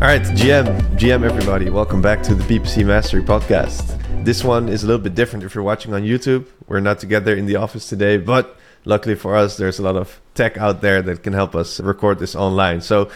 All 0.00 0.06
right, 0.06 0.22
GM, 0.22 0.78
GM, 0.96 1.24
everybody, 1.24 1.70
welcome 1.70 2.00
back 2.00 2.22
to 2.22 2.32
the 2.36 2.44
PPC 2.44 2.86
Mastery 2.86 3.20
podcast. 3.20 3.98
This 4.24 4.44
one 4.44 4.68
is 4.68 4.84
a 4.84 4.86
little 4.86 5.02
bit 5.02 5.16
different 5.16 5.44
if 5.44 5.56
you're 5.56 5.64
watching 5.64 5.92
on 5.92 6.02
YouTube. 6.02 6.46
We're 6.68 6.78
not 6.78 7.00
together 7.00 7.34
in 7.34 7.46
the 7.46 7.56
office 7.56 7.88
today, 7.88 8.16
but 8.16 8.56
luckily 8.84 9.16
for 9.16 9.34
us, 9.34 9.56
there's 9.56 9.80
a 9.80 9.82
lot 9.82 9.96
of 9.96 10.20
tech 10.36 10.56
out 10.56 10.82
there 10.82 11.02
that 11.02 11.24
can 11.24 11.32
help 11.32 11.56
us 11.56 11.80
record 11.80 12.20
this 12.20 12.36
online. 12.36 12.80
So, 12.80 13.10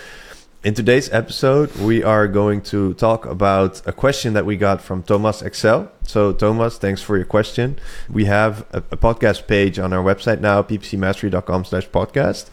in 0.65 0.75
today's 0.75 1.09
episode, 1.13 1.73
we 1.77 2.03
are 2.03 2.27
going 2.27 2.63
to 2.63 2.95
talk 2.95 3.27
about 3.27 3.81
a 3.87 3.93
question 3.93 4.33
that 4.33 4.45
we 4.45 4.57
got 4.57 4.83
from 4.83 5.05
Thomas 5.05 5.41
Eccel. 5.41 5.89
So, 6.03 6.33
Thomas, 6.33 6.79
thanks 6.79 7.01
for 7.01 7.17
your 7.17 7.27
question. 7.27 7.79
We 8.11 8.25
have 8.25 8.67
a, 8.73 8.79
a 8.79 8.97
podcast 8.97 9.47
page 9.47 9.79
on 9.79 9.93
our 9.93 10.03
website 10.03 10.41
now, 10.41 10.65
ppcmastery.com 10.65 11.65
slash 11.65 11.89
podcast 11.91 12.51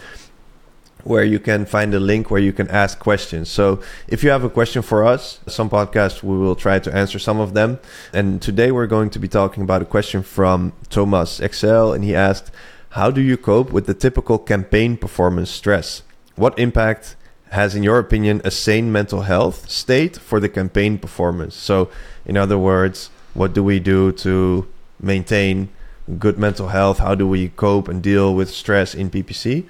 where 1.04 1.24
you 1.24 1.40
can 1.40 1.66
find 1.66 1.94
a 1.94 2.00
link 2.00 2.30
where 2.30 2.42
you 2.42 2.52
can 2.52 2.68
ask 2.70 3.00
questions. 3.00 3.50
So 3.50 3.82
if 4.08 4.24
you 4.24 4.30
have 4.32 4.44
a 4.44 4.50
question 4.50 4.82
for 4.82 5.06
us, 5.06 5.40
some 5.48 5.70
podcasts 5.70 6.22
we 6.22 6.38
will 6.38 6.56
try 6.56 6.80
to 6.80 6.94
answer 6.94 7.20
some 7.20 7.40
of 7.40 7.54
them. 7.54 7.80
And 8.14 8.42
today 8.42 8.72
we're 8.72 8.88
going 8.88 9.10
to 9.12 9.20
be 9.20 9.28
talking 9.28 9.64
about 9.64 9.82
a 9.82 9.86
question 9.86 10.24
from 10.24 10.74
Thomas 10.90 11.40
Eccel 11.40 11.96
and 11.96 12.04
he 12.04 12.16
asked, 12.16 12.52
"How 12.90 13.12
do 13.12 13.22
you 13.22 13.38
cope 13.38 13.72
with 13.72 13.86
the 13.86 13.94
typical 13.94 14.38
campaign 14.38 14.98
performance 14.98 15.50
stress? 15.50 16.04
What 16.36 16.58
impact 16.60 17.16
has 17.52 17.76
in 17.76 17.84
your 17.84 17.98
opinion 17.98 18.42
a 18.44 18.52
sane 18.52 18.92
mental 18.92 19.22
health 19.22 19.70
state 19.70 20.18
for 20.18 20.40
the 20.40 20.50
campaign 20.50 20.98
performance?" 20.98 21.56
So 21.56 21.90
in 22.26 22.36
other 22.36 22.58
words, 22.58 23.10
what 23.34 23.54
do 23.54 23.64
we 23.64 23.80
do 23.80 24.12
to 24.12 24.68
maintain 25.02 25.70
good 26.18 26.38
mental 26.38 26.70
health? 26.70 27.00
How 27.00 27.16
do 27.16 27.28
we 27.28 27.50
cope 27.50 27.88
and 27.88 28.02
deal 28.02 28.36
with 28.36 28.50
stress 28.50 28.94
in 28.94 29.10
PPC? 29.10 29.66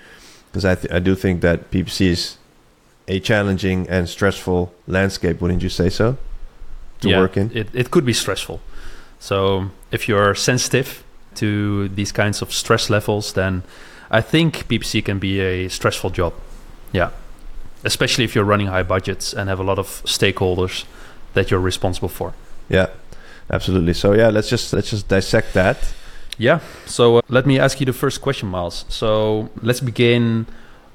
Because 0.52 0.66
I, 0.66 0.76
th- 0.76 0.94
I 0.94 1.00
do 1.00 1.16
think 1.16 1.42
that 1.42 1.72
PPC 1.72 2.08
is 2.08 2.38
a 3.08 3.20
challenging 3.20 3.88
and 3.90 4.10
stressful 4.10 4.74
landscape. 4.88 5.42
Wouldn't 5.42 5.64
you 5.64 5.70
say 5.70 5.90
so? 5.90 6.18
To 7.02 7.10
yeah, 7.10 7.20
work 7.20 7.38
in, 7.38 7.50
it, 7.56 7.70
it 7.74 7.92
could 7.92 8.06
be 8.06 8.12
stressful. 8.12 8.60
So 9.20 9.70
if 9.92 10.10
you're 10.10 10.36
sensitive 10.36 11.04
to 11.36 11.88
these 11.90 12.12
kinds 12.12 12.42
of 12.42 12.52
stress 12.52 12.90
levels, 12.90 13.34
then 13.34 13.64
I 14.12 14.22
think 14.22 14.68
PPC 14.68 15.06
can 15.06 15.18
be 15.18 15.40
a 15.40 15.70
stressful 15.70 16.10
job. 16.10 16.34
Yeah, 16.92 17.12
especially 17.84 18.26
if 18.26 18.36
you're 18.36 18.44
running 18.44 18.68
high 18.68 18.84
budgets 18.84 19.34
and 19.34 19.48
have 19.50 19.60
a 19.60 19.64
lot 19.64 19.80
of 19.80 19.88
stakeholders 20.04 20.84
that 21.36 21.52
you're 21.52 21.60
responsible 21.60 22.10
for. 22.10 22.34
Yeah, 22.68 22.88
absolutely. 23.50 23.94
So 23.94 24.14
yeah, 24.14 24.30
let's 24.30 24.50
just 24.50 24.74
let's 24.74 24.90
just 24.90 25.08
dissect 25.08 25.54
that 25.54 25.78
yeah. 26.40 26.60
So 26.88 27.18
uh, 27.18 27.22
let 27.30 27.46
me 27.46 27.60
ask 27.60 27.80
you 27.80 27.86
the 27.86 27.94
first 27.94 28.22
question, 28.22 28.50
Miles. 28.50 28.86
So 28.90 29.50
let's 29.62 29.82
begin 29.82 30.48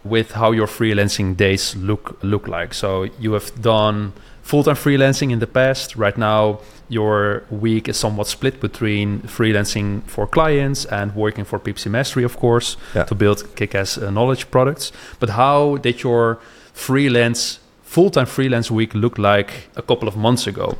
with 0.02 0.32
how 0.32 0.50
your 0.50 0.66
freelancing 0.66 1.36
days 1.36 1.76
look 1.76 2.18
look 2.22 2.48
like. 2.48 2.74
So 2.74 3.04
you 3.20 3.32
have 3.34 3.52
done 3.62 4.12
full-time 4.42 4.76
freelancing 4.76 5.30
in 5.30 5.38
the 5.38 5.46
past. 5.46 5.96
Right 5.96 6.18
now, 6.18 6.60
your 6.88 7.44
week 7.50 7.88
is 7.88 7.96
somewhat 7.96 8.26
split 8.26 8.60
between 8.60 9.20
freelancing 9.20 10.02
for 10.02 10.26
clients 10.26 10.84
and 10.86 11.14
working 11.14 11.44
for 11.44 11.58
PPC 11.58 11.90
Mastery, 11.90 12.24
of 12.24 12.36
course, 12.36 12.76
yeah. 12.94 13.04
to 13.04 13.14
build 13.14 13.56
kick-ass 13.56 13.96
uh, 13.96 14.10
knowledge 14.10 14.50
products. 14.50 14.92
But 15.18 15.30
how 15.30 15.78
did 15.78 16.02
your 16.02 16.38
freelance 16.72 17.60
full-time 17.82 18.26
freelance 18.26 18.70
week 18.70 18.94
look 18.94 19.18
like 19.18 19.68
a 19.76 19.82
couple 19.82 20.08
of 20.08 20.16
months 20.16 20.46
ago? 20.46 20.76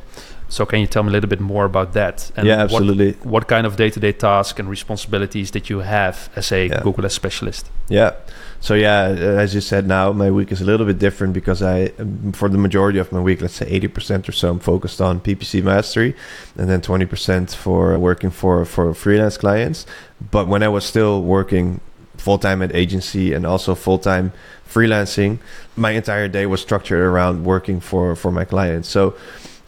So 0.47 0.65
can 0.65 0.79
you 0.79 0.87
tell 0.87 1.03
me 1.03 1.09
a 1.09 1.11
little 1.11 1.29
bit 1.29 1.39
more 1.39 1.65
about 1.65 1.93
that? 1.93 2.31
And 2.35 2.47
yeah, 2.47 2.61
absolutely. 2.61 3.13
What, 3.13 3.25
what 3.25 3.47
kind 3.47 3.65
of 3.65 3.75
day-to-day 3.75 4.13
tasks 4.13 4.59
and 4.59 4.69
responsibilities 4.69 5.51
did 5.51 5.69
you 5.69 5.79
have 5.79 6.29
as 6.35 6.51
a 6.51 6.67
yeah. 6.67 6.81
Google 6.81 7.09
specialist? 7.09 7.69
Yeah. 7.89 8.13
So 8.59 8.73
yeah, 8.73 9.03
uh, 9.03 9.43
as 9.43 9.53
you 9.53 9.61
said, 9.61 9.87
now 9.87 10.11
my 10.11 10.31
week 10.31 10.51
is 10.51 10.61
a 10.61 10.65
little 10.65 10.85
bit 10.85 10.97
different 10.97 11.33
because 11.33 11.61
I, 11.61 11.91
um, 11.99 12.31
for 12.31 12.49
the 12.49 12.57
majority 12.57 12.99
of 12.99 13.11
my 13.11 13.19
week, 13.19 13.41
let's 13.41 13.55
say 13.55 13.67
eighty 13.67 13.87
percent 13.87 14.27
or 14.27 14.31
so, 14.31 14.49
I'm 14.49 14.59
focused 14.59 15.01
on 15.01 15.19
PPC 15.19 15.61
mastery, 15.61 16.15
and 16.57 16.69
then 16.69 16.81
twenty 16.81 17.05
percent 17.05 17.51
for 17.51 17.97
working 17.99 18.31
for 18.31 18.65
for 18.65 18.93
freelance 18.93 19.37
clients. 19.37 19.85
But 20.31 20.47
when 20.47 20.63
I 20.63 20.67
was 20.67 20.85
still 20.85 21.21
working 21.21 21.79
full 22.17 22.39
time 22.39 22.61
at 22.61 22.73
agency 22.73 23.33
and 23.33 23.45
also 23.45 23.75
full 23.75 23.99
time 23.99 24.31
freelancing, 24.67 25.37
my 25.75 25.91
entire 25.91 26.27
day 26.27 26.45
was 26.45 26.61
structured 26.61 26.99
around 26.99 27.43
working 27.43 27.79
for 27.79 28.15
for 28.15 28.31
my 28.31 28.45
clients. 28.45 28.89
So 28.89 29.15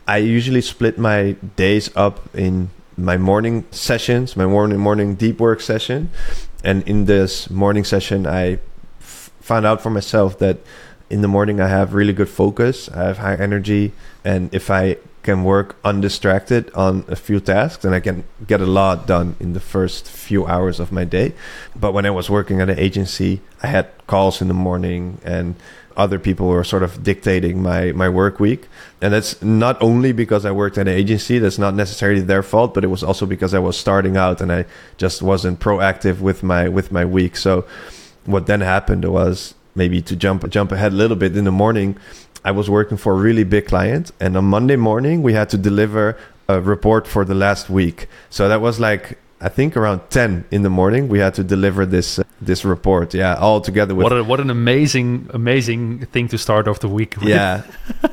I 0.08 0.18
usually 0.18 0.62
split 0.62 0.98
my 0.98 1.36
days 1.58 1.90
up 1.96 2.34
in 2.34 2.70
my 2.96 3.18
morning 3.18 3.66
sessions, 3.72 4.38
my 4.38 4.46
morning 4.46 4.80
morning 4.80 5.16
deep 5.16 5.40
work 5.40 5.60
session, 5.60 6.10
and 6.64 6.88
in 6.88 7.06
this 7.06 7.50
morning 7.50 7.84
session, 7.84 8.26
I 8.26 8.60
found 9.00 9.66
out 9.66 9.82
for 9.82 9.90
myself 9.90 10.40
that 10.40 10.60
in 11.10 11.22
the 11.22 11.28
morning 11.28 11.60
I 11.60 11.68
have 11.68 11.94
really 11.94 12.14
good 12.14 12.30
focus, 12.30 12.90
I 12.90 13.04
have 13.04 13.18
high 13.18 13.36
energy, 13.36 13.92
and 14.24 14.54
if 14.54 14.72
I 14.72 14.98
can 15.24 15.44
work 15.44 15.76
undistracted 15.84 16.72
on 16.74 17.04
a 17.10 17.16
few 17.18 17.42
tasks, 17.42 17.84
then 17.84 17.94
I 17.94 18.00
can 18.00 18.24
get 18.48 18.62
a 18.62 18.66
lot 18.66 19.08
done 19.08 19.36
in 19.42 19.52
the 19.52 19.60
first 19.60 20.08
few 20.08 20.48
hours 20.48 20.80
of 20.80 20.90
my 20.94 21.04
day. 21.04 21.34
But 21.76 21.92
when 21.92 22.06
I 22.06 22.12
was 22.12 22.30
working 22.30 22.62
at 22.62 22.70
an 22.70 22.80
agency, 22.80 23.42
I 23.62 23.68
had 23.68 23.90
calls 24.08 24.42
in 24.42 24.48
the 24.48 24.54
morning 24.54 25.20
and 25.26 25.56
other 25.98 26.20
people 26.20 26.48
were 26.48 26.64
sort 26.64 26.84
of 26.84 27.04
dictating 27.04 27.62
my 27.62 27.92
my 27.92 28.08
work 28.08 28.40
week. 28.40 28.68
And 29.02 29.14
that's 29.14 29.42
not 29.42 29.82
only 29.82 30.12
because 30.12 30.46
i 30.46 30.52
worked 30.52 30.78
at 30.78 30.88
an 30.88 30.94
agency 30.94 31.40
that's 31.40 31.58
not 31.58 31.74
necessarily 31.74 32.22
their 32.22 32.44
fault 32.44 32.74
but 32.74 32.84
it 32.84 32.88
was 32.88 33.04
also 33.04 33.26
because 33.26 33.54
i 33.54 33.60
was 33.60 33.78
starting 33.78 34.18
out 34.18 34.42
and 34.42 34.52
i 34.52 34.66
just 34.98 35.22
wasn't 35.22 35.60
proactive 35.60 36.20
with 36.20 36.44
my 36.44 36.70
with 36.70 36.92
my 36.92 37.06
week. 37.06 37.36
So 37.36 37.66
what 38.26 38.46
then 38.48 38.62
happened 38.62 39.06
was 39.06 39.56
maybe 39.76 40.02
to 40.02 40.16
jump 40.16 40.48
jump 40.50 40.72
ahead 40.72 40.94
a 40.94 40.96
little 40.96 41.18
bit 41.18 41.36
in 41.38 41.46
the 41.46 41.52
morning 41.52 41.98
i 42.44 42.52
was 42.52 42.68
working 42.70 42.98
for 42.98 43.14
a 43.14 43.16
really 43.16 43.44
big 43.44 43.68
client 43.68 44.12
and 44.20 44.36
on 44.36 44.44
monday 44.44 44.76
morning 44.76 45.22
we 45.22 45.34
had 45.34 45.50
to 45.50 45.58
deliver 45.58 46.18
a 46.48 46.62
report 46.62 47.08
for 47.08 47.26
the 47.26 47.36
last 47.36 47.70
week. 47.70 48.08
So 48.30 48.48
that 48.48 48.62
was 48.62 48.80
like 48.80 49.18
I 49.40 49.50
think 49.50 49.78
around 49.78 50.02
10 50.10 50.46
in 50.50 50.64
the 50.64 50.70
morning 50.70 51.10
we 51.10 51.20
had 51.20 51.36
to 51.36 51.44
deliver 51.44 51.86
this 51.86 52.18
uh, 52.18 52.24
this 52.42 52.66
report. 52.66 53.14
Yeah 53.14 53.36
all 53.36 53.62
together 53.62 53.94
with 53.94 54.04
what, 54.04 54.14
a, 54.14 54.24
what 54.24 54.40
an 54.40 54.50
amazing 54.50 55.30
amazing 55.34 56.06
thing 56.08 56.28
to 56.30 56.38
start 56.38 56.68
off 56.68 56.80
the 56.80 56.88
week 56.88 57.16
with. 57.18 57.30
yeah 57.30 57.62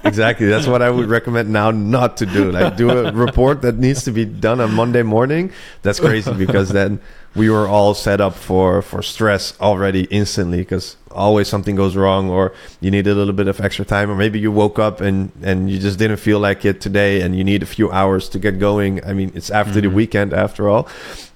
exactly. 0.04 0.46
That's 0.46 0.66
what 0.66 0.82
I 0.82 0.90
would 0.90 1.08
recommend 1.08 1.50
now 1.50 1.70
not 1.70 2.18
to 2.18 2.26
do. 2.26 2.52
Like 2.52 2.76
do 2.76 2.90
a 2.90 3.12
report 3.12 3.62
that 3.62 3.78
needs 3.78 4.04
to 4.04 4.12
be 4.12 4.24
done 4.24 4.60
on 4.60 4.74
Monday 4.74 5.02
morning. 5.02 5.50
That's 5.82 6.00
crazy 6.00 6.32
because 6.34 6.68
then 6.68 7.00
we 7.34 7.50
were 7.50 7.66
all 7.66 7.94
set 7.94 8.20
up 8.20 8.34
for 8.34 8.82
for 8.82 9.02
stress 9.02 9.58
already 9.60 10.04
instantly 10.04 10.58
because 10.58 10.96
always 11.10 11.48
something 11.48 11.76
goes 11.76 11.96
wrong 11.96 12.28
or 12.28 12.52
you 12.80 12.90
need 12.90 13.06
a 13.06 13.14
little 13.14 13.32
bit 13.32 13.48
of 13.48 13.60
extra 13.60 13.84
time 13.84 14.10
or 14.10 14.14
maybe 14.14 14.38
you 14.38 14.50
woke 14.50 14.78
up 14.78 15.00
and 15.00 15.30
and 15.42 15.70
you 15.70 15.78
just 15.78 15.98
didn't 15.98 16.16
feel 16.16 16.38
like 16.38 16.64
it 16.64 16.80
today 16.80 17.20
and 17.20 17.36
you 17.36 17.44
need 17.44 17.62
a 17.62 17.66
few 17.66 17.90
hours 17.92 18.28
to 18.28 18.38
get 18.38 18.58
going 18.58 19.04
i 19.04 19.12
mean 19.12 19.30
it's 19.34 19.50
after 19.50 19.74
mm-hmm. 19.74 19.88
the 19.88 19.94
weekend 19.94 20.32
after 20.32 20.68
all 20.68 20.88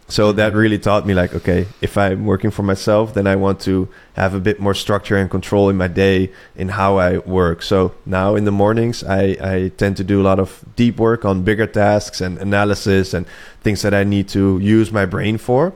so 0.08 0.32
that 0.32 0.54
really 0.54 0.78
taught 0.78 1.06
me 1.06 1.14
like 1.14 1.34
okay 1.34 1.66
if 1.82 1.98
i'm 1.98 2.24
working 2.24 2.50
for 2.50 2.62
myself 2.62 3.14
then 3.14 3.26
i 3.26 3.36
want 3.36 3.60
to 3.60 3.88
have 4.14 4.34
a 4.34 4.40
bit 4.40 4.58
more 4.58 4.74
structure 4.74 5.16
and 5.16 5.30
control 5.30 5.68
in 5.68 5.76
my 5.76 5.86
day 5.86 6.32
in 6.56 6.70
how 6.70 6.96
i 6.96 7.18
work. 7.18 7.62
So 7.62 7.94
now 8.04 8.34
in 8.34 8.44
the 8.44 8.50
mornings 8.50 9.04
i 9.04 9.36
i 9.40 9.70
tend 9.76 9.96
to 9.98 10.04
do 10.04 10.20
a 10.20 10.24
lot 10.24 10.40
of 10.40 10.64
deep 10.74 10.98
work 10.98 11.24
on 11.24 11.42
bigger 11.42 11.66
tasks 11.66 12.20
and 12.20 12.38
analysis 12.38 13.14
and 13.14 13.26
things 13.60 13.82
that 13.82 13.94
i 13.94 14.04
need 14.04 14.28
to 14.28 14.58
use 14.58 14.90
my 14.90 15.06
brain 15.06 15.38
for 15.38 15.72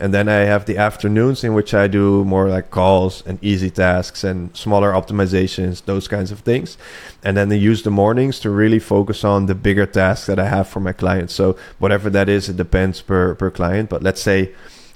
and 0.00 0.14
then 0.14 0.28
I 0.28 0.44
have 0.44 0.66
the 0.66 0.78
afternoons 0.78 1.42
in 1.42 1.54
which 1.54 1.74
I 1.74 1.88
do 1.88 2.24
more 2.24 2.48
like 2.48 2.70
calls 2.70 3.22
and 3.26 3.42
easy 3.42 3.70
tasks 3.70 4.22
and 4.22 4.56
smaller 4.56 4.92
optimizations, 4.92 5.84
those 5.84 6.06
kinds 6.06 6.30
of 6.30 6.40
things. 6.40 6.78
And 7.24 7.36
then 7.36 7.50
I 7.50 7.56
use 7.56 7.82
the 7.82 7.90
mornings 7.90 8.38
to 8.40 8.50
really 8.50 8.78
focus 8.78 9.24
on 9.24 9.46
the 9.46 9.56
bigger 9.56 9.86
tasks 9.86 10.26
that 10.26 10.38
I 10.38 10.46
have 10.48 10.68
for 10.68 10.80
my 10.80 10.92
clients. 10.92 11.34
So 11.34 11.56
whatever 11.78 12.10
that 12.10 12.28
is, 12.28 12.48
it 12.48 12.56
depends 12.56 13.02
per 13.02 13.34
per 13.34 13.50
client. 13.50 13.90
But 13.90 14.02
let's 14.02 14.22
say 14.22 14.52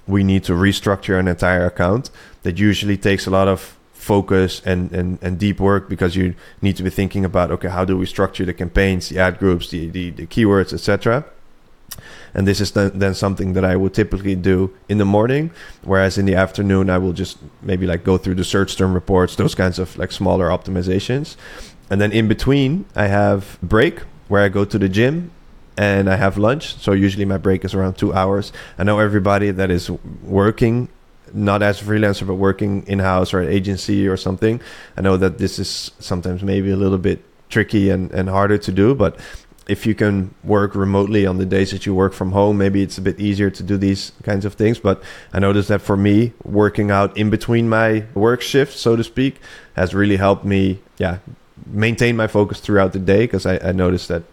we 0.06 0.22
need 0.22 0.44
to 0.44 0.52
restructure 0.52 1.18
an 1.18 1.26
entire 1.26 1.66
account. 1.66 2.10
That 2.44 2.58
usually 2.58 2.96
takes 2.96 3.26
a 3.26 3.30
lot 3.30 3.48
of 3.48 3.76
focus 3.92 4.60
and, 4.64 4.92
and, 4.92 5.18
and 5.22 5.38
deep 5.38 5.60
work 5.60 5.88
because 5.88 6.16
you 6.16 6.34
need 6.60 6.76
to 6.76 6.82
be 6.82 6.90
thinking 6.90 7.24
about 7.24 7.50
okay, 7.50 7.68
how 7.68 7.84
do 7.84 7.96
we 7.96 8.06
structure 8.06 8.44
the 8.44 8.54
campaigns, 8.54 9.08
the 9.08 9.18
ad 9.18 9.38
groups, 9.38 9.70
the, 9.70 9.88
the, 9.90 10.10
the 10.10 10.26
keywords, 10.26 10.72
etc 10.72 11.24
and 12.34 12.46
this 12.46 12.60
is 12.60 12.72
then 12.72 13.14
something 13.14 13.52
that 13.52 13.64
I 13.64 13.76
would 13.76 13.94
typically 13.94 14.34
do 14.34 14.74
in 14.88 14.98
the 14.98 15.04
morning, 15.04 15.50
whereas 15.82 16.18
in 16.18 16.26
the 16.26 16.34
afternoon 16.34 16.90
I 16.90 16.98
will 16.98 17.12
just 17.12 17.38
maybe 17.60 17.86
like 17.86 18.04
go 18.04 18.18
through 18.18 18.36
the 18.36 18.44
search 18.44 18.76
term 18.76 18.94
reports, 18.94 19.36
those 19.36 19.54
kinds 19.54 19.78
of 19.78 19.96
like 19.98 20.12
smaller 20.12 20.48
optimizations, 20.48 21.36
and 21.90 22.00
then 22.00 22.12
in 22.12 22.28
between 22.28 22.84
I 22.96 23.06
have 23.06 23.58
break 23.62 24.00
where 24.28 24.42
I 24.42 24.48
go 24.48 24.64
to 24.64 24.78
the 24.78 24.88
gym 24.88 25.30
and 25.76 26.08
I 26.08 26.16
have 26.16 26.38
lunch. 26.38 26.76
So 26.76 26.92
usually 26.92 27.24
my 27.24 27.38
break 27.38 27.64
is 27.64 27.74
around 27.74 27.94
two 27.94 28.12
hours. 28.12 28.52
I 28.78 28.84
know 28.84 28.98
everybody 28.98 29.50
that 29.50 29.70
is 29.70 29.90
working 29.90 30.88
not 31.34 31.62
as 31.62 31.80
a 31.80 31.84
freelancer 31.84 32.26
but 32.26 32.34
working 32.34 32.86
in 32.86 32.98
house 32.98 33.32
or 33.32 33.40
an 33.40 33.48
agency 33.48 34.06
or 34.06 34.16
something. 34.16 34.60
I 34.96 35.00
know 35.00 35.16
that 35.16 35.38
this 35.38 35.58
is 35.58 35.90
sometimes 35.98 36.42
maybe 36.42 36.70
a 36.70 36.76
little 36.76 36.98
bit 36.98 37.24
tricky 37.48 37.90
and, 37.90 38.10
and 38.12 38.28
harder 38.28 38.58
to 38.58 38.72
do, 38.72 38.94
but 38.94 39.18
if 39.68 39.86
you 39.86 39.94
can 39.94 40.34
work 40.42 40.74
remotely 40.74 41.24
on 41.24 41.38
the 41.38 41.46
days 41.46 41.70
that 41.70 41.86
you 41.86 41.94
work 41.94 42.12
from 42.12 42.32
home, 42.32 42.58
maybe 42.58 42.82
it's 42.82 42.98
a 42.98 43.02
bit 43.02 43.20
easier 43.20 43.50
to 43.50 43.62
do 43.62 43.76
these 43.76 44.12
kinds 44.22 44.44
of 44.44 44.54
things. 44.54 44.78
But 44.78 45.02
I 45.32 45.38
noticed 45.38 45.68
that 45.68 45.82
for 45.82 45.96
me, 45.96 46.32
working 46.44 46.90
out 46.90 47.16
in 47.16 47.30
between 47.30 47.68
my 47.68 48.04
work 48.14 48.42
shifts, 48.42 48.80
so 48.80 48.96
to 48.96 49.04
speak, 49.04 49.40
has 49.74 49.94
really 49.94 50.16
helped 50.16 50.44
me, 50.44 50.80
yeah, 50.98 51.18
maintain 51.66 52.16
my 52.16 52.26
focus 52.26 52.60
throughout 52.60 52.92
the 52.92 52.98
day 52.98 53.24
because 53.24 53.46
I, 53.46 53.58
I 53.58 53.72
noticed 53.72 54.08
that 54.08 54.24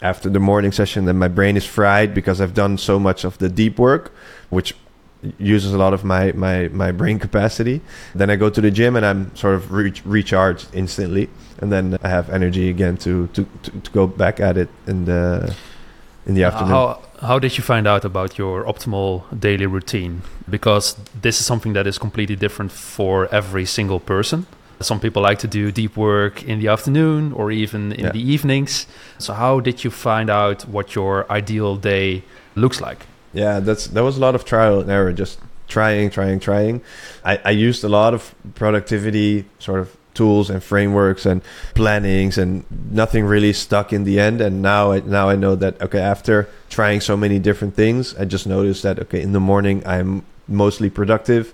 after 0.00 0.28
the 0.28 0.38
morning 0.38 0.70
session, 0.70 1.06
then 1.06 1.18
my 1.18 1.28
brain 1.28 1.56
is 1.56 1.66
fried 1.66 2.14
because 2.14 2.40
I've 2.40 2.54
done 2.54 2.78
so 2.78 2.98
much 3.00 3.24
of 3.24 3.38
the 3.38 3.48
deep 3.48 3.78
work, 3.78 4.12
which 4.48 4.74
uses 5.38 5.72
a 5.72 5.78
lot 5.78 5.92
of 5.94 6.04
my 6.04 6.32
my 6.32 6.68
my 6.68 6.92
brain 6.92 7.18
capacity. 7.18 7.80
Then 8.14 8.30
I 8.30 8.36
go 8.36 8.50
to 8.50 8.60
the 8.60 8.70
gym 8.70 8.96
and 8.96 9.04
I'm 9.04 9.34
sort 9.34 9.54
of 9.54 9.72
re- 9.72 9.92
recharged 10.04 10.68
instantly, 10.72 11.28
and 11.60 11.72
then 11.72 11.98
I 12.02 12.08
have 12.08 12.30
energy 12.30 12.68
again 12.70 12.96
to 12.98 13.26
to, 13.28 13.46
to, 13.62 13.70
to 13.70 13.90
go 13.90 14.06
back 14.06 14.40
at 14.40 14.56
it 14.56 14.68
in 14.86 15.04
the 15.04 15.54
in 16.26 16.34
the 16.34 16.44
uh, 16.44 16.48
afternoon. 16.48 16.70
How 16.70 17.00
how 17.20 17.38
did 17.38 17.56
you 17.58 17.64
find 17.64 17.86
out 17.86 18.04
about 18.04 18.38
your 18.38 18.64
optimal 18.64 19.22
daily 19.40 19.66
routine? 19.66 20.22
Because 20.48 20.96
this 21.22 21.40
is 21.40 21.46
something 21.46 21.72
that 21.74 21.86
is 21.86 21.98
completely 21.98 22.36
different 22.36 22.70
for 22.72 23.26
every 23.34 23.64
single 23.64 23.98
person. 24.00 24.46
Some 24.80 25.00
people 25.00 25.22
like 25.22 25.40
to 25.40 25.48
do 25.48 25.72
deep 25.72 25.96
work 25.96 26.44
in 26.44 26.60
the 26.60 26.68
afternoon 26.68 27.32
or 27.32 27.50
even 27.50 27.90
in 27.92 28.04
Yeah. 28.04 28.12
the 28.12 28.20
evenings. 28.34 28.86
So 29.18 29.32
how 29.34 29.58
did 29.60 29.82
you 29.82 29.90
find 29.90 30.30
out 30.30 30.62
what 30.68 30.94
your 30.94 31.26
ideal 31.28 31.74
day 31.76 32.22
looks 32.54 32.80
like? 32.80 33.06
Yeah, 33.32 33.60
that's 33.60 33.86
that 33.88 34.02
was 34.02 34.16
a 34.16 34.20
lot 34.20 34.34
of 34.34 34.44
trial 34.44 34.80
and 34.80 34.90
error, 34.90 35.12
just 35.12 35.38
trying, 35.68 36.10
trying, 36.10 36.40
trying. 36.40 36.80
I, 37.24 37.40
I 37.44 37.50
used 37.50 37.84
a 37.84 37.88
lot 37.88 38.14
of 38.14 38.34
productivity 38.54 39.44
sort 39.58 39.80
of 39.80 39.96
tools 40.14 40.50
and 40.50 40.62
frameworks 40.62 41.26
and 41.26 41.42
plannings, 41.74 42.38
and 42.38 42.64
nothing 42.90 43.24
really 43.24 43.52
stuck 43.52 43.92
in 43.92 44.04
the 44.04 44.18
end. 44.18 44.40
And 44.40 44.62
now, 44.62 44.92
I, 44.92 45.00
now 45.00 45.28
I 45.28 45.36
know 45.36 45.54
that 45.56 45.80
okay, 45.80 46.00
after 46.00 46.48
trying 46.70 47.00
so 47.00 47.16
many 47.16 47.38
different 47.38 47.74
things, 47.74 48.16
I 48.16 48.24
just 48.24 48.46
noticed 48.46 48.82
that 48.82 48.98
okay, 48.98 49.22
in 49.22 49.32
the 49.32 49.40
morning 49.40 49.82
I'm 49.86 50.24
mostly 50.48 50.90
productive, 50.90 51.52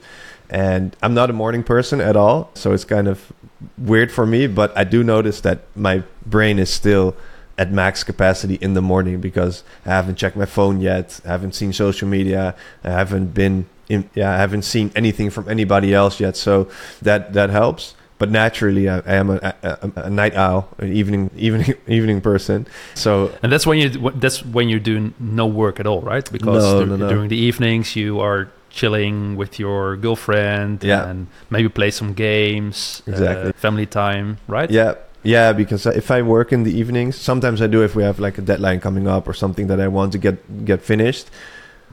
and 0.48 0.96
I'm 1.02 1.14
not 1.14 1.28
a 1.28 1.32
morning 1.32 1.62
person 1.62 2.00
at 2.00 2.16
all, 2.16 2.50
so 2.54 2.72
it's 2.72 2.84
kind 2.84 3.08
of 3.08 3.32
weird 3.76 4.12
for 4.12 4.26
me. 4.26 4.46
But 4.46 4.76
I 4.76 4.84
do 4.84 5.02
notice 5.02 5.40
that 5.40 5.58
my 5.74 6.02
brain 6.24 6.58
is 6.58 6.70
still 6.70 7.16
at 7.56 7.70
max 7.72 8.02
capacity 8.04 8.54
in 8.60 8.74
the 8.74 8.82
morning 8.82 9.20
because 9.20 9.62
I 9.86 9.90
haven't 9.90 10.16
checked 10.16 10.36
my 10.36 10.46
phone 10.46 10.80
yet. 10.80 11.20
I 11.24 11.28
haven't 11.28 11.54
seen 11.54 11.72
social 11.72 12.08
media. 12.08 12.54
I 12.82 12.90
haven't 12.90 13.32
been 13.34 13.66
in, 13.88 14.08
yeah, 14.14 14.32
I 14.32 14.38
haven't 14.38 14.62
seen 14.62 14.90
anything 14.96 15.30
from 15.30 15.48
anybody 15.48 15.94
else 15.94 16.18
yet. 16.20 16.36
So 16.36 16.68
that 17.02 17.32
that 17.34 17.50
helps. 17.50 17.94
But 18.16 18.30
naturally, 18.30 18.88
I, 18.88 18.98
I 19.00 19.14
am 19.14 19.28
a, 19.30 19.54
a, 19.62 19.90
a 19.96 20.10
night 20.10 20.34
owl, 20.34 20.68
an 20.78 20.92
evening 20.92 21.30
evening 21.36 21.74
evening 21.86 22.20
person. 22.20 22.66
So 22.94 23.30
And 23.42 23.52
that's 23.52 23.66
when 23.66 23.78
you 23.78 23.88
that's 24.16 24.44
when 24.44 24.68
you're 24.68 24.80
doing 24.92 25.14
no 25.18 25.46
work 25.46 25.78
at 25.80 25.86
all, 25.86 26.00
right? 26.00 26.26
Because 26.32 26.64
No, 26.64 26.84
no, 26.84 26.96
no. 26.96 27.08
during 27.08 27.28
the 27.28 27.36
evenings 27.36 27.94
you 27.96 28.20
are 28.20 28.48
chilling 28.70 29.36
with 29.36 29.58
your 29.60 29.96
girlfriend 29.96 30.82
Yeah. 30.82 31.08
and 31.08 31.26
maybe 31.50 31.68
play 31.68 31.90
some 31.92 32.12
games, 32.14 33.02
uh, 33.06 33.12
Exactly. 33.12 33.52
family 33.52 33.86
time, 33.86 34.38
right? 34.48 34.70
yeah, 34.70 34.94
yeah. 35.24 35.52
Because 35.52 35.86
if 35.86 36.10
I 36.10 36.22
work 36.22 36.52
in 36.52 36.62
the 36.62 36.72
evenings, 36.78 37.16
sometimes 37.16 37.60
I 37.60 37.66
do 37.66 37.82
if 37.82 37.96
we 37.96 38.02
have 38.04 38.18
like 38.20 38.38
a 38.38 38.42
deadline 38.42 38.80
coming 38.80 39.08
up 39.08 39.26
or 39.26 39.34
something 39.34 39.66
that 39.68 39.80
I 39.80 39.88
want 39.88 40.12
to 40.12 40.18
get 40.18 40.64
get 40.64 40.82
finished. 40.82 41.26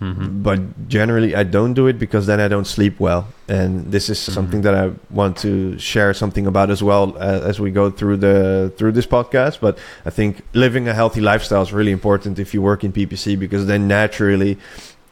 Mhm. 0.01 0.41
but 0.41 0.87
generally 0.87 1.35
i 1.35 1.43
don't 1.43 1.75
do 1.75 1.85
it 1.85 1.99
because 1.99 2.25
then 2.25 2.39
i 2.39 2.47
don't 2.47 2.65
sleep 2.65 2.99
well 2.99 3.27
and 3.47 3.91
this 3.91 4.09
is 4.09 4.17
something 4.17 4.61
that 4.63 4.73
i 4.73 4.89
want 5.11 5.37
to 5.37 5.77
share 5.77 6.11
something 6.11 6.47
about 6.47 6.71
as 6.71 6.81
well 6.81 7.15
uh, 7.19 7.41
as 7.51 7.59
we 7.59 7.69
go 7.69 7.91
through 7.91 8.17
the 8.17 8.73
through 8.77 8.91
this 8.93 9.05
podcast 9.05 9.59
but 9.61 9.77
i 10.03 10.09
think 10.09 10.41
living 10.53 10.87
a 10.87 10.93
healthy 11.01 11.21
lifestyle 11.21 11.61
is 11.61 11.71
really 11.71 11.91
important 11.91 12.39
if 12.39 12.51
you 12.51 12.63
work 12.63 12.83
in 12.83 12.91
ppc 12.91 13.37
because 13.37 13.67
then 13.67 13.87
naturally 13.87 14.57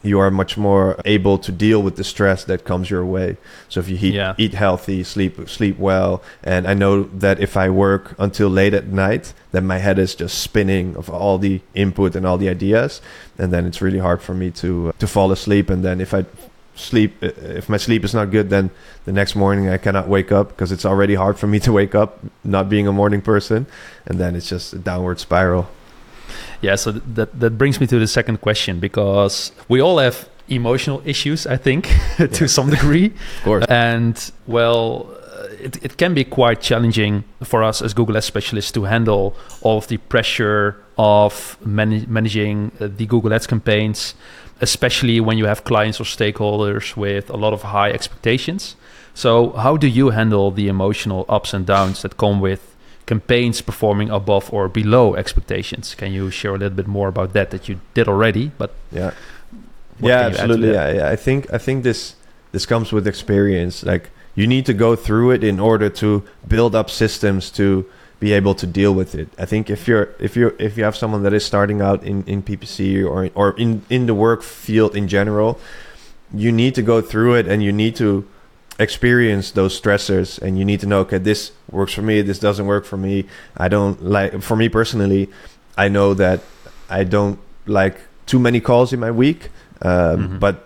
you 0.02 0.18
are 0.18 0.30
much 0.30 0.56
more 0.56 0.96
able 1.04 1.36
to 1.38 1.52
deal 1.52 1.82
with 1.82 1.96
the 1.96 2.04
stress 2.04 2.44
that 2.44 2.64
comes 2.64 2.88
your 2.90 3.04
way. 3.04 3.36
So 3.68 3.80
if 3.80 3.88
you 3.88 3.98
eat, 4.00 4.14
Yeah. 4.14 4.34
eat 4.38 4.54
healthy 4.54 5.02
sleep 5.04 5.48
sleep 5.48 5.78
well 5.78 6.22
and 6.42 6.66
i 6.66 6.74
know 6.74 7.02
that 7.18 7.38
if 7.40 7.56
i 7.56 7.68
work 7.68 8.14
until 8.18 8.48
late 8.48 8.72
at 8.74 8.86
night 8.86 9.34
then 9.52 9.66
my 9.66 9.78
head 9.78 9.98
is 9.98 10.14
just 10.14 10.38
spinning 10.38 10.96
of 10.96 11.10
all 11.10 11.36
the 11.38 11.60
input 11.74 12.14
and 12.16 12.24
all 12.26 12.38
the 12.38 12.48
ideas 12.48 13.00
and 13.38 13.52
then 13.52 13.66
it's 13.66 13.80
really 13.82 13.98
hard 13.98 14.20
for 14.22 14.34
me 14.34 14.50
to 14.50 14.88
uh, 14.88 14.92
to 14.98 15.06
fall 15.06 15.30
asleep. 15.32 15.68
And 15.70 15.84
then 15.84 16.00
if 16.00 16.12
i 16.14 16.24
sleep 16.74 17.12
uh, 17.22 17.26
if 17.60 17.68
my 17.68 17.76
sleep 17.76 18.02
is 18.04 18.14
not 18.14 18.30
good 18.30 18.48
then 18.48 18.70
the 19.04 19.12
next 19.12 19.34
morning 19.36 19.68
i 19.68 19.76
cannot 19.76 20.08
wake 20.08 20.32
up 20.32 20.48
because 20.48 20.72
it's 20.72 20.86
already 20.86 21.14
hard 21.14 21.36
for 21.38 21.46
me 21.46 21.58
to 21.60 21.72
wake 21.72 21.94
up 21.94 22.20
not 22.44 22.68
being 22.70 22.86
a 22.86 22.92
morning 22.92 23.20
person. 23.20 23.66
And 24.06 24.18
then 24.18 24.34
it's 24.36 24.48
just 24.48 24.72
a 24.72 24.78
downward 24.78 25.18
spiral 25.20 25.68
Yeah, 26.62 26.76
so 26.76 26.92
that 26.92 27.38
that 27.40 27.56
brings 27.58 27.80
me 27.80 27.86
to 27.86 27.98
the 27.98 28.06
second 28.06 28.40
question 28.40 28.80
because 28.80 29.52
we 29.68 29.80
all 29.80 29.98
have 29.98 30.28
emotional 30.48 31.00
issues, 31.04 31.46
I 31.46 31.56
think, 31.56 31.86
to 32.16 32.28
Yeah. 32.40 32.46
some 32.46 32.70
degree. 32.70 33.06
of 33.38 33.44
course 33.44 33.64
And 33.68 34.32
well, 34.46 35.06
uh, 35.38 35.46
it, 35.64 35.84
it 35.84 35.96
can 35.96 36.12
be 36.14 36.24
quite 36.24 36.60
challenging 36.60 37.24
for 37.44 37.62
us 37.62 37.82
as 37.82 37.94
Google 37.94 38.16
Ads 38.16 38.26
specialists 38.26 38.72
to 38.72 38.84
handle 38.84 39.34
all 39.62 39.78
of 39.78 39.86
the 39.86 39.96
pressure 40.08 40.74
of 40.98 41.56
man- 41.64 42.04
managing 42.08 42.72
uh, 42.80 42.88
the 42.96 43.06
Google 43.06 43.32
Ads 43.32 43.46
campaigns, 43.46 44.14
especially 44.60 45.20
when 45.20 45.38
you 45.38 45.46
have 45.46 45.62
clients 45.64 46.00
or 46.00 46.04
stakeholders 46.04 46.96
with 46.96 47.30
a 47.30 47.36
lot 47.36 47.52
of 47.52 47.62
high 47.62 47.90
expectations. 47.90 48.76
So, 49.14 49.50
how 49.52 49.76
do 49.76 49.86
you 49.86 50.10
handle 50.10 50.50
the 50.50 50.68
emotional 50.68 51.24
ups 51.28 51.54
and 51.54 51.64
downs 51.66 52.02
that 52.02 52.16
come 52.16 52.40
with 52.40 52.69
campaigns 53.10 53.60
performing 53.70 54.08
above 54.20 54.44
or 54.54 54.68
below 54.68 55.16
expectations? 55.22 55.94
Can 56.00 56.12
you 56.12 56.30
share 56.30 56.54
a 56.54 56.58
little 56.62 56.78
bit 56.82 56.86
more 56.86 57.08
about 57.08 57.32
that 57.32 57.50
that 57.50 57.62
you 57.68 57.74
did 57.96 58.06
already? 58.06 58.44
But 58.62 58.70
yeah. 58.92 59.00
yeah 59.00 59.10
can 59.98 60.06
you 60.06 60.12
add 60.12 60.32
to 60.32 60.40
absolutely. 60.40 60.72
Yeah, 60.78 60.88
yeah. 60.98 61.14
I 61.14 61.16
think 61.16 61.40
i 61.52 61.58
think 61.66 61.76
this 61.82 62.00
this 62.52 62.64
comes 62.66 62.88
with 62.92 63.06
experience. 63.14 63.74
Like 63.92 64.04
you 64.38 64.46
need 64.54 64.64
to 64.70 64.74
go 64.86 64.90
through 65.06 65.28
it 65.36 65.42
in 65.42 65.58
order 65.70 65.88
to 66.02 66.22
build 66.54 66.72
up 66.80 66.88
systems 66.88 67.50
to 67.60 67.66
be 68.20 68.30
able 68.40 68.54
to 68.62 68.66
deal 68.66 68.92
with 69.00 69.14
it. 69.20 69.28
I 69.44 69.46
think 69.52 69.70
if 69.76 69.88
you're 69.88 70.08
if 70.18 70.36
you're 70.38 70.54
if 70.58 70.76
you 70.76 70.84
have 70.84 70.96
someone 71.02 71.22
that 71.26 71.32
is 71.32 71.44
starting 71.52 71.78
out 71.88 72.00
in 72.10 72.16
in 72.32 72.42
ppc 72.42 72.78
or 73.10 73.30
or 73.34 73.48
in 73.64 73.82
in 73.88 74.06
the 74.06 74.14
work 74.26 74.42
field 74.42 74.92
in 75.00 75.08
general 75.08 75.58
you 76.44 76.52
need 76.52 76.74
to 76.74 76.82
go 76.92 77.00
through 77.10 77.34
it 77.40 77.46
and 77.50 77.58
you 77.66 77.72
need 77.72 77.94
to 77.96 78.10
experience 78.80 79.52
those 79.52 79.78
stressors 79.80 80.40
and 80.42 80.58
you 80.58 80.64
need 80.64 80.80
to 80.80 80.86
know 80.86 81.00
okay 81.00 81.18
this 81.18 81.52
works 81.70 81.92
for 81.92 82.02
me 82.02 82.22
this 82.22 82.38
doesn't 82.38 82.66
work 82.66 82.84
for 82.84 82.96
me. 82.96 83.24
I 83.56 83.68
don't 83.68 84.02
like 84.02 84.40
for 84.42 84.56
me 84.56 84.68
personally 84.68 85.28
i 85.84 85.86
know 85.88 86.14
that 86.14 86.40
i 86.88 87.04
don't 87.04 87.38
like 87.66 87.96
too 88.26 88.38
many 88.46 88.60
calls 88.60 88.92
in 88.92 88.98
my 89.06 89.10
week 89.24 89.40
um, 89.82 89.90
Mhm. 89.90 90.40
but 90.40 90.56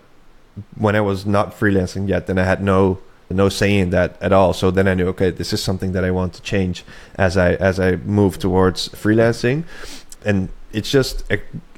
when 0.84 0.94
i 0.96 1.00
was 1.10 1.26
not 1.26 1.46
freelancing 1.60 2.08
yet 2.08 2.26
then 2.28 2.38
i 2.38 2.44
had 2.44 2.62
no 2.62 2.98
no 3.30 3.48
say 3.48 3.76
in 3.82 3.90
that 3.90 4.10
at 4.20 4.32
all. 4.32 4.52
So 4.52 4.70
then 4.70 4.86
i 4.86 4.94
knew 4.94 5.08
okay 5.08 5.30
this 5.30 5.52
is 5.52 5.60
something 5.68 5.90
that 5.94 6.04
i 6.04 6.10
want 6.18 6.34
to 6.34 6.42
change 6.42 6.84
as 7.16 7.36
i 7.36 7.54
as 7.68 7.80
i 7.80 7.96
move 8.20 8.38
towards 8.38 8.80
freelancing. 8.90 9.64
And 10.24 10.48
it's 10.74 10.90
just 10.90 11.24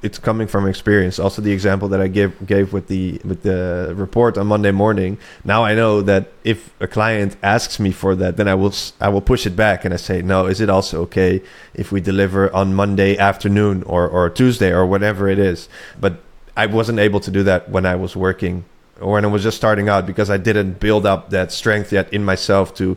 it's 0.02 0.18
coming 0.18 0.46
from 0.46 0.66
experience. 0.66 1.18
Also 1.18 1.42
the 1.42 1.52
example 1.52 1.88
that 1.88 2.00
i 2.00 2.08
gave 2.08 2.46
gave 2.46 2.72
with 2.72 2.88
the 2.88 3.20
with 3.24 3.42
the 3.42 3.92
report 3.96 4.38
on 4.38 4.46
monday 4.46 4.70
morning 4.70 5.18
now 5.44 5.64
i 5.64 5.74
know 5.74 6.02
that 6.02 6.32
if 6.44 6.72
a 6.80 6.86
client 6.86 7.36
asks 7.42 7.78
me 7.78 7.90
for 7.92 8.14
that 8.14 8.36
then 8.36 8.48
i 8.48 8.54
will 8.54 8.74
I 9.00 9.08
will 9.08 9.20
push 9.20 9.46
it 9.46 9.54
back 9.56 9.84
and 9.84 9.92
i 9.92 9.96
say 9.96 10.22
no 10.22 10.46
is 10.46 10.60
it 10.60 10.70
also 10.70 11.02
okay 11.02 11.42
if 11.74 11.92
we 11.92 12.00
deliver 12.00 12.52
on 12.54 12.74
monday 12.74 13.16
afternoon 13.18 13.82
or 13.84 14.08
or 14.08 14.30
tuesday 14.30 14.72
or 14.72 14.86
whatever 14.86 15.28
it 15.28 15.38
is? 15.38 15.68
But 16.00 16.14
i 16.56 16.66
wasn't 16.66 16.98
able 16.98 17.20
to 17.20 17.30
do 17.30 17.42
that 17.44 17.68
when 17.68 17.84
i 17.86 17.94
was 17.94 18.16
working 18.16 18.64
or 19.00 19.12
when 19.12 19.24
i 19.24 19.28
was 19.28 19.42
just 19.42 19.56
starting 19.56 19.88
out 19.88 20.06
because 20.06 20.30
i 20.30 20.38
didn't 20.38 20.80
build 20.80 21.04
up 21.04 21.30
that 21.30 21.52
strength 21.52 21.92
yet 21.92 22.12
in 22.12 22.24
myself 22.24 22.74
to 22.74 22.96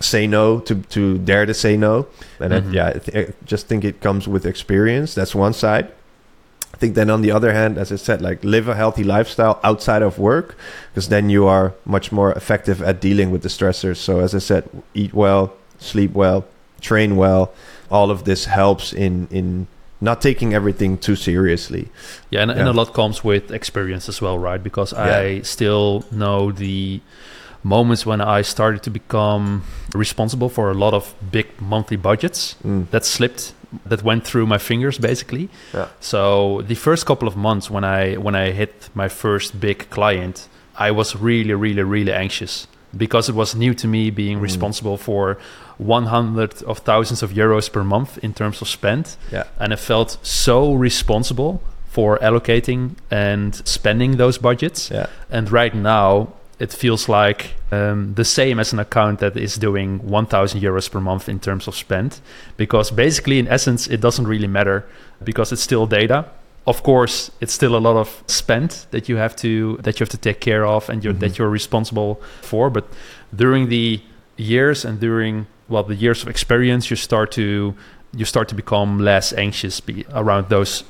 say 0.00 0.26
no 0.26 0.60
to 0.60 0.74
to 0.90 1.18
dare 1.18 1.46
to 1.46 1.54
say 1.54 1.76
no. 1.76 2.06
And 2.40 2.52
I, 2.54 2.60
Mhm. 2.60 2.72
yeah 2.72 2.88
I, 2.88 2.98
th- 2.98 3.28
I 3.28 3.32
just 3.44 3.66
think 3.66 3.84
it 3.84 4.00
comes 4.00 4.28
with 4.28 4.44
experience. 4.46 5.14
That's 5.14 5.34
one 5.34 5.52
side. 5.54 5.88
I 6.74 6.78
think 6.78 6.94
then 6.94 7.08
on 7.08 7.22
the 7.22 7.32
other 7.32 7.52
hand 7.54 7.78
as 7.78 7.90
i 7.90 7.96
said 7.96 8.20
like 8.20 8.44
live 8.44 8.68
a 8.68 8.74
healthy 8.74 9.02
lifestyle 9.02 9.58
outside 9.64 10.02
of 10.02 10.18
work 10.18 10.56
because 10.90 11.08
then 11.08 11.30
you 11.30 11.46
are 11.46 11.72
much 11.86 12.12
more 12.12 12.32
effective 12.32 12.82
at 12.82 13.00
dealing 13.00 13.30
with 13.30 13.40
the 13.42 13.48
stressors. 13.48 13.96
So 13.96 14.20
as 14.20 14.34
i 14.34 14.38
said 14.40 14.64
eat 14.92 15.14
well 15.14 15.52
sleep 15.78 16.12
well 16.12 16.44
train 16.80 17.16
well. 17.16 17.50
All 17.90 18.10
of 18.10 18.24
this 18.24 18.44
helps 18.46 18.92
in 18.92 19.26
in 19.30 19.66
not 20.00 20.20
taking 20.20 20.52
everything 20.52 20.98
too 20.98 21.16
seriously. 21.16 21.88
Yeah, 22.30 22.42
and, 22.42 22.50
and 22.50 22.68
a 22.68 22.72
lot 22.72 22.92
comes 22.92 23.24
with 23.24 23.50
experience 23.50 24.10
as 24.10 24.20
well, 24.20 24.38
right? 24.38 24.62
Because 24.62 24.92
Yeah. 24.92 25.18
I 25.24 25.40
still 25.42 26.04
know 26.10 26.52
the 26.52 27.00
moments 27.68 28.06
when 28.06 28.20
I 28.20 28.42
started 28.44 28.82
to 28.82 28.90
become 28.90 29.62
responsible 29.94 30.48
for 30.48 30.70
a 30.70 30.74
lot 30.74 30.94
of 30.94 31.14
big 31.32 31.46
monthly 31.60 31.96
budgets 31.96 32.56
Mm. 32.64 32.86
that 32.90 33.04
slipped, 33.04 33.52
that 33.88 34.02
went 34.02 34.24
through 34.26 34.46
my 34.46 34.58
fingers, 34.58 34.98
basically. 34.98 35.48
Yeah. 35.74 35.86
So 36.00 36.62
the 36.68 36.74
first 36.76 37.06
couple 37.06 37.28
of 37.28 37.36
months 37.36 37.70
when 37.70 37.84
I 37.84 38.16
when 38.26 38.34
I 38.34 38.52
hit 38.52 38.72
my 38.94 39.08
first 39.08 39.52
big 39.60 39.78
client, 39.90 40.48
I 40.88 40.90
was 40.92 41.14
really, 41.16 41.54
really, 41.54 41.82
really 41.82 42.12
anxious 42.12 42.66
because 42.96 43.32
it 43.32 43.34
was 43.36 43.54
new 43.54 43.74
to 43.74 43.86
me 43.88 44.10
being 44.10 44.38
Mm. 44.38 44.42
responsible 44.44 44.96
for 44.96 45.36
100 45.78 46.62
of 46.66 46.78
thousands 46.78 47.22
of 47.22 47.30
euros 47.32 47.68
per 47.70 47.84
month 47.84 48.18
in 48.22 48.32
terms 48.32 48.62
of 48.62 48.68
spend 48.68 49.16
yeah 49.32 49.44
and 49.58 49.72
I 49.72 49.76
felt 49.76 50.18
so 50.22 50.72
responsible 50.72 51.60
for 51.88 52.18
allocating 52.22 52.90
and 53.10 53.54
spending 53.64 54.16
those 54.16 54.38
budgets. 54.40 54.90
yeah 54.90 55.06
And 55.30 55.50
right 55.52 55.74
now, 55.74 56.28
it 56.58 56.72
feels 56.72 57.08
like 57.08 57.54
um, 57.70 58.14
the 58.14 58.24
same 58.24 58.58
as 58.58 58.72
an 58.72 58.78
account 58.78 59.18
that 59.20 59.36
is 59.36 59.56
doing 59.56 59.98
1000 60.08 60.60
euros 60.60 60.90
per 60.90 61.00
month 61.00 61.28
in 61.28 61.38
terms 61.38 61.68
of 61.68 61.74
spend. 61.74 62.20
Because 62.56 62.90
basically 62.90 63.38
in 63.38 63.46
essence 63.48 63.86
it 63.86 64.00
doesn't 64.00 64.26
really 64.26 64.46
matter 64.46 64.84
because 65.22 65.52
it's 65.52 65.62
still 65.62 65.86
data. 65.86 66.24
Of 66.66 66.82
course 66.82 67.30
it's 67.40 67.52
still 67.52 67.76
a 67.76 67.78
lot 67.78 67.96
of 67.96 68.22
spend 68.26 68.86
that 68.90 69.08
you 69.08 69.16
have 69.16 69.36
to 69.36 69.76
that 69.82 70.00
you 70.00 70.04
have 70.04 70.10
to 70.10 70.16
take 70.18 70.40
care 70.40 70.64
of 70.66 70.88
and 70.88 71.04
you're, 71.04 71.14
Mhm. 71.14 71.20
that 71.20 71.38
you're 71.38 71.50
responsible 71.50 72.20
for. 72.42 72.70
But 72.70 72.84
during 73.34 73.68
the 73.68 74.00
years 74.36 74.84
and 74.84 74.98
during 74.98 75.46
well 75.68 75.82
the 75.82 75.94
years 75.94 76.22
of 76.22 76.28
experience 76.28 76.90
you 76.90 76.96
start 76.96 77.32
to 77.32 77.74
you 78.14 78.24
start 78.24 78.48
to 78.48 78.54
become 78.54 78.98
less 78.98 79.32
anxious 79.34 79.80
be, 79.80 80.06
around 80.14 80.48
those 80.48 80.84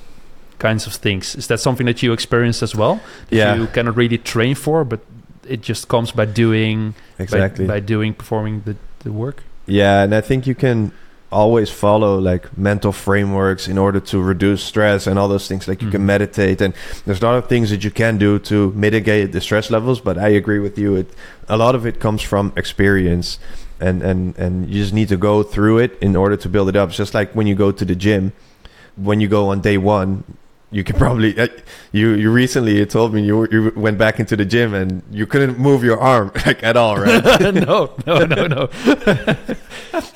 kinds 0.58 0.86
of 0.86 0.92
things. 0.94 1.34
Is 1.34 1.46
that 1.48 1.58
something 1.60 1.86
that 1.86 2.02
you 2.02 2.12
experienced 2.12 2.62
as 2.62 2.74
well? 2.74 3.00
That 3.30 3.36
Yeah. 3.36 3.54
you 3.56 3.66
cannot 3.66 3.96
really 3.96 4.18
train 4.18 4.54
for 4.54 4.84
but 4.84 5.00
it 5.48 5.60
just 5.62 5.88
comes 5.88 6.12
by 6.12 6.24
doing 6.24 6.94
by- 7.18 7.22
Exactly. 7.24 7.66
by, 7.66 7.80
doing 7.80 8.14
performing 8.14 8.62
the, 8.64 8.76
the 9.04 9.12
work 9.12 9.42
Yeah, 9.66 10.02
and 10.04 10.14
I 10.14 10.20
think 10.20 10.46
you 10.46 10.54
can 10.54 10.92
always 11.32 11.70
follow 11.70 12.20
like 12.20 12.56
mental 12.56 12.92
frameworks 12.92 13.66
in 13.68 13.78
order 13.78 13.98
to 14.00 14.16
reduce 14.22 14.62
stress 14.62 15.06
and 15.08 15.18
all 15.18 15.28
those 15.28 15.48
things. 15.48 15.66
Like 15.66 15.82
you 15.82 15.90
can 15.90 16.02
Mhm. 16.02 16.06
meditate, 16.14 16.60
and 16.64 16.72
there's 17.04 17.20
a 17.20 17.26
lot 17.26 17.36
of 17.36 17.48
things 17.48 17.70
that 17.70 17.82
you 17.82 17.90
can 17.90 18.16
do 18.18 18.38
to 18.50 18.72
mitigate 18.76 19.32
the 19.32 19.40
stress 19.40 19.68
levels. 19.70 19.98
But 20.00 20.16
I 20.18 20.28
agree 20.42 20.60
with 20.60 20.78
you; 20.78 20.94
it 20.96 21.08
a 21.48 21.56
lot 21.56 21.74
of 21.74 21.84
it 21.84 21.98
comes 21.98 22.22
from 22.22 22.52
experience, 22.56 23.38
and 23.80 24.02
and 24.02 24.38
and 24.38 24.52
you 24.70 24.80
just 24.82 24.94
need 24.94 25.08
to 25.08 25.16
go 25.16 25.42
through 25.42 25.78
it 25.84 25.92
in 26.00 26.14
order 26.16 26.36
to 26.44 26.48
build 26.48 26.68
it 26.68 26.76
up. 26.76 26.88
It's 26.90 26.98
just 26.98 27.14
like 27.14 27.28
when 27.34 27.46
you 27.48 27.56
go 27.56 27.72
to 27.72 27.84
the 27.84 27.96
gym, 27.96 28.30
when 29.08 29.20
you 29.20 29.28
go 29.28 29.48
on 29.50 29.60
day 29.60 29.78
one. 29.78 30.22
You 30.72 30.82
can 30.82 30.96
probably 30.96 31.38
uh, 31.38 31.46
you 31.92 32.10
you 32.14 32.30
recently 32.32 32.76
you 32.78 32.86
told 32.86 33.14
me 33.14 33.22
you 33.22 33.46
you 33.52 33.72
went 33.76 33.98
back 33.98 34.18
into 34.18 34.36
the 34.36 34.44
gym 34.44 34.74
and 34.74 35.00
you 35.12 35.24
couldn't 35.26 35.58
move 35.58 35.84
your 35.84 35.98
arm 36.00 36.32
like 36.46 36.62
at 36.64 36.76
all 36.76 36.96
right 36.98 37.22
no 37.54 37.94
no 38.06 38.24
no 38.26 38.46
no 38.48 38.68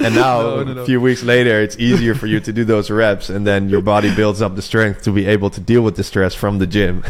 And 0.00 0.14
now, 0.14 0.40
No, 0.42 0.62
no, 0.64 0.72
no. 0.74 0.82
a 0.82 0.86
few 0.86 1.00
weeks 1.00 1.22
later, 1.22 1.60
it's 1.60 1.78
easier 1.78 2.14
for 2.14 2.26
you 2.26 2.40
to 2.40 2.52
do 2.52 2.64
those 2.64 2.90
reps, 2.90 3.30
and 3.30 3.46
then 3.46 3.68
your 3.68 3.80
body 3.80 4.14
builds 4.14 4.42
up 4.42 4.54
the 4.56 4.62
strength 4.62 5.02
to 5.02 5.12
be 5.12 5.24
able 5.26 5.50
to 5.50 5.60
deal 5.60 5.82
with 5.82 5.96
the 5.96 6.04
stress 6.04 6.34
from 6.34 6.58
the 6.58 6.66
gym. 6.66 7.02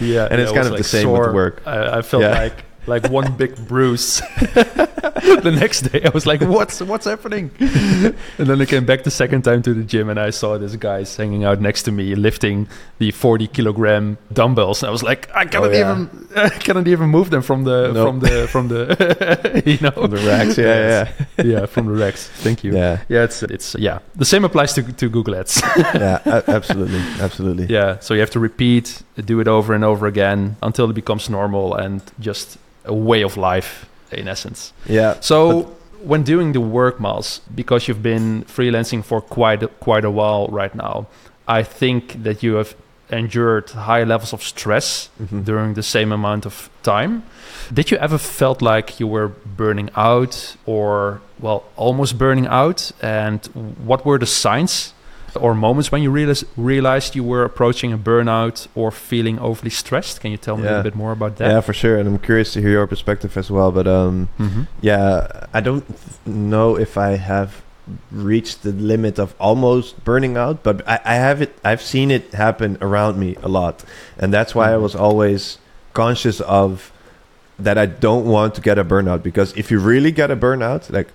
yeah 0.00 0.26
And 0.30 0.40
it's 0.40 0.50
I 0.50 0.54
kind 0.54 0.58
was, 0.58 0.66
of 0.66 0.72
the 0.72 0.78
like, 0.78 0.84
same 0.84 1.10
with 1.10 1.32
work. 1.34 1.62
I, 1.66 1.98
I 1.98 2.02
felt 2.02 2.22
Yeah. 2.22 2.30
like 2.42 2.64
like 2.88 3.08
one 3.10 3.36
big 3.36 3.54
bruise 3.68 4.20
the 4.40 5.56
next 5.58 5.82
day. 5.82 6.02
I 6.04 6.08
was 6.10 6.26
like 6.26 6.40
what's 6.40 6.80
what's 6.80 7.06
happening? 7.06 7.50
And 7.60 8.14
then 8.48 8.60
i 8.60 8.64
came 8.64 8.84
back 8.84 9.04
the 9.04 9.10
second 9.10 9.42
time 9.42 9.62
to 9.62 9.74
the 9.74 9.84
gym 9.84 10.08
and 10.08 10.18
i 10.18 10.30
saw 10.30 10.58
this 10.58 10.74
guy 10.76 11.04
hanging 11.04 11.44
out 11.44 11.60
next 11.60 11.82
to 11.84 11.92
me 11.92 12.14
lifting 12.14 12.68
the 12.98 13.10
40 13.10 13.46
kilogram 13.48 14.18
dumbbells. 14.32 14.82
And 14.82 14.88
i 14.88 14.92
was 14.92 15.02
like 15.02 15.30
i 15.34 15.44
cannot 15.44 15.70
oh, 15.70 15.72
yeah. 15.72 15.92
even 15.92 16.28
i 16.36 16.48
cannot 16.48 16.88
even 16.88 17.08
move 17.08 17.30
them 17.30 17.42
from 17.42 17.64
the 17.64 17.92
No. 17.92 18.06
from 18.06 18.20
the 18.20 18.48
from 18.48 18.68
the 18.68 19.62
you 19.66 19.78
know? 19.80 19.90
From 19.90 20.10
the 20.10 20.18
racks, 20.26 20.58
yeah, 20.58 21.12
yeah, 21.38 21.44
yeah 21.44 21.66
from 21.66 21.86
the 21.86 21.92
racks. 21.92 22.28
Thank 22.28 22.64
you. 22.64 22.74
Yeah, 22.74 23.02
yeah 23.08 23.24
it's 23.24 23.42
it's 23.42 23.74
yeah. 23.78 23.98
The 24.16 24.24
same 24.24 24.44
applies 24.44 24.72
to 24.74 24.82
to 24.82 25.08
google 25.08 25.34
ads. 25.34 25.62
Yeah, 25.76 26.42
absolutely, 26.48 27.00
absolutely. 27.20 27.66
yeah 27.66 27.98
so 28.00 28.14
you 28.14 28.20
have 28.20 28.30
to 28.30 28.40
repeat 28.40 29.02
do 29.22 29.40
it 29.40 29.48
over 29.48 29.74
and 29.74 29.84
over 29.84 30.06
again 30.06 30.56
until 30.62 30.88
it 30.90 30.94
becomes 30.94 31.28
normal 31.28 31.74
and 31.74 32.00
just 32.20 32.58
a 32.84 32.94
way 32.94 33.22
of 33.22 33.36
life 33.36 33.86
in 34.12 34.28
essence. 34.28 34.72
Yeah, 34.86 35.16
so 35.20 35.74
when 36.02 36.22
doing 36.22 36.52
the 36.52 36.60
work 36.60 37.00
miles 37.00 37.40
because 37.54 37.88
you've 37.88 38.02
been 38.02 38.44
freelancing 38.44 39.02
for 39.04 39.20
quite 39.20 39.62
a, 39.64 39.68
quite 39.80 40.04
a 40.04 40.10
while 40.10 40.46
right 40.48 40.72
now 40.74 41.06
i 41.48 41.60
think 41.64 42.22
that 42.22 42.40
you 42.40 42.54
have 42.54 42.76
endured 43.10 43.68
high 43.70 44.04
levels 44.04 44.32
of 44.32 44.40
stress 44.42 45.08
Mhm. 45.20 45.44
during 45.44 45.74
the 45.74 45.82
same 45.82 46.12
amount 46.12 46.44
of 46.46 46.68
time. 46.82 47.22
Did 47.72 47.90
you 47.90 47.96
ever 47.98 48.18
felt 48.18 48.60
like 48.62 49.00
you 49.00 49.06
were 49.08 49.28
burning 49.56 49.88
out 49.96 50.56
or 50.66 51.20
well 51.40 51.62
almost 51.76 52.18
burning 52.18 52.46
out? 52.46 52.92
And 53.02 53.40
what 53.86 54.04
were 54.04 54.18
the 54.18 54.26
signs 54.26 54.92
or 55.40 55.54
moments 55.54 55.90
when 55.92 56.02
you 56.02 56.10
realized, 56.10 56.44
realized 56.56 57.14
you 57.16 57.24
were 57.24 57.44
approaching 57.44 57.92
a 57.92 57.98
burnout 57.98 58.66
or 58.74 58.90
feeling 58.90 59.38
overly 59.38 59.70
stressed 59.70 60.20
can 60.20 60.30
you 60.30 60.36
tell 60.36 60.56
me 60.56 60.62
a 60.62 60.66
Yeah. 60.66 60.70
little 60.76 60.90
bit 60.90 60.94
more 60.96 61.12
about 61.12 61.36
that 61.36 61.48
yeah, 61.50 61.60
for 61.60 61.72
sure. 61.72 61.96
And 61.98 62.08
I'm 62.08 62.18
curious 62.18 62.52
to 62.54 62.60
hear 62.60 62.70
your 62.70 62.86
perspective 62.86 63.36
as 63.36 63.50
well. 63.50 63.70
But 63.72 63.86
um, 63.86 64.28
Mhm. 64.38 64.66
yeah, 64.80 65.46
I 65.54 65.60
don't 65.60 65.84
know 66.26 66.76
if 66.76 66.96
I 66.98 67.16
have 67.16 67.50
reached 68.12 68.62
the 68.64 68.72
limit 68.72 69.18
of 69.18 69.34
almost 69.40 70.04
burning 70.04 70.36
out, 70.36 70.62
but 70.62 70.76
I, 70.86 71.00
I 71.04 71.14
have 71.14 71.40
it. 71.40 71.56
I've 71.64 71.80
seen 71.82 72.10
it 72.10 72.34
happen 72.34 72.76
around 72.82 73.18
me 73.18 73.36
a 73.42 73.48
lot, 73.48 73.82
and 74.18 74.32
that's 74.32 74.54
why 74.54 74.66
I 74.72 74.76
Mhm. 74.76 74.82
was 74.82 74.94
always 74.94 75.58
conscious 75.94 76.40
of 76.40 76.92
that. 77.58 77.78
I 77.78 77.86
don't 77.86 78.26
want 78.26 78.54
to 78.56 78.60
get 78.60 78.78
a 78.78 78.84
burnout 78.84 79.22
because 79.22 79.52
if 79.56 79.70
you 79.70 79.78
really 79.80 80.12
get 80.12 80.30
a 80.30 80.36
burnout, 80.36 80.90
like 80.92 81.08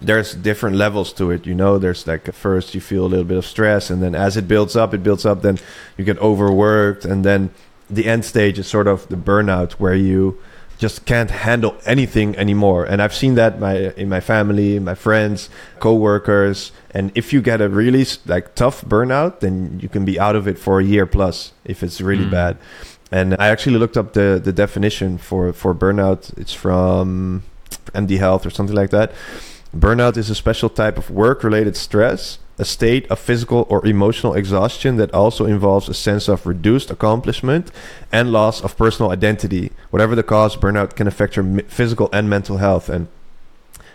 there's 0.00 0.34
different 0.34 0.76
levels 0.76 1.12
to 1.14 1.30
it. 1.30 1.46
You 1.46 1.54
know, 1.54 1.78
there's 1.78 2.06
like 2.06 2.28
at 2.28 2.34
first 2.34 2.74
you 2.74 2.80
feel 2.80 3.04
a 3.06 3.08
little 3.08 3.24
bit 3.24 3.38
of 3.38 3.46
stress, 3.46 3.90
and 3.90 4.02
then 4.02 4.14
as 4.14 4.36
it 4.36 4.46
builds 4.48 4.76
up, 4.76 4.92
it 4.94 5.02
builds 5.02 5.24
up. 5.24 5.42
Then 5.42 5.58
you 5.96 6.04
get 6.04 6.18
overworked, 6.18 7.04
and 7.04 7.24
then 7.24 7.50
the 7.88 8.06
end 8.06 8.24
stage 8.24 8.58
is 8.58 8.66
sort 8.66 8.86
of 8.88 9.08
the 9.08 9.16
burnout 9.16 9.72
where 9.72 9.94
you 9.94 10.38
just 10.78 11.06
can't 11.06 11.30
handle 11.30 11.74
anything 11.86 12.36
anymore. 12.36 12.84
And 12.84 13.00
I've 13.00 13.14
seen 13.14 13.34
that 13.36 13.58
my 13.58 13.92
in 13.96 14.08
my 14.10 14.20
family, 14.20 14.78
my 14.78 14.94
friends, 14.94 15.48
coworkers. 15.80 16.72
And 16.90 17.10
if 17.14 17.32
you 17.32 17.40
get 17.40 17.60
a 17.62 17.68
really 17.68 18.04
like 18.26 18.54
tough 18.54 18.84
burnout, 18.84 19.40
then 19.40 19.80
you 19.82 19.88
can 19.88 20.04
be 20.04 20.20
out 20.20 20.36
of 20.36 20.46
it 20.46 20.58
for 20.58 20.80
a 20.80 20.84
year 20.84 21.06
plus 21.06 21.52
if 21.64 21.82
it's 21.82 22.00
really 22.02 22.26
Mm. 22.26 22.30
bad. 22.30 22.56
And 23.10 23.34
I 23.38 23.48
actually 23.48 23.78
looked 23.78 23.96
up 23.96 24.12
the 24.12 24.38
the 24.42 24.52
definition 24.52 25.16
for 25.16 25.52
for 25.54 25.74
burnout. 25.74 26.36
It's 26.36 26.52
from 26.52 27.42
MD 27.94 28.18
Health 28.18 28.44
or 28.44 28.50
something 28.50 28.76
like 28.76 28.90
that. 28.90 29.12
Burnout 29.76 30.16
is 30.16 30.30
a 30.30 30.34
special 30.34 30.70
type 30.70 30.96
of 30.96 31.10
work 31.10 31.44
related 31.44 31.76
stress, 31.76 32.38
a 32.58 32.64
state 32.64 33.06
of 33.10 33.18
physical 33.18 33.66
or 33.68 33.84
emotional 33.84 34.32
exhaustion 34.32 34.96
that 34.96 35.12
also 35.12 35.44
involves 35.44 35.88
a 35.88 35.94
sense 35.94 36.28
of 36.28 36.46
reduced 36.46 36.90
accomplishment 36.90 37.70
and 38.10 38.32
loss 38.32 38.62
of 38.62 38.76
personal 38.78 39.10
identity. 39.10 39.70
Whatever 39.90 40.14
the 40.14 40.22
cause, 40.22 40.56
burnout 40.56 40.96
can 40.96 41.06
affect 41.06 41.36
your 41.36 41.60
physical 41.68 42.08
and 42.12 42.30
mental 42.30 42.56
health. 42.56 42.88
And 42.88 43.08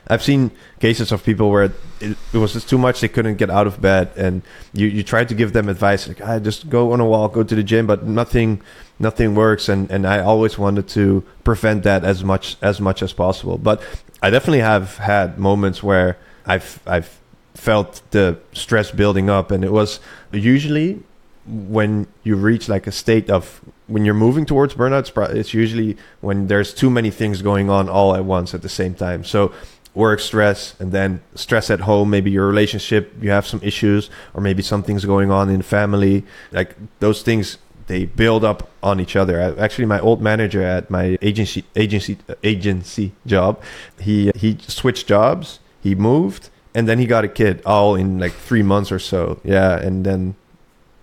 I've 0.08 0.22
seen 0.22 0.52
cases 0.80 1.12
of 1.12 1.24
people 1.24 1.50
where 1.50 1.64
it, 1.64 1.72
it 2.00 2.38
was 2.38 2.54
just 2.54 2.70
too 2.70 2.78
much; 2.78 3.02
they 3.02 3.08
couldn't 3.08 3.38
get 3.38 3.50
out 3.50 3.66
of 3.66 3.82
bed, 3.82 4.12
and 4.16 4.44
you 4.74 4.88
you 4.88 5.04
try 5.04 5.24
to 5.26 5.34
give 5.34 5.54
them 5.54 5.70
advice 5.70 6.08
like, 6.08 6.22
"I 6.22 6.38
just 6.40 6.70
go 6.70 6.92
on 6.92 7.00
a 7.00 7.06
walk, 7.06 7.34
go 7.34 7.44
to 7.44 7.56
the 7.56 7.64
gym," 7.64 7.88
but 7.88 8.06
nothing 8.06 8.62
nothing 9.00 9.36
works. 9.36 9.70
And 9.70 9.90
and 9.90 10.06
I 10.06 10.20
always 10.20 10.58
wanted 10.58 10.88
to 10.90 11.24
prevent 11.44 11.84
that 11.84 12.04
as 12.04 12.24
much 12.24 12.58
as 12.62 12.82
much 12.82 13.02
as 13.02 13.14
possible. 13.14 13.58
But 13.58 13.82
I 14.22 14.30
definitely 14.30 14.60
have 14.60 14.98
had 14.98 15.38
moments 15.38 15.82
where 15.82 16.18
I've 16.46 16.80
I've 16.86 17.20
felt 17.54 18.02
the 18.12 18.40
stress 18.54 18.92
building 18.92 19.30
up, 19.30 19.52
and 19.52 19.64
it 19.64 19.72
was 19.72 20.00
usually 20.32 21.04
when 21.46 22.08
you 22.24 22.36
reach 22.36 22.70
like 22.70 22.86
a 22.86 22.92
state 22.92 23.30
of 23.30 23.62
when 23.88 24.06
you're 24.06 24.14
moving 24.14 24.46
towards 24.46 24.76
burnout. 24.76 25.36
It's, 25.36 25.54
usually 25.54 25.98
when 26.22 26.48
there's 26.48 26.74
too 26.74 26.90
many 26.90 27.10
things 27.10 27.42
going 27.42 27.70
on 27.70 27.90
all 27.90 28.16
at 28.16 28.26
once 28.26 28.54
at 28.54 28.62
the 28.62 28.70
same 28.70 28.94
time. 28.94 29.24
So 29.24 29.52
work 29.94 30.20
stress 30.20 30.76
and 30.80 30.92
then 30.92 31.22
stress 31.36 31.70
at 31.70 31.82
home 31.82 32.10
maybe 32.10 32.32
your 32.32 32.48
relationship 32.48 33.14
you 33.22 33.30
have 33.30 33.46
some 33.46 33.60
issues 33.62 34.10
or 34.34 34.40
maybe 34.40 34.64
something's 34.64 35.04
going 35.04 35.30
on 35.30 35.50
in 35.50 35.62
family 35.62 36.24
like 36.54 36.78
those 37.00 37.22
things 37.22 37.58
they 37.92 38.06
build 38.06 38.44
up 38.52 38.70
on 38.82 39.00
each 39.04 39.16
other. 39.22 39.36
I, 39.46 39.48
actually 39.66 39.86
my 39.96 40.00
old 40.00 40.22
manager 40.22 40.64
at 40.64 40.90
my 40.90 41.18
agency 41.22 41.62
agency 41.76 42.18
uh, 42.30 42.36
agency 42.54 43.12
job 43.34 43.62
he 44.00 44.32
he 44.44 44.58
switched 44.80 45.06
jobs 45.16 45.60
he 45.86 45.92
moved 45.96 46.50
and 46.74 46.88
then 46.88 46.98
he 47.00 47.06
got 47.06 47.24
a 47.26 47.28
kid 47.28 47.62
all 47.66 47.96
in 48.02 48.18
like 48.24 48.34
three 48.48 48.64
months 48.64 48.92
or 48.92 49.00
so. 49.00 49.22
Yeah 49.44 49.78
and 49.88 50.06
then 50.06 50.36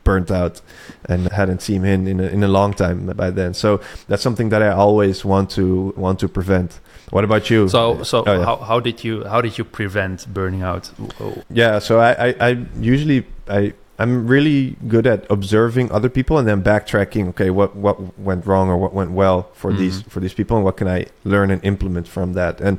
burnt 0.09 0.31
out 0.31 0.63
and 1.11 1.31
hadn't 1.33 1.61
seen 1.61 1.83
him 1.83 2.07
in 2.13 2.19
a, 2.21 2.29
in 2.37 2.43
a 2.43 2.49
long 2.49 2.73
time 2.73 2.99
by 3.23 3.31
then. 3.31 3.53
So 3.53 3.81
that's 4.09 4.23
something 4.23 4.49
that 4.53 4.63
i 4.63 4.71
always 4.87 5.17
want 5.33 5.51
to 5.59 5.93
want 6.05 6.19
to 6.21 6.29
prevent. 6.29 6.81
What 7.11 7.25
about 7.25 7.51
you? 7.51 7.69
So 7.69 8.03
so 8.03 8.17
Oh, 8.27 8.39
yeah. 8.39 8.45
how, 8.49 8.57
how 8.71 8.81
did 8.81 9.05
you 9.05 9.15
how 9.33 9.41
did 9.47 9.55
you 9.59 9.65
prevent 9.65 10.27
burning 10.33 10.63
out? 10.63 10.85
Oh, 11.21 11.35
Yeah, 11.51 11.81
so 11.81 11.93
I, 12.09 12.11
I, 12.29 12.29
I 12.49 12.51
usually 12.95 13.27
I 13.61 13.75
I'm 13.99 14.29
really 14.29 14.77
good 14.87 15.07
at 15.07 15.27
observing 15.29 15.91
other 15.91 16.09
people 16.09 16.39
and 16.39 16.47
then 16.47 16.63
backtracking. 16.63 17.29
Okay, 17.31 17.51
what 17.51 17.75
what 17.75 18.19
went 18.19 18.47
wrong 18.47 18.69
or 18.71 18.77
what 18.77 18.95
went 18.95 19.11
well 19.11 19.49
for 19.55 19.73
these 19.73 20.03
Mhm. 20.03 20.11
for 20.11 20.21
these 20.21 20.35
people, 20.35 20.57
and 20.57 20.65
what 20.65 20.77
can 20.77 20.87
I 20.89 21.07
learn 21.25 21.51
and 21.51 21.63
implement 21.65 22.07
from 22.07 22.35
that? 22.35 22.61
And 22.61 22.79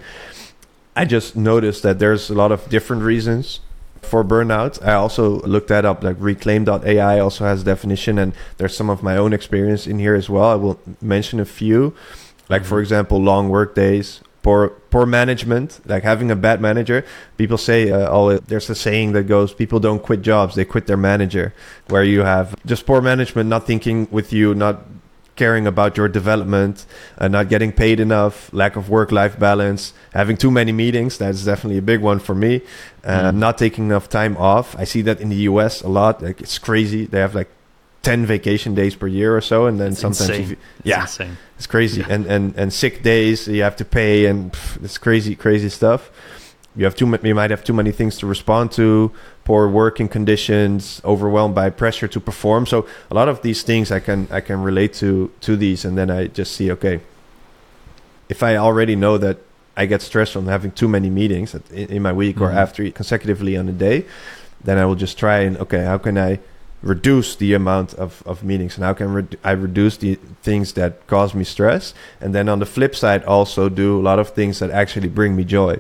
I 0.96 1.06
just 1.06 1.36
noticed 1.36 1.84
that 1.84 2.00
there's 2.00 2.30
a 2.30 2.34
lot 2.34 2.52
of 2.52 2.70
different 2.70 3.04
reasons 3.04 3.60
for 4.02 4.24
burnout. 4.24 4.80
I 4.86 4.94
also 4.94 5.42
looked 5.42 5.68
that 5.68 5.84
up. 5.86 6.04
Like 6.04 6.16
Reclaim.ai 6.20 7.20
also 7.20 7.44
has 7.46 7.64
definition, 7.64 8.18
and 8.18 8.32
there's 8.58 8.76
some 8.76 8.90
of 8.90 9.04
my 9.04 9.18
own 9.18 9.34
experience 9.34 9.88
in 9.88 10.00
here 10.00 10.16
as 10.16 10.30
well. 10.30 10.46
I 10.52 10.56
will 10.56 10.80
mention 11.02 11.40
a 11.42 11.46
few, 11.46 11.94
like 12.48 12.64
for 12.64 12.78
Mhm. 12.78 12.82
example, 12.84 13.22
long 13.22 13.50
work 13.50 13.76
days. 13.76 14.22
Poor, 14.42 14.70
poor 14.90 15.06
management, 15.06 15.82
like 15.86 16.04
having 16.04 16.32
a 16.32 16.36
bad 16.36 16.62
manager, 16.62 17.04
people 17.38 17.58
say 17.58 17.92
uh, 17.92 18.10
oh 18.10 18.38
there's 18.38 18.70
a 18.70 18.76
saying 18.76 19.12
that 19.12 19.24
goes 19.24 19.54
people 19.54 19.80
don't 19.82 20.02
quit 20.02 20.22
jobs 20.22 20.56
they 20.56 20.64
quit 20.64 20.88
their 20.88 20.98
manager 20.98 21.54
where 21.90 22.04
you 22.04 22.22
have 22.22 22.56
just 22.66 22.86
poor 22.86 23.02
management 23.02 23.50
not 23.50 23.68
thinking 23.68 24.08
with 24.12 24.32
you 24.32 24.56
not 24.56 24.86
caring 25.40 25.66
about 25.66 25.96
your 25.96 26.10
development, 26.10 26.86
uh, 27.18 27.30
not 27.30 27.48
getting 27.48 27.72
paid 27.72 27.98
enough, 28.02 28.52
lack 28.52 28.76
of 28.76 28.90
work-life 28.90 29.40
balance, 29.40 29.94
having 30.12 30.36
too 30.36 30.52
many 30.52 30.74
meetings. 30.74 31.18
That's 31.18 31.46
definitely 31.46 31.78
a 31.78 31.88
big 31.94 32.02
one 32.02 32.20
for 32.20 32.36
me. 32.36 32.62
Uh, 33.06 33.32
Mm. 33.32 33.36
Not 33.46 33.58
taking 33.58 33.86
enough 33.86 34.08
time 34.10 34.36
off. 34.36 34.76
I 34.78 34.84
see 34.84 35.02
that 35.04 35.22
in 35.22 35.30
the 35.30 35.42
U.S. 35.52 35.82
a 35.82 35.88
lot. 35.88 36.22
Like 36.22 36.42
it's 36.42 36.60
crazy. 36.60 37.06
They 37.06 37.22
have 37.26 37.34
like 37.34 37.50
ten 38.02 38.26
vacation 38.26 38.74
days 38.76 38.96
per 38.96 39.08
year 39.08 39.36
or 39.36 39.42
so, 39.42 39.66
and 39.68 39.80
then 39.80 39.92
It's 39.92 40.00
sometimes 40.02 40.30
insane. 40.30 40.50
you- 40.50 40.58
It's 40.80 40.86
yeah, 40.88 41.02
insane. 41.02 41.38
it's 41.58 41.68
crazy. 41.68 42.02
Yeah. 42.02 42.14
And 42.16 42.26
and 42.28 42.54
and 42.58 42.72
sick 42.74 43.04
days 43.04 43.48
you 43.48 43.64
have 43.64 43.76
to 43.78 43.86
pay, 43.86 44.26
and 44.26 44.52
pff, 44.54 44.84
it's 44.84 44.98
crazy, 44.98 45.36
crazy 45.36 45.70
stuff. 45.70 46.10
You 46.76 46.86
have 46.86 46.96
too 46.96 47.06
you 47.24 47.36
might 47.36 47.50
have 47.52 47.64
too 47.64 47.74
many 47.74 47.92
things 47.92 48.18
to 48.20 48.28
respond 48.28 48.72
to, 48.74 49.12
poor 49.44 49.68
working 49.68 50.08
conditions, 50.08 51.02
overwhelmed 51.04 51.56
by 51.56 51.70
pressure 51.72 52.08
to 52.08 52.20
perform. 52.20 52.66
So 52.66 52.86
a 53.12 53.16
lot 53.16 53.28
of 53.28 53.42
these 53.42 53.64
things 53.64 53.92
I 53.92 54.00
can 54.00 54.28
I 54.32 54.40
can 54.42 54.64
relate 54.64 54.94
to 55.00 55.30
to 55.42 55.58
these, 55.58 55.84
and 55.88 55.98
then 55.98 56.10
I 56.10 56.28
just 56.28 56.52
see 56.56 56.72
okay. 56.72 57.00
If 58.30 58.44
I 58.44 58.56
already 58.58 58.96
know 58.96 59.18
that 59.18 59.38
I 59.76 59.86
get 59.88 60.02
stressed 60.02 60.34
from 60.34 60.48
having 60.48 60.72
too 60.72 60.88
many 60.88 61.10
meetings 61.10 61.56
in, 61.72 61.88
in 61.96 62.02
my 62.02 62.14
week 62.14 62.40
or 62.42 62.50
Mhm. 62.50 62.56
after 62.64 62.92
consecutively 62.92 63.58
on 63.58 63.68
a 63.68 63.72
day, 63.72 64.06
then 64.64 64.78
I 64.78 64.86
will 64.86 64.96
just 65.00 65.18
try 65.18 65.40
and 65.40 65.58
okay, 65.58 65.84
how 65.84 65.98
can 65.98 66.18
I 66.18 66.40
reduce 66.82 67.36
the 67.36 67.54
amount 67.54 67.94
of, 67.96 68.24
of 68.26 68.44
meetings. 68.44 68.76
And 68.76 68.84
how 68.84 68.94
can 68.94 69.08
redu- 69.08 69.38
I 69.44 69.52
reduce 69.52 69.98
the 69.98 70.16
things 70.44 70.74
that 70.74 71.06
cause 71.08 71.34
me 71.34 71.44
stress? 71.44 71.94
And 72.22 72.34
then 72.34 72.48
on 72.48 72.60
the 72.60 72.66
flip 72.66 72.96
side 72.96 73.24
also 73.24 73.70
do 73.70 74.00
a 74.00 74.04
lot 74.04 74.20
of 74.20 74.30
things 74.30 74.60
that 74.60 74.72
actually 74.72 75.10
bring 75.10 75.36
me 75.36 75.44
joy. 75.44 75.80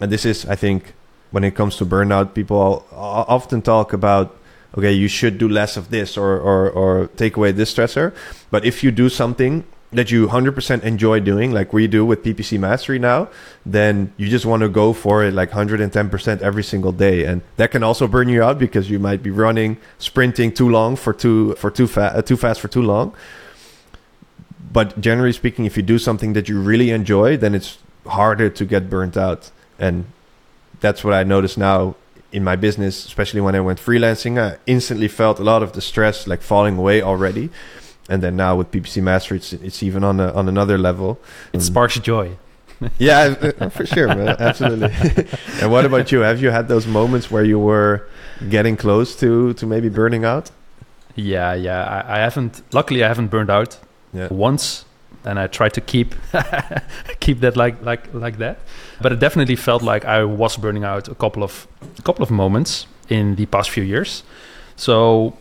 And 0.00 0.10
this 0.10 0.24
is 0.24 0.46
I 0.46 0.56
think 0.56 0.94
when 1.30 1.44
it 1.44 1.54
comes 1.54 1.76
to 1.76 1.86
burnout 1.86 2.34
people 2.34 2.86
often 2.92 3.62
talk 3.62 3.92
about 3.92 4.36
okay 4.76 4.92
you 4.92 5.06
should 5.06 5.38
do 5.38 5.48
less 5.48 5.76
of 5.76 5.90
this 5.90 6.16
or, 6.16 6.38
or, 6.40 6.70
or 6.70 7.06
take 7.16 7.36
away 7.36 7.52
this 7.52 7.72
stressor. 7.72 8.14
But 8.50 8.64
if 8.64 8.82
you 8.82 8.90
do 8.90 9.08
something 9.08 9.64
that 9.92 10.10
you 10.10 10.28
100% 10.28 10.82
enjoy 10.84 11.18
doing 11.18 11.50
like 11.50 11.72
we 11.72 11.88
do 11.88 12.06
with 12.06 12.22
ppc 12.22 12.58
mastery 12.58 12.98
now 12.98 13.28
then 13.66 14.12
you 14.16 14.28
just 14.28 14.46
want 14.46 14.62
to 14.62 14.68
go 14.68 14.92
for 14.92 15.24
it 15.24 15.34
like 15.34 15.50
110% 15.50 16.40
every 16.40 16.62
single 16.62 16.92
day. 16.92 17.24
And 17.24 17.42
that 17.56 17.70
can 17.70 17.82
also 17.82 18.06
burn 18.06 18.28
you 18.28 18.42
out 18.42 18.58
because 18.58 18.88
you 18.88 18.98
might 18.98 19.22
be 19.22 19.30
running 19.30 19.76
sprinting 19.98 20.52
too 20.52 20.68
long 20.68 20.96
for 20.96 21.12
too 21.12 21.54
for 21.56 21.70
too 21.70 21.86
fast 21.86 22.26
too 22.26 22.36
fast 22.36 22.60
for 22.60 22.68
too 22.68 22.82
long. 22.82 23.14
But 24.72 25.00
generally 25.00 25.32
speaking 25.32 25.64
if 25.64 25.76
you 25.76 25.82
do 25.82 25.98
something 25.98 26.32
that 26.34 26.48
you 26.48 26.60
really 26.60 26.90
enjoy 26.90 27.36
then 27.36 27.54
it's 27.54 27.78
harder 28.06 28.48
to 28.48 28.64
get 28.64 28.88
burnt 28.88 29.16
out. 29.16 29.50
And 29.78 30.06
that's 30.80 31.04
what 31.04 31.14
i 31.14 31.22
notice 31.22 31.56
now 31.56 31.94
in 32.32 32.42
my 32.42 32.56
business 32.56 33.04
especially 33.04 33.40
when 33.40 33.54
i 33.54 33.60
went 33.60 33.78
freelancing 33.78 34.40
i 34.40 34.58
instantly 34.66 35.08
felt 35.08 35.38
a 35.38 35.42
lot 35.42 35.62
of 35.62 35.72
the 35.72 35.80
stress 35.80 36.26
like 36.26 36.42
falling 36.42 36.76
away 36.78 37.02
already 37.02 37.50
and 38.10 38.22
then 38.22 38.34
now 38.36 38.52
with 38.58 38.68
ppc 38.70 39.02
Master, 39.02 39.34
it's, 39.36 39.52
it's 39.52 39.82
even 39.82 40.02
on 40.04 40.20
a, 40.20 40.28
on 40.38 40.48
another 40.48 40.76
level 40.78 41.10
It 41.54 41.60
Mm. 41.60 41.62
sparks 41.70 41.98
joy. 42.12 42.26
yeah, 42.98 43.34
for 43.76 43.84
sure, 43.86 44.08
man. 44.08 44.36
Absolutely. 44.38 44.90
and 45.60 45.70
what 45.72 45.84
about 45.84 46.10
you? 46.12 46.20
Have 46.30 46.40
you 46.44 46.50
had 46.50 46.66
those 46.68 46.86
moments 46.86 47.30
where 47.30 47.44
you 47.44 47.58
were 47.70 47.94
getting 48.48 48.76
close 48.76 49.14
to 49.20 49.52
to 49.60 49.66
maybe 49.66 49.88
burning 49.90 50.24
out? 50.24 50.50
Yeah, 51.14 51.52
yeah. 51.66 51.80
I, 51.96 52.16
I 52.16 52.18
haven't. 52.26 52.62
Luckily, 52.72 53.00
I 53.04 53.08
haven't 53.08 53.28
burned 53.30 53.50
out 53.50 53.78
Yeah. 54.14 54.28
once, 54.48 54.84
and 55.24 55.38
I 55.38 55.46
tried 55.48 55.72
to 55.74 55.80
keep 55.82 56.14
keep 57.20 57.40
that 57.40 57.54
like 57.56 57.76
like 57.84 58.02
like 58.14 58.36
that. 58.38 58.56
But 59.02 59.12
it 59.12 59.20
definitely 59.20 59.56
felt 59.56 59.82
like 59.82 60.06
I 60.06 60.24
was 60.24 60.56
burning 60.56 60.84
out 60.84 61.08
a 61.08 61.14
couple 61.14 61.42
of 61.42 61.66
a 61.98 62.02
couple 62.02 62.22
of 62.22 62.30
moments 62.30 62.86
in 63.08 63.36
the 63.36 63.46
past 63.46 63.68
few 63.70 63.84
years. 63.84 64.22
So 64.76 65.32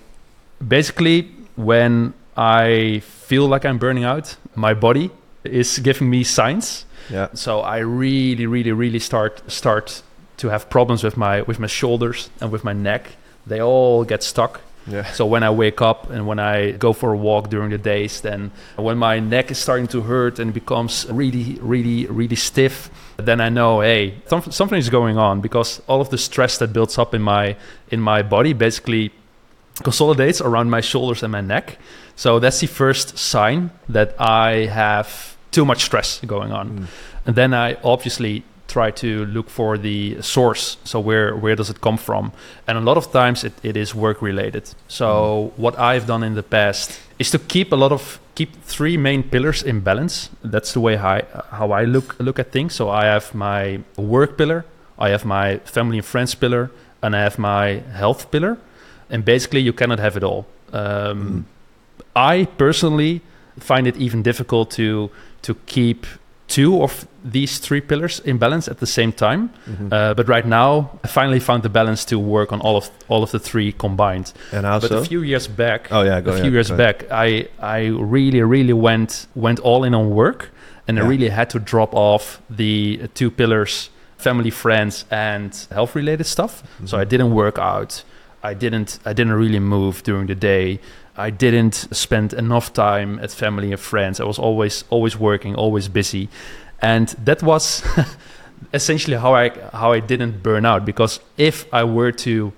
basically, 0.68 1.28
when 1.56 2.14
I 2.39 3.01
feel 3.01 3.48
like 3.48 3.65
I'm 3.65 3.77
burning 3.77 4.05
out, 4.05 4.38
my 4.55 4.74
body 4.74 5.12
is 5.43 5.79
giving 5.79 6.10
me 6.10 6.24
signs. 6.24 6.86
Yeah. 7.10 7.27
So 7.34 7.60
I 7.60 7.79
really, 7.79 8.46
really, 8.46 8.72
really 8.72 9.00
start 9.00 9.41
start 9.51 10.01
to 10.38 10.48
have 10.48 10.69
problems 10.69 11.03
with 11.03 11.17
my 11.17 11.41
with 11.41 11.59
my 11.59 11.68
shoulders 11.68 12.29
and 12.40 12.50
with 12.50 12.64
my 12.64 12.72
neck. 12.72 13.18
They 13.46 13.61
all 13.61 14.05
get 14.05 14.24
stuck. 14.24 14.61
Yeah. 14.87 15.11
So 15.11 15.25
when 15.25 15.44
I 15.44 15.50
wake 15.50 15.81
up 15.81 16.09
and 16.09 16.25
when 16.27 16.40
I 16.40 16.72
go 16.72 16.94
for 16.94 17.11
a 17.14 17.18
walk 17.18 17.50
during 17.50 17.72
the 17.72 17.77
days, 17.77 18.22
then 18.22 18.51
when 18.77 18.98
my 18.98 19.20
neck 19.20 19.51
is 19.51 19.59
starting 19.59 19.87
to 19.87 20.01
hurt 20.01 20.40
and 20.40 20.53
becomes 20.53 21.05
really, 21.11 21.59
really, 21.61 22.05
really 22.05 22.37
stiff, 22.37 22.90
then 23.18 23.42
I 23.42 23.50
know, 23.50 23.81
hey, 23.81 24.14
some, 24.27 24.42
something 24.50 24.79
is 24.79 24.90
going 24.90 25.18
on 25.18 25.42
because 25.42 25.81
all 25.87 26.00
of 26.00 26.09
the 26.09 26.18
stress 26.18 26.57
that 26.59 26.72
builds 26.72 26.98
up 26.98 27.14
in 27.14 27.22
my 27.22 27.57
in 27.92 28.00
my 28.00 28.24
body 28.24 28.53
basically 28.53 29.11
consolidates 29.83 30.42
around 30.42 30.70
my 30.70 30.81
shoulders 30.81 31.24
and 31.24 31.31
my 31.31 31.42
neck. 31.42 31.77
So 32.20 32.38
that's 32.40 32.60
the 32.60 32.68
first 32.68 33.18
sign 33.18 33.70
that 33.88 34.14
I 34.20 34.66
have 34.66 35.38
too 35.51 35.64
much 35.64 35.86
stress 35.86 36.20
going 36.27 36.51
on. 36.51 36.68
Mm. 36.70 36.86
And 37.25 37.36
then 37.36 37.53
I 37.53 37.77
obviously 37.82 38.44
try 38.68 38.92
to 38.92 39.25
look 39.27 39.50
for 39.50 39.77
the 39.77 40.22
source. 40.22 40.77
So 40.84 41.00
where 41.00 41.34
where 41.36 41.55
does 41.55 41.70
it 41.70 41.79
come 41.79 41.98
from? 41.98 42.32
And 42.68 42.77
a 42.77 42.82
lot 42.82 42.98
of 42.98 43.14
times 43.14 43.44
it, 43.44 43.53
it 43.64 43.77
is 43.77 43.96
work 43.96 44.22
related. 44.22 44.64
So 44.88 45.53
what 45.55 45.79
I've 45.79 46.08
done 46.08 46.25
in 46.27 46.36
the 46.36 46.44
past 46.44 47.00
is 47.20 47.32
to 47.32 47.40
keep 47.40 47.72
a 47.72 47.77
lot 47.77 47.92
of 47.92 48.20
keep 48.36 48.50
three 48.66 48.98
main 48.98 49.24
pillars 49.24 49.64
in 49.64 49.79
balance. 49.79 50.29
That's 50.44 50.74
the 50.74 50.82
way 50.82 50.98
how 50.98 51.10
I, 51.10 51.24
how 51.51 51.72
I 51.72 51.86
look 51.86 52.16
look 52.20 52.38
at 52.40 52.51
things. 52.51 52.75
So 52.75 52.90
I 52.90 53.05
have 53.05 53.34
my 53.34 53.79
work 53.96 54.38
pillar, 54.38 54.66
I 54.98 55.10
have 55.12 55.24
my 55.24 55.60
family 55.64 55.98
and 55.98 56.05
friends 56.05 56.36
pillar, 56.36 56.70
and 57.01 57.16
I 57.16 57.20
have 57.20 57.40
my 57.40 57.82
health 57.96 58.29
pillar. 58.29 58.58
And 59.10 59.24
basically 59.24 59.62
you 59.62 59.74
cannot 59.74 60.00
have 60.00 60.18
it 60.18 60.24
all. 60.24 60.46
Um, 60.74 61.20
Mm. 61.20 61.44
I 62.34 62.46
personally 62.58 63.22
find 63.60 63.88
it 63.88 63.96
even 63.98 64.24
difficult 64.24 64.72
to 64.72 65.10
to 65.42 65.53
keep 65.66 66.05
two 66.48 66.82
of 66.84 67.05
these 67.32 67.60
three 67.60 67.82
pillars 67.82 68.20
in 68.25 68.38
balance 68.40 68.72
at 68.72 68.77
the 68.79 68.86
same 68.88 69.12
time. 69.12 69.50
Mhm. 69.68 69.94
Uh, 69.94 70.14
but 70.18 70.27
right 70.27 70.46
now, 70.48 70.90
I 71.03 71.08
finally 71.08 71.40
found 71.40 71.62
the 71.64 71.70
balance 71.70 72.05
to 72.05 72.16
work 72.18 72.51
on 72.51 72.60
all 72.62 72.75
of 72.77 72.90
all 73.10 73.22
of 73.24 73.29
the 73.32 73.40
three 73.40 73.72
combined. 73.72 74.34
and 74.51 74.66
how 74.66 74.79
but 74.79 74.92
a 74.92 75.01
few 75.10 75.22
years 75.24 75.48
back, 75.48 75.88
oh 75.92 76.03
yeah, 76.03 76.18
a 76.18 76.24
few 76.24 76.32
ahead, 76.34 76.51
years 76.53 76.68
go 76.70 76.75
ahead. 76.75 76.86
back, 76.86 77.12
I 77.27 77.48
I 77.77 77.79
really 78.16 78.42
really 78.55 78.74
went 78.74 79.27
went 79.36 79.60
all 79.60 79.84
in 79.88 79.94
on 79.94 80.10
work, 80.10 80.50
and 80.88 80.98
I 81.00 81.01
really 81.12 81.29
had 81.29 81.50
to 81.50 81.60
drop 81.60 81.94
off 81.94 82.42
the 82.58 83.00
two 83.14 83.29
pillars: 83.32 83.90
family, 84.18 84.51
friends, 84.51 85.05
and 85.12 85.51
health 85.72 85.96
related 85.96 86.25
stuff. 86.25 86.64
So 86.86 86.98
I 86.98 87.05
Mhm. 87.05 87.10
didn't 87.10 87.32
work 87.34 87.58
out. 87.60 88.03
I 88.51 88.53
didn't 88.55 89.00
I 89.10 89.14
didn't 89.14 89.34
really 89.44 89.60
move 89.60 90.01
during 90.03 90.27
the 90.27 90.36
day. 90.36 90.79
I 91.27 91.32
didn't 91.32 91.88
spend 91.92 92.34
enough 92.34 92.72
time 92.74 93.20
at 93.24 93.32
family 93.32 93.72
and 93.72 93.79
friends. 93.79 94.20
I 94.20 94.24
was 94.24 94.40
always 94.40 94.84
always 94.90 95.20
working, 95.20 95.55
always 95.55 95.88
busy. 95.90 96.27
And 96.82 97.10
that 97.25 97.44
was 97.44 97.84
essentially 98.74 99.18
how 99.18 99.36
I 99.36 99.50
how 99.74 99.92
I 99.92 100.00
didn't 100.00 100.42
burn 100.44 100.66
out 100.66 100.86
because 100.86 101.20
if 101.38 101.66
I 101.74 101.84
were 101.84 102.12
to 102.12 102.51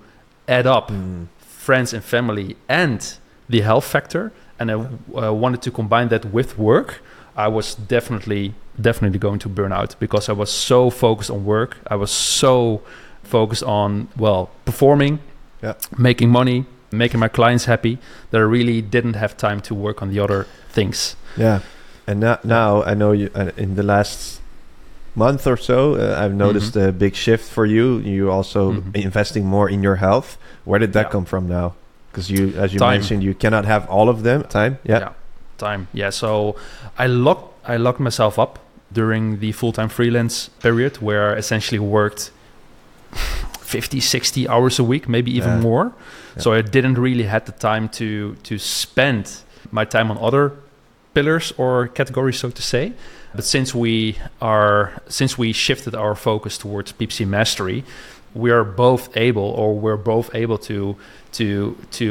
add 0.48 0.66
up 0.66 0.90
Mm. 0.90 1.26
friends 1.38 1.94
and 1.94 2.02
family 2.04 2.56
and 2.68 3.00
the 3.48 3.60
health 3.60 3.84
factor 3.84 4.30
and 4.58 4.70
I 4.70 4.74
uh, 4.74 5.32
wanted 5.32 5.62
to 5.62 5.70
combine 5.70 6.08
that 6.08 6.24
with 6.32 6.58
work, 6.58 7.00
I 7.36 7.48
was 7.48 7.74
definitely 7.88 8.52
definitely 8.80 9.18
going 9.18 9.38
to 9.40 9.48
burn 9.48 9.72
out 9.72 9.96
because 10.00 10.28
I 10.32 10.34
was 10.34 10.50
so 10.50 10.90
focused 10.90 11.30
on 11.30 11.44
work. 11.44 11.76
I 11.90 11.96
was 11.96 12.10
so 12.10 12.80
focused 13.22 13.62
on 13.64 14.08
well, 14.16 14.50
performing, 14.64 15.18
Yeah. 15.62 15.74
making 15.98 16.30
money, 16.30 16.64
making 16.92 17.20
my 17.20 17.28
clients 17.28 17.64
happy 17.66 17.98
that 18.30 18.38
I 18.38 18.44
really 18.44 18.82
didn't 18.82 19.14
have 19.14 19.36
time 19.36 19.60
to 19.62 19.74
work 19.74 20.02
on 20.02 20.10
the 20.10 20.20
other 20.20 20.46
things. 20.70 21.16
Yeah, 21.36 21.60
and 22.06 22.20
now, 22.20 22.38
now 22.44 22.82
I 22.82 22.94
know 22.94 23.12
you. 23.12 23.30
Uh, 23.34 23.50
in 23.56 23.74
the 23.74 23.82
last 23.82 24.40
month 25.14 25.46
or 25.46 25.56
so, 25.56 25.94
uh, 25.94 26.16
I've 26.18 26.34
noticed 26.34 26.74
Mhm. 26.74 26.88
a 26.88 26.92
big 26.92 27.14
shift 27.14 27.50
for 27.50 27.66
you. 27.66 27.98
You 27.98 28.30
also 28.30 28.72
Mhm. 28.72 28.96
investing 28.96 29.44
more 29.46 29.68
in 29.68 29.82
your 29.82 29.96
health. 29.96 30.38
Where 30.64 30.78
did 30.80 30.92
that 30.94 31.06
Yeah. 31.06 31.12
come 31.12 31.24
from 31.26 31.48
now? 31.48 31.74
Because 32.10 32.30
you, 32.30 32.52
as 32.56 32.72
you 32.72 32.78
Time. 32.78 32.98
mentioned, 33.00 33.22
you 33.22 33.34
cannot 33.34 33.64
have 33.64 33.86
all 33.88 34.08
of 34.08 34.22
them. 34.22 34.42
Time. 34.44 34.78
Yeah. 34.84 35.10
time. 35.58 35.86
Yeah, 35.92 36.10
so 36.10 36.56
I 36.98 37.06
locked 37.06 37.50
I 37.64 37.76
locked 37.76 38.00
myself 38.00 38.36
up 38.38 38.58
during 38.92 39.38
the 39.38 39.52
full-time 39.52 39.88
freelance 39.88 40.50
period 40.60 40.96
where 41.00 41.30
I 41.34 41.38
essentially 41.38 41.78
worked 41.78 42.32
50, 43.72 44.00
60 44.00 44.48
hours 44.48 44.78
a 44.78 44.84
week, 44.84 45.08
maybe 45.08 45.30
even 45.36 45.50
Yeah. 45.50 45.60
more. 45.68 45.84
Yeah. 46.36 46.42
So 46.42 46.52
I 46.52 46.62
didn't 46.62 46.98
really 46.98 47.24
had 47.24 47.42
the 47.46 47.52
time 47.52 47.88
to 47.98 48.34
to 48.48 48.58
spend 48.58 49.24
my 49.70 49.84
time 49.86 50.10
on 50.10 50.18
other 50.28 50.50
pillars 51.14 51.52
or 51.56 51.88
categories 51.94 52.38
so 52.38 52.50
to 52.50 52.62
say. 52.62 52.92
But 53.34 53.44
since 53.44 53.78
we 53.78 54.16
are 54.40 54.90
since 55.08 55.38
we 55.42 55.52
shifted 55.52 55.94
our 55.94 56.14
focus 56.14 56.58
towards 56.58 56.92
PPC 56.92 57.24
mastery, 57.26 57.82
we 58.34 58.50
are 58.52 58.64
both 58.64 59.08
able 59.16 59.48
or 59.60 59.68
we're 59.84 60.02
both 60.04 60.28
able 60.34 60.58
to 60.58 60.96
to 61.38 61.74
to 61.98 62.06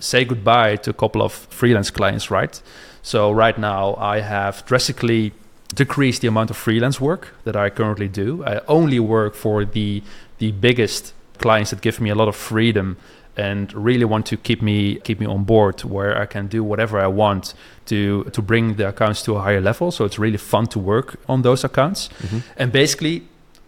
say 0.00 0.24
goodbye 0.24 0.76
to 0.84 0.90
a 0.90 0.94
couple 1.02 1.20
of 1.22 1.32
freelance 1.50 1.90
clients, 1.92 2.30
right? 2.30 2.62
So 3.02 3.32
right 3.44 3.58
now 3.58 3.84
I 4.14 4.20
have 4.20 4.54
drastically 4.66 5.32
decreased 5.74 6.20
the 6.20 6.28
amount 6.28 6.50
of 6.50 6.56
freelance 6.56 7.00
work 7.00 7.22
that 7.44 7.56
I 7.56 7.70
currently 7.70 8.08
do. 8.08 8.44
I 8.44 8.60
only 8.66 9.00
work 9.00 9.34
for 9.34 9.64
the 9.64 10.02
the 10.42 10.50
biggest 10.50 11.14
clients 11.38 11.70
that 11.70 11.80
give 11.80 12.00
me 12.00 12.10
a 12.10 12.16
lot 12.16 12.28
of 12.28 12.34
freedom 12.34 12.96
and 13.36 13.72
really 13.72 14.04
want 14.04 14.26
to 14.26 14.36
keep 14.36 14.60
me 14.60 14.96
keep 15.06 15.18
me 15.20 15.26
on 15.26 15.44
board 15.44 15.76
where 15.94 16.12
I 16.24 16.26
can 16.26 16.48
do 16.48 16.60
whatever 16.70 16.96
I 17.06 17.10
want 17.24 17.54
to 17.86 18.24
to 18.36 18.42
bring 18.42 18.64
the 18.78 18.88
accounts 18.88 19.22
to 19.26 19.36
a 19.36 19.40
higher 19.46 19.60
level. 19.60 19.90
So 19.92 20.04
it's 20.04 20.18
really 20.18 20.42
fun 20.52 20.66
to 20.74 20.78
work 20.78 21.08
on 21.28 21.42
those 21.42 21.64
accounts. 21.64 22.00
Mm-hmm. 22.08 22.38
And 22.60 22.72
basically, 22.72 23.16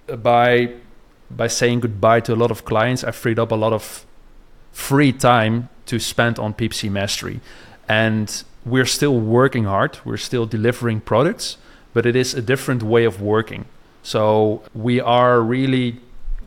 uh, 0.08 0.16
by 0.16 0.50
by 1.30 1.48
saying 1.48 1.80
goodbye 1.80 2.22
to 2.26 2.32
a 2.34 2.38
lot 2.42 2.50
of 2.50 2.64
clients, 2.64 3.04
I 3.04 3.12
freed 3.12 3.38
up 3.38 3.52
a 3.52 3.58
lot 3.64 3.72
of 3.72 4.04
free 4.72 5.12
time 5.12 5.68
to 5.87 5.98
spend 5.98 6.38
on 6.38 6.54
PPC 6.54 6.90
mastery. 6.90 7.40
And 7.88 8.28
we're 8.72 8.90
still 8.98 9.18
working 9.20 9.64
hard. 9.64 9.92
We're 10.04 10.24
still 10.30 10.46
delivering 10.46 11.00
products, 11.00 11.58
but 11.94 12.04
it 12.06 12.16
is 12.16 12.34
a 12.34 12.42
different 12.42 12.82
way 12.82 13.04
of 13.06 13.20
working. 13.20 13.64
So 14.02 14.60
we 14.74 15.00
are 15.00 15.40
really 15.40 16.00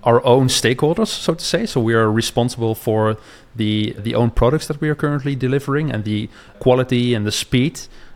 our 0.08 0.20
own 0.26 0.48
stakeholders, 0.50 1.08
so 1.26 1.34
to 1.34 1.44
say. 1.44 1.66
So 1.66 1.82
we 1.82 1.94
are 1.94 2.10
responsible 2.24 2.76
for 2.76 3.16
the 3.56 3.94
the 4.06 4.16
own 4.16 4.30
products 4.32 4.68
that 4.68 4.78
we 4.82 4.88
are 4.90 4.96
currently 4.96 5.36
delivering 5.36 5.92
and 5.94 6.04
the 6.04 6.30
quality 6.60 7.16
and 7.16 7.26
the 7.26 7.32
speed 7.32 7.74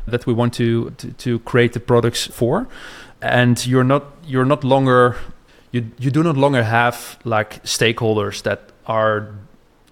that 0.08 0.26
we 0.28 0.34
want 0.34 0.54
to 0.54 0.68
to, 0.98 1.06
to 1.26 1.40
create 1.52 1.72
the 1.74 1.80
products 1.80 2.28
for. 2.40 2.68
And 3.22 3.56
you're 3.72 3.88
not 3.94 4.04
you're 4.32 4.48
not 4.54 4.64
longer 4.64 5.16
you 5.74 5.82
you 6.04 6.12
do 6.12 6.24
not 6.24 6.38
longer 6.38 6.64
have 6.64 6.96
like 7.26 7.52
stakeholders 7.64 8.42
that 8.44 8.60
are 8.86 9.28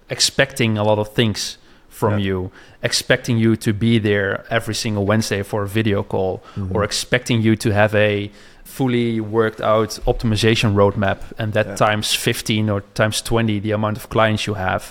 expecting 0.08 0.78
a 0.78 0.82
lot 0.84 0.98
of 0.98 1.08
things 1.14 1.58
from 1.88 2.12
Yeah. 2.18 2.26
you, 2.26 2.50
expecting 2.82 3.38
you 3.38 3.56
to 3.56 3.72
be 3.72 3.98
there 4.00 4.44
every 4.50 4.74
single 4.74 5.04
Wednesday 5.04 5.42
for 5.42 5.62
a 5.62 5.68
video 5.68 6.02
call, 6.02 6.40
Mhm. 6.56 6.74
or 6.74 6.82
expecting 6.84 7.42
you 7.42 7.56
to 7.56 7.70
have 7.72 7.94
a 7.94 8.30
fully 8.76 9.20
worked 9.20 9.60
out 9.60 9.90
optimization 10.06 10.74
roadmap 10.74 11.18
and 11.38 11.52
that 11.52 11.66
Yeah. 11.66 11.74
times 11.86 12.14
15 12.14 12.70
or 12.70 12.80
times 12.94 13.22
20 13.22 13.60
the 13.60 13.72
amount 13.72 13.96
of 13.96 14.08
clients 14.08 14.46
you 14.46 14.54
have. 14.54 14.82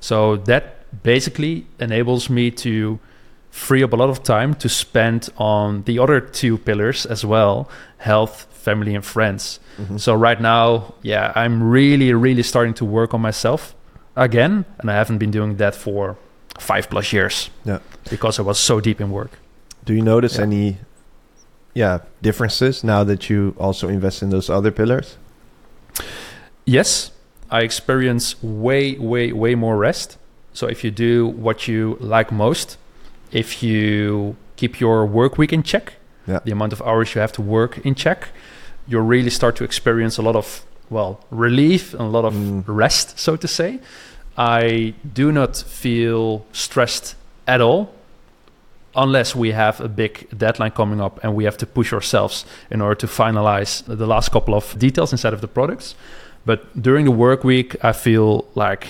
So 0.00 0.36
that 0.50 0.62
basically 1.02 1.64
enables 1.78 2.28
me 2.30 2.50
to 2.50 2.98
free 3.50 3.82
up 3.84 3.92
a 3.92 3.96
lot 3.96 4.10
of 4.10 4.22
time 4.22 4.54
to 4.54 4.68
spend 4.68 5.28
on 5.36 5.82
the 5.84 5.98
other 5.98 6.20
two 6.20 6.58
pillars 6.58 7.06
as 7.06 7.24
well 7.24 7.68
health, 7.98 8.46
family, 8.64 8.94
and 8.94 9.04
friends. 9.04 9.60
Mhm. 9.78 9.98
So 9.98 10.14
right 10.14 10.40
now, 10.40 10.94
yeah, 11.02 11.32
I'm 11.34 11.62
really, 11.70 12.12
really 12.14 12.42
starting 12.42 12.74
to 12.74 12.84
work 12.84 13.14
on 13.14 13.20
myself 13.20 13.74
again, 14.16 14.64
and 14.78 14.90
I 14.90 14.94
haven't 14.94 15.18
been 15.18 15.30
doing 15.32 15.56
that 15.58 15.74
for 15.74 16.16
five 16.58 16.88
plus 16.90 17.12
years. 17.12 17.50
Yeah. 17.64 17.78
because 18.10 18.38
I 18.42 18.42
was 18.42 18.58
so 18.58 18.80
deep 18.80 19.00
in 19.00 19.10
work. 19.10 19.30
Do 19.84 19.92
you 19.92 20.02
notice 20.02 20.36
Yeah. 20.38 20.44
any, 20.46 20.76
yeah, 21.78 21.98
differences 22.22 22.82
now 22.82 23.04
that 23.04 23.30
you 23.30 23.54
also 23.56 23.88
invest 23.88 24.22
in 24.22 24.30
those 24.30 24.50
other 24.50 24.72
pillars? 24.72 25.16
Yes, 26.64 27.12
I 27.50 27.60
experience 27.60 28.42
way, 28.42 28.98
way, 28.98 29.32
way 29.32 29.54
more 29.54 29.76
rest. 29.78 30.18
So 30.52 30.66
if 30.66 30.82
you 30.84 30.90
do 30.90 31.26
what 31.46 31.68
you 31.68 31.96
like 32.00 32.32
most, 32.32 32.76
if 33.30 33.62
you 33.62 34.34
keep 34.56 34.80
your 34.80 35.06
work 35.06 35.38
week 35.38 35.52
in 35.52 35.62
check, 35.62 35.94
Yeah. 36.26 36.40
the 36.44 36.52
amount 36.52 36.72
of 36.72 36.82
hours 36.82 37.14
you 37.14 37.20
have 37.20 37.32
to 37.32 37.42
work 37.42 37.78
in 37.86 37.94
check, 37.94 38.28
you 38.88 38.98
really 39.00 39.30
start 39.30 39.54
to 39.56 39.64
experience 39.64 40.18
a 40.18 40.22
lot 40.22 40.36
of 40.36 40.46
well 40.90 41.20
relief 41.30 41.94
and 41.94 42.02
a 42.02 42.10
lot 42.18 42.24
of 42.24 42.34
Mm. 42.34 42.64
rest, 42.66 43.18
so 43.18 43.36
to 43.36 43.46
say. 43.48 43.78
I 44.36 44.94
do 45.14 45.30
not 45.32 45.56
feel 45.82 46.42
stressed 46.52 47.14
at 47.46 47.60
all 47.60 47.88
unless 49.02 49.34
we 49.34 49.52
have 49.52 49.80
a 49.80 49.88
big 49.88 50.26
deadline 50.36 50.72
coming 50.72 51.00
up 51.00 51.20
and 51.22 51.34
we 51.34 51.44
have 51.44 51.56
to 51.56 51.66
push 51.66 51.92
ourselves 51.92 52.44
in 52.70 52.80
order 52.80 52.94
to 52.94 53.06
finalize 53.06 53.82
the 53.86 54.06
last 54.06 54.30
couple 54.32 54.54
of 54.54 54.78
details 54.78 55.12
inside 55.12 55.32
of 55.32 55.40
the 55.40 55.48
products. 55.48 55.94
But 56.44 56.60
during 56.82 57.04
the 57.04 57.10
work 57.26 57.44
week, 57.44 57.76
I 57.84 57.92
feel 57.92 58.44
like 58.54 58.86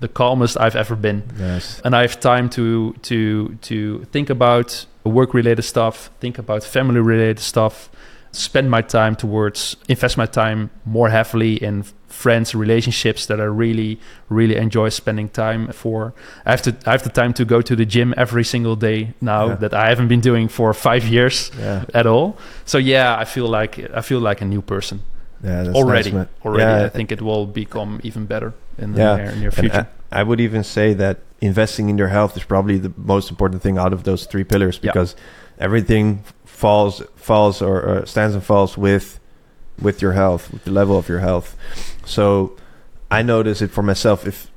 the 0.00 0.08
calmest 0.08 0.56
I've 0.58 0.76
ever 0.76 0.96
been 0.96 1.22
Yes. 1.38 1.80
and 1.84 1.94
I 1.94 2.02
have 2.02 2.18
time 2.18 2.48
to 2.50 2.92
to 3.02 3.54
to 3.68 4.04
think 4.12 4.30
about 4.30 4.86
work 5.04 5.32
related 5.34 5.62
stuff, 5.62 6.10
think 6.20 6.38
about 6.38 6.64
family 6.64 7.00
related 7.00 7.38
stuff, 7.38 7.88
spend 8.32 8.68
my 8.70 8.82
time 8.82 9.14
towards 9.14 9.76
invest 9.88 10.16
my 10.16 10.26
time 10.26 10.70
more 10.84 11.10
heavily 11.10 11.54
in 11.62 11.84
friends 12.12 12.54
relationships 12.54 13.26
that 13.26 13.40
I 13.40 13.44
really 13.44 13.98
really 14.28 14.56
enjoy 14.56 14.90
spending 14.90 15.28
time 15.30 15.72
for. 15.72 16.12
I 16.46 16.50
have 16.50 16.62
to 16.62 16.70
I 16.86 16.90
have 16.92 17.02
the 17.02 17.10
time 17.20 17.32
to 17.34 17.44
go 17.44 17.62
to 17.62 17.74
the 17.76 17.84
gym 17.86 18.14
every 18.16 18.44
single 18.44 18.76
day 18.76 19.14
now 19.20 19.46
Yeah. 19.48 19.54
that 19.62 19.72
I 19.74 19.88
haven't 19.88 20.08
been 20.08 20.20
doing 20.20 20.48
for 20.48 20.72
5 20.88 21.04
years 21.08 21.50
Yeah. 21.58 21.84
at 21.94 22.06
all. 22.06 22.36
So 22.64 22.78
yeah, 22.78 23.16
I 23.22 23.24
feel 23.24 23.48
like 23.48 23.78
I 23.98 24.00
feel 24.02 24.20
like 24.20 24.40
a 24.44 24.46
new 24.46 24.62
person 24.62 25.00
Yeah. 25.44 25.62
That's 25.64 25.76
already. 25.76 26.10
Nice, 26.12 26.28
already, 26.44 26.84
I 26.86 26.88
think 26.88 27.10
it 27.12 27.20
will 27.20 27.46
become 27.46 27.98
even 28.02 28.26
better 28.26 28.52
in 28.78 28.92
the 28.92 29.16
near, 29.16 29.34
near 29.36 29.50
future. 29.50 29.86
I, 30.12 30.20
I 30.20 30.22
would 30.22 30.40
even 30.40 30.62
say 30.64 30.94
that 30.94 31.16
investing 31.40 31.88
in 31.90 31.98
your 31.98 32.08
health 32.08 32.36
is 32.36 32.44
probably 32.44 32.78
the 32.78 32.92
most 32.96 33.30
important 33.30 33.62
thing 33.62 33.78
out 33.78 33.92
of 33.92 34.02
those 34.04 34.26
three 34.30 34.44
pillars 34.44 34.78
because 34.78 35.16
everything 35.58 36.22
falls 36.44 37.02
falls 37.16 37.62
or, 37.62 37.76
or 37.82 38.06
stands 38.06 38.34
and 38.34 38.44
falls 38.44 38.76
with 38.78 39.18
with 39.82 40.02
your 40.02 40.12
health, 40.12 40.50
with 40.52 40.62
the 40.64 40.70
level 40.70 40.96
of 40.96 41.08
your 41.08 41.18
health. 41.20 41.56
So 42.04 42.56
I 43.10 43.22
notice 43.22 43.62
it 43.62 43.70
for 43.70 43.82
myself. 43.82 44.26
If 44.26 44.50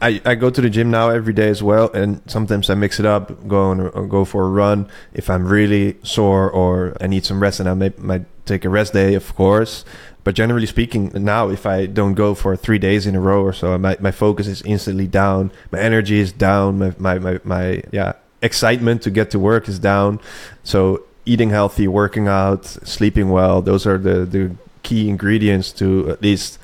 I, 0.00 0.20
I 0.24 0.34
go 0.34 0.50
to 0.50 0.60
the 0.60 0.68
gym 0.68 0.90
now 0.90 1.08
every 1.10 1.32
day 1.32 1.48
as 1.48 1.62
well, 1.62 1.90
and 1.92 2.20
sometimes 2.26 2.68
I 2.68 2.74
mix 2.74 3.00
it 3.00 3.06
up, 3.06 3.46
go 3.48 3.62
on 3.62 4.08
go 4.08 4.24
for 4.24 4.44
a 4.44 4.50
run. 4.50 4.88
If 5.12 5.30
I'm 5.30 5.46
really 5.46 5.96
sore 6.02 6.50
or 6.50 6.96
I 7.00 7.06
need 7.06 7.24
some 7.24 7.40
rest, 7.40 7.60
and 7.60 7.68
I 7.68 7.74
may, 7.74 7.92
might 7.98 8.26
take 8.44 8.64
a 8.64 8.68
rest 8.68 8.92
day, 8.92 9.14
of 9.14 9.34
course. 9.34 9.84
But 10.24 10.34
generally 10.34 10.66
speaking, 10.66 11.12
now 11.14 11.48
if 11.50 11.66
I 11.66 11.86
don't 11.86 12.14
go 12.14 12.34
for 12.34 12.56
three 12.56 12.78
days 12.78 13.06
in 13.06 13.14
a 13.14 13.20
row 13.20 13.42
or 13.42 13.52
so, 13.52 13.76
my, 13.78 13.96
my 14.00 14.10
focus 14.10 14.46
is 14.46 14.62
instantly 14.62 15.06
down. 15.06 15.52
My 15.70 15.80
energy 15.80 16.18
is 16.18 16.32
down. 16.32 16.78
My, 16.78 16.94
my, 16.98 17.18
my, 17.18 17.40
my 17.44 17.82
yeah 17.92 18.14
excitement 18.44 19.02
to 19.02 19.10
get 19.10 19.30
to 19.30 19.38
work 19.38 19.68
is 19.68 19.78
down. 19.78 20.20
So 20.62 21.04
eating 21.24 21.50
healthy, 21.50 21.88
working 21.88 22.28
out, 22.28 22.66
sleeping 22.66 23.30
well, 23.30 23.62
those 23.62 23.86
are 23.86 23.98
the, 23.98 24.26
the 24.26 24.54
key 24.82 25.08
ingredients 25.08 25.72
to 25.72 26.10
at 26.10 26.22
least 26.22 26.58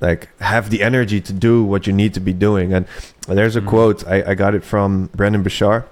like 0.00 0.28
have 0.40 0.70
the 0.70 0.82
energy 0.82 1.20
to 1.20 1.32
do 1.32 1.64
what 1.64 1.86
you 1.86 1.92
need 1.92 2.14
to 2.14 2.20
be 2.20 2.32
doing. 2.32 2.72
And 2.72 2.86
there's 3.26 3.56
a 3.56 3.60
Mhm. 3.60 3.66
quote 3.66 4.06
I, 4.06 4.22
I 4.30 4.34
got 4.34 4.54
it 4.54 4.64
from 4.64 5.10
Brendon 5.14 5.42
Burchard. 5.42 5.84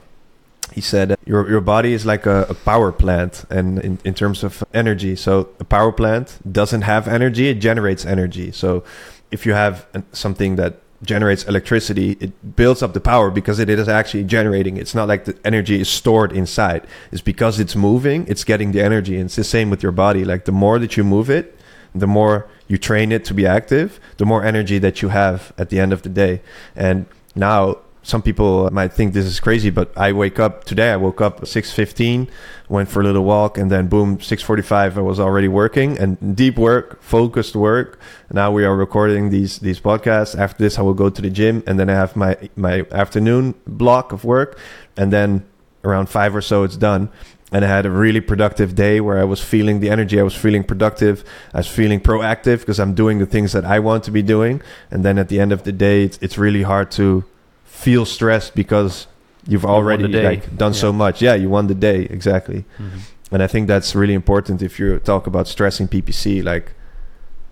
He 0.72 0.80
said, 0.80 1.16
"Your 1.24 1.48
your 1.48 1.60
body 1.60 1.92
is 1.92 2.04
like 2.04 2.26
a, 2.26 2.46
a 2.50 2.54
power 2.54 2.92
plant, 2.92 3.44
and 3.50 3.78
in, 3.78 3.98
in 4.04 4.14
terms 4.14 4.44
of 4.44 4.62
energy, 4.74 5.16
so 5.16 5.48
a 5.60 5.64
power 5.64 5.92
plant 5.92 6.38
doesn't 6.50 6.82
have 6.82 7.08
energy; 7.08 7.48
it 7.48 7.60
generates 7.60 8.04
energy. 8.04 8.52
So, 8.52 8.82
if 9.30 9.46
you 9.46 9.54
have 9.54 9.86
something 10.12 10.56
that 10.56 10.74
generates 11.02 11.44
electricity, 11.44 12.16
it 12.20 12.56
builds 12.56 12.82
up 12.82 12.92
the 12.94 13.00
power 13.00 13.30
because 13.30 13.58
it 13.58 13.68
is 13.68 13.88
actually 13.88 14.24
generating. 14.24 14.76
It's 14.76 14.94
not 14.94 15.08
like 15.08 15.24
the 15.24 15.34
energy 15.44 15.80
is 15.80 15.88
stored 15.88 16.32
inside. 16.32 16.82
It's 17.12 17.22
because 17.22 17.60
it's 17.60 17.76
moving, 17.76 18.26
it's 18.28 18.44
getting 18.44 18.72
the 18.72 18.82
energy. 18.82 19.14
And 19.16 19.26
it's 19.26 19.36
the 19.36 19.44
same 19.44 19.70
with 19.70 19.82
your 19.82 19.92
body. 19.92 20.24
Like 20.24 20.44
the 20.46 20.52
more 20.52 20.78
that 20.78 20.96
you 20.96 21.04
move 21.04 21.30
it, 21.30 21.54
the 22.00 22.06
more 22.06 22.48
you 22.68 22.78
train 22.78 23.12
it 23.12 23.24
to 23.26 23.34
be 23.34 23.46
active, 23.46 24.00
the 24.16 24.26
more 24.26 24.44
energy 24.44 24.78
that 24.78 25.02
you 25.02 25.08
have 25.08 25.52
at 25.56 25.70
the 25.70 25.78
end 25.78 25.92
of 25.92 26.02
the 26.02 26.08
day. 26.08 26.40
And 26.74 27.06
now 27.34 27.78
some 28.02 28.22
people 28.22 28.70
might 28.70 28.92
think 28.92 29.14
this 29.14 29.26
is 29.26 29.40
crazy, 29.40 29.70
but 29.70 29.90
I 29.96 30.12
wake 30.12 30.38
up 30.38 30.62
today. 30.62 30.92
I 30.92 30.96
woke 30.96 31.20
up 31.20 31.42
at 31.42 31.48
six 31.48 31.72
fifteen, 31.72 32.28
went 32.68 32.88
for 32.88 33.00
a 33.00 33.04
little 33.04 33.24
walk, 33.24 33.58
and 33.58 33.68
then 33.68 33.88
boom, 33.88 34.20
six 34.20 34.44
forty 34.44 34.62
five. 34.62 34.96
I 34.96 35.00
was 35.00 35.18
already 35.18 35.48
working 35.48 35.98
and 35.98 36.36
deep 36.36 36.56
work, 36.56 37.02
focused 37.02 37.56
work. 37.56 37.98
Now 38.32 38.52
we 38.52 38.64
are 38.64 38.76
recording 38.76 39.30
these 39.30 39.58
these 39.58 39.80
podcasts. 39.80 40.38
After 40.38 40.62
this, 40.62 40.78
I 40.78 40.82
will 40.82 40.94
go 40.94 41.10
to 41.10 41.20
the 41.20 41.30
gym, 41.30 41.64
and 41.66 41.80
then 41.80 41.90
I 41.90 41.94
have 41.94 42.14
my 42.14 42.36
my 42.54 42.84
afternoon 42.92 43.54
block 43.66 44.12
of 44.12 44.24
work, 44.24 44.56
and 44.96 45.12
then 45.12 45.44
around 45.82 46.08
five 46.08 46.34
or 46.34 46.42
so, 46.42 46.62
it's 46.62 46.76
done. 46.76 47.08
And 47.52 47.64
I 47.64 47.68
had 47.68 47.86
a 47.86 47.90
really 47.90 48.20
productive 48.20 48.74
day 48.74 49.00
where 49.00 49.18
I 49.18 49.24
was 49.24 49.40
feeling 49.40 49.78
the 49.80 49.88
energy. 49.88 50.18
I 50.18 50.24
was 50.24 50.34
feeling 50.34 50.64
productive. 50.64 51.24
I 51.54 51.58
was 51.58 51.68
feeling 51.68 52.00
proactive 52.00 52.60
because 52.60 52.80
I'm 52.80 52.92
doing 52.94 53.18
the 53.18 53.26
things 53.26 53.52
that 53.52 53.64
I 53.64 53.78
want 53.78 54.02
to 54.04 54.10
be 54.10 54.20
doing. 54.22 54.60
And 54.90 55.04
then 55.04 55.16
at 55.16 55.28
the 55.28 55.38
end 55.38 55.52
of 55.52 55.62
the 55.62 55.72
day, 55.72 56.02
it's, 56.02 56.18
it's 56.20 56.36
really 56.36 56.62
hard 56.62 56.90
to 56.92 57.24
feel 57.64 58.04
stressed 58.04 58.56
because 58.56 59.06
you've 59.46 59.64
already 59.64 60.08
day. 60.10 60.24
like 60.24 60.56
done 60.56 60.74
so 60.74 60.92
much. 60.92 61.22
Yeah, 61.22 61.34
you 61.34 61.48
won 61.48 61.68
the 61.68 61.74
day 61.74 62.02
exactly. 62.10 62.64
Mhm. 62.78 63.00
And 63.30 63.42
I 63.42 63.46
think 63.46 63.68
that's 63.68 63.94
really 63.94 64.14
important 64.14 64.62
if 64.62 64.78
you 64.80 64.98
talk 64.98 65.26
about 65.26 65.46
stressing 65.48 65.88
PPC. 65.88 66.42
Like, 66.44 66.72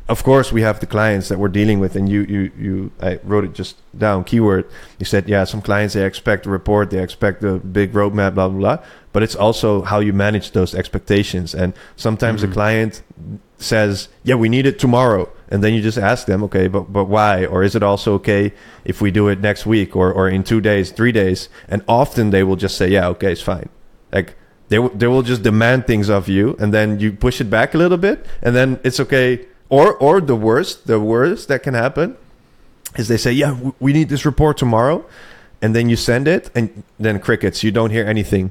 of 0.08 0.22
course, 0.22 0.52
we 0.52 0.62
have 0.62 0.80
the 0.80 0.86
clients 0.86 1.28
that 1.28 1.38
we're 1.38 1.48
dealing 1.48 1.80
with, 1.80 1.96
and 1.96 2.08
you, 2.08 2.22
you, 2.28 2.50
you. 2.58 2.90
I 3.00 3.18
wrote 3.24 3.44
it 3.44 3.54
just 3.54 3.76
down. 3.96 4.24
Keyword. 4.24 4.66
You 4.98 5.06
said, 5.06 5.28
yeah, 5.28 5.44
some 5.44 5.62
clients 5.62 5.94
they 5.94 6.04
expect 6.04 6.46
a 6.46 6.50
report, 6.50 6.90
they 6.90 7.02
expect 7.02 7.42
a 7.42 7.54
big 7.58 7.92
roadmap, 7.92 8.34
blah 8.34 8.48
blah 8.48 8.76
blah. 8.76 8.78
But 9.14 9.22
it's 9.22 9.36
also 9.36 9.82
how 9.82 10.00
you 10.00 10.12
manage 10.12 10.50
those 10.50 10.74
expectations. 10.74 11.54
And 11.54 11.72
sometimes 11.96 12.40
Mhm. 12.40 12.46
the 12.46 12.52
client 12.58 13.02
says, 13.58 14.08
yeah, 14.24 14.34
we 14.34 14.48
need 14.48 14.66
it 14.66 14.78
tomorrow, 14.78 15.28
and 15.50 15.62
then 15.62 15.72
you 15.72 15.80
just 15.80 15.96
ask 15.98 16.26
them, 16.26 16.42
okay, 16.42 16.66
but 16.68 16.92
but 16.92 17.04
why? 17.08 17.46
Or 17.46 17.62
is 17.62 17.74
it 17.78 17.82
also 17.82 18.14
okay 18.14 18.52
if 18.84 19.00
we 19.00 19.10
do 19.10 19.28
it 19.32 19.38
next 19.40 19.64
week 19.66 19.94
or 19.96 20.12
or 20.12 20.28
in 20.28 20.42
two 20.42 20.60
days, 20.60 20.90
three 20.90 21.12
days? 21.12 21.48
And 21.68 21.80
often 21.86 22.30
they 22.30 22.42
will 22.42 22.56
just 22.66 22.76
say, 22.76 22.88
yeah, 22.96 23.06
okay, 23.14 23.30
it's 23.32 23.46
fine. 23.54 23.68
Like 24.12 24.34
they 24.68 24.76
w- 24.82 24.96
they 25.00 25.06
will 25.06 25.22
just 25.22 25.42
demand 25.42 25.86
things 25.86 26.08
of 26.10 26.28
you, 26.28 26.56
and 26.60 26.74
then 26.74 26.98
you 27.02 27.12
push 27.12 27.40
it 27.40 27.48
back 27.48 27.74
a 27.74 27.78
little 27.78 27.98
bit, 28.08 28.18
and 28.42 28.52
then 28.58 28.78
it's 28.82 28.98
okay. 29.00 29.28
Or 29.68 29.86
or 30.06 30.20
the 30.20 30.36
worst, 30.48 30.86
the 30.86 30.98
worst 30.98 31.46
that 31.48 31.62
can 31.62 31.74
happen 31.74 32.08
is 32.98 33.06
they 33.08 33.16
say, 33.18 33.32
"Yeah, 33.32 33.54
we 33.80 33.92
need 33.92 34.08
this 34.08 34.24
report 34.26 34.56
tomorrow," 34.58 35.04
and 35.62 35.70
then 35.74 35.88
you 35.88 35.96
send 35.96 36.26
it, 36.26 36.50
and 36.54 36.68
then 36.98 37.18
crickets. 37.20 37.62
You 37.64 37.70
don't 37.78 37.92
hear 37.96 38.06
anything. 38.06 38.50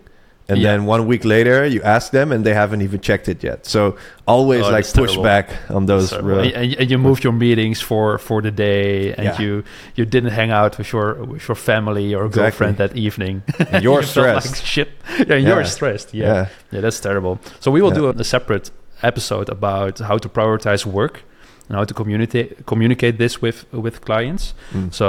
And 0.49 0.57
Yeah. 0.57 0.71
then 0.71 0.85
one 0.85 1.07
week 1.07 1.23
later, 1.23 1.65
you 1.65 1.81
ask 1.83 2.11
them, 2.11 2.31
and 2.33 2.43
they 2.45 2.53
haven't 2.53 2.81
even 2.81 2.99
checked 2.99 3.27
it 3.29 3.43
yet. 3.43 3.65
So 3.65 3.95
always 4.27 4.65
Oh, 4.65 4.71
like 4.71 4.85
push 4.93 5.15
back 5.17 5.47
on 5.69 5.85
those. 5.85 6.11
Real- 6.21 6.39
and, 6.39 6.73
and- 6.79 6.91
you 6.91 6.97
moved 6.97 7.23
your 7.23 7.33
meetings 7.33 7.79
for 7.81 8.17
for 8.17 8.41
the 8.41 8.51
day, 8.51 9.13
and 9.17 9.25
Yeah. 9.25 9.41
you 9.41 9.63
you 9.95 10.05
didn't 10.05 10.31
hang 10.31 10.51
out 10.51 10.77
with 10.77 10.91
your 10.93 11.13
with 11.31 11.47
your 11.47 11.55
family 11.55 12.13
or 12.15 12.25
Exactly. 12.25 12.41
girlfriend 12.41 12.77
that 12.77 12.93
evening. 12.97 13.41
and 13.71 13.83
you're 13.83 14.01
You 14.05 14.07
felt 14.07 14.35
like 14.35 14.43
stressed. 14.45 14.65
shit. 14.65 14.89
Yeah, 15.29 15.37
you're 15.47 15.65
stressed. 15.65 16.13
Yeah. 16.13 16.25
yeah. 16.33 16.45
yeah, 16.73 16.81
that's 16.81 16.99
terrible. 16.99 17.39
So 17.59 17.71
we 17.71 17.81
will 17.81 17.93
Yeah. 17.93 18.11
do 18.11 18.19
a, 18.19 18.21
a 18.21 18.23
separate 18.23 18.69
episode 19.01 19.47
about 19.49 19.99
how 19.99 20.17
to 20.17 20.29
prioritize 20.29 20.85
work 20.85 21.15
and 21.69 21.77
how 21.77 21.85
to 21.85 21.93
communicate 21.93 22.65
communicate 22.65 23.17
this 23.17 23.41
with 23.41 23.65
with 23.71 23.95
clients. 24.01 24.53
Mm. 24.73 24.91
So 24.93 25.05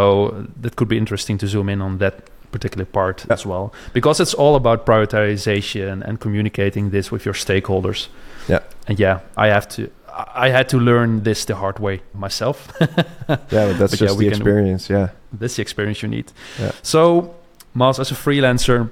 that 0.63 0.77
could 0.77 0.89
be 0.89 0.97
interesting 0.97 1.39
to 1.39 1.47
zoom 1.49 1.69
in 1.69 1.81
on 1.83 1.99
that 1.99 2.15
particular 2.55 2.85
part 2.87 3.25
Yeah. 3.27 3.35
as 3.35 3.45
well, 3.47 3.73
because 3.93 4.23
it's 4.23 4.35
all 4.35 4.55
about 4.57 4.87
prioritization 4.87 6.03
and 6.09 6.19
communicating 6.21 6.91
this 6.91 7.11
with 7.13 7.25
your 7.27 7.35
stakeholders. 7.35 8.09
Yeah. 8.49 8.61
and 8.89 8.99
yeah, 9.01 9.19
I 9.37 9.49
have 9.49 9.67
to. 9.69 9.89
I 10.47 10.51
had 10.51 10.69
to 10.69 10.79
learn 10.79 11.23
this 11.25 11.45
the 11.45 11.55
hard 11.55 11.79
way 11.79 12.01
myself. 12.13 12.69
Yeah, 13.29 13.37
but 13.49 13.79
that's 13.79 13.93
But 13.93 14.07
just 14.07 14.19
we 14.19 14.25
the 14.27 14.31
can- 14.33 14.41
experience. 14.43 14.91
Yeah. 14.93 15.09
That's 15.41 15.55
the 15.57 15.63
experience 15.63 16.03
you 16.07 16.11
need. 16.11 16.27
Yeah. 16.61 16.71
So, 16.83 17.35
Miles, 17.75 17.99
as 17.99 18.11
a 18.13 18.15
freelancer 18.15 18.89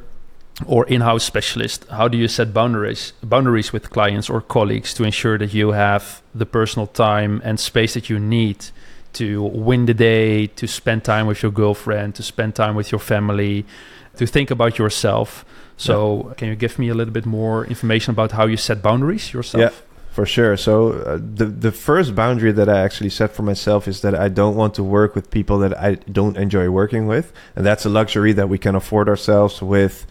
or 0.66 0.85
in-house 0.88 1.25
specialist, 1.25 1.87
how 1.90 2.09
do 2.09 2.16
you 2.18 2.29
set 2.29 2.53
boundaries 2.53 3.12
boundaries 3.22 3.72
with 3.72 3.90
clients 3.90 4.31
or 4.31 4.40
colleagues 4.40 4.94
to 4.94 5.05
ensure 5.05 5.38
that 5.38 5.53
you 5.55 5.72
have 5.72 6.03
the 6.35 6.46
personal 6.46 6.87
time 6.88 7.40
and 7.44 7.61
space 7.61 7.92
that 7.94 8.09
you 8.11 8.18
need 8.18 8.57
to 9.14 9.42
win 9.42 9.87
the 9.87 9.94
day, 9.94 10.46
to 10.48 10.66
spend 10.66 11.05
time 11.05 11.27
with 11.27 11.42
your 11.42 11.53
girlfriend, 11.53 12.14
to 12.16 12.22
spend 12.22 12.55
time 12.55 12.75
with 12.75 12.90
your 12.92 13.01
family, 13.01 13.64
to 14.16 14.27
think 14.27 14.51
about 14.51 14.79
yourself? 14.79 15.44
So, 15.77 16.33
can 16.37 16.48
you 16.48 16.55
give 16.55 16.79
me 16.79 16.88
a 16.90 16.94
little 16.94 17.12
bit 17.12 17.27
more 17.27 17.66
information 17.66 18.12
about 18.12 18.33
how 18.33 18.46
you 18.46 18.57
set 18.57 18.83
boundaries 18.83 19.33
yourself? 19.33 19.61
Yeah. 19.61 19.70
For 20.12 20.27
sure. 20.27 20.59
So 20.59 20.90
uh, 20.92 21.18
the 21.18 21.46
the 21.46 21.72
first 21.72 22.14
boundary 22.14 22.53
that 22.53 22.68
I 22.68 22.81
actually 22.81 23.09
set 23.09 23.35
for 23.35 23.42
myself 23.42 23.88
is 23.88 24.03
that 24.03 24.14
I 24.14 24.29
don't 24.29 24.57
want 24.57 24.75
to 24.75 24.83
work 24.85 25.14
with 25.14 25.31
people 25.31 25.59
that 25.61 25.72
I 25.81 25.94
don't 25.94 26.37
enjoy 26.37 26.68
working 26.68 27.07
with, 27.07 27.33
and 27.57 27.64
that's 27.64 27.87
a 27.87 27.88
luxury 27.88 28.35
that 28.35 28.51
we 28.51 28.59
can 28.59 28.75
afford 28.75 29.09
ourselves 29.09 29.62
with 29.62 30.07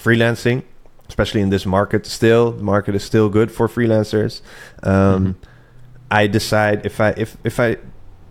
freelancing, 0.00 0.62
especially 1.10 1.42
in 1.42 1.50
this 1.50 1.66
market. 1.66 2.06
Still, 2.06 2.52
the 2.52 2.62
market 2.62 2.94
is 2.94 3.04
still 3.04 3.28
good 3.28 3.52
for 3.52 3.68
freelancers. 3.68 4.40
Um, 4.82 4.92
Mhm. 4.92 5.34
I 6.10 6.26
decide 6.26 6.86
if 6.86 6.98
I 6.98 7.10
if 7.18 7.36
if 7.44 7.60
I 7.60 7.76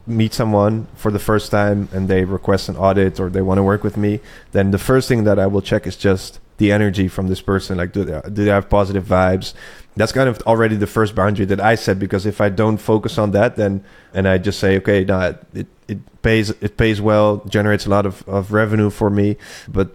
meet 0.05 0.33
someone 0.33 0.87
for 0.95 1.11
the 1.11 1.19
first 1.19 1.51
time 1.51 1.87
and 1.93 2.07
they 2.07 2.25
request 2.25 2.69
an 2.69 2.75
audit 2.75 3.19
or 3.19 3.29
they 3.29 3.41
want 3.41 3.57
to 3.57 3.63
work 3.63 3.83
with 3.83 3.97
me, 3.97 4.19
then 4.51 4.71
the 4.71 4.77
first 4.77 5.07
thing 5.07 5.23
that 5.23 5.39
I 5.39 5.47
will 5.47 5.61
check 5.61 5.87
is 5.87 5.95
just 5.95 6.39
the 6.57 6.71
energy 6.71 7.07
from 7.07 7.27
this 7.27 7.41
person. 7.41 7.77
Like, 7.77 7.93
do 7.93 8.03
they, 8.03 8.21
do 8.29 8.45
they 8.45 8.51
have 8.51 8.69
positive 8.69 9.05
vibes? 9.05 9.53
That's 9.95 10.11
kind 10.11 10.27
of 10.27 10.41
already 10.41 10.75
the 10.75 10.87
first 10.87 11.15
boundary 11.15 11.45
that 11.45 11.61
I 11.61 11.75
set 11.75 11.99
because 11.99 12.25
if 12.25 12.41
I 12.41 12.49
don't 12.49 12.77
focus 12.77 13.17
on 13.17 13.31
that, 13.31 13.55
then 13.55 13.83
and 14.13 14.27
I 14.27 14.37
just 14.37 14.59
say, 14.59 14.77
okay, 14.77 15.03
no, 15.03 15.35
it, 15.53 15.67
it, 15.87 16.21
pays 16.21 16.49
it 16.49 16.77
pays 16.77 16.99
well, 17.01 17.43
generates 17.47 17.85
a 17.85 17.89
lot 17.89 18.05
of, 18.05 18.27
of 18.27 18.51
revenue 18.51 18.89
for 18.89 19.09
me, 19.09 19.37
but 19.67 19.91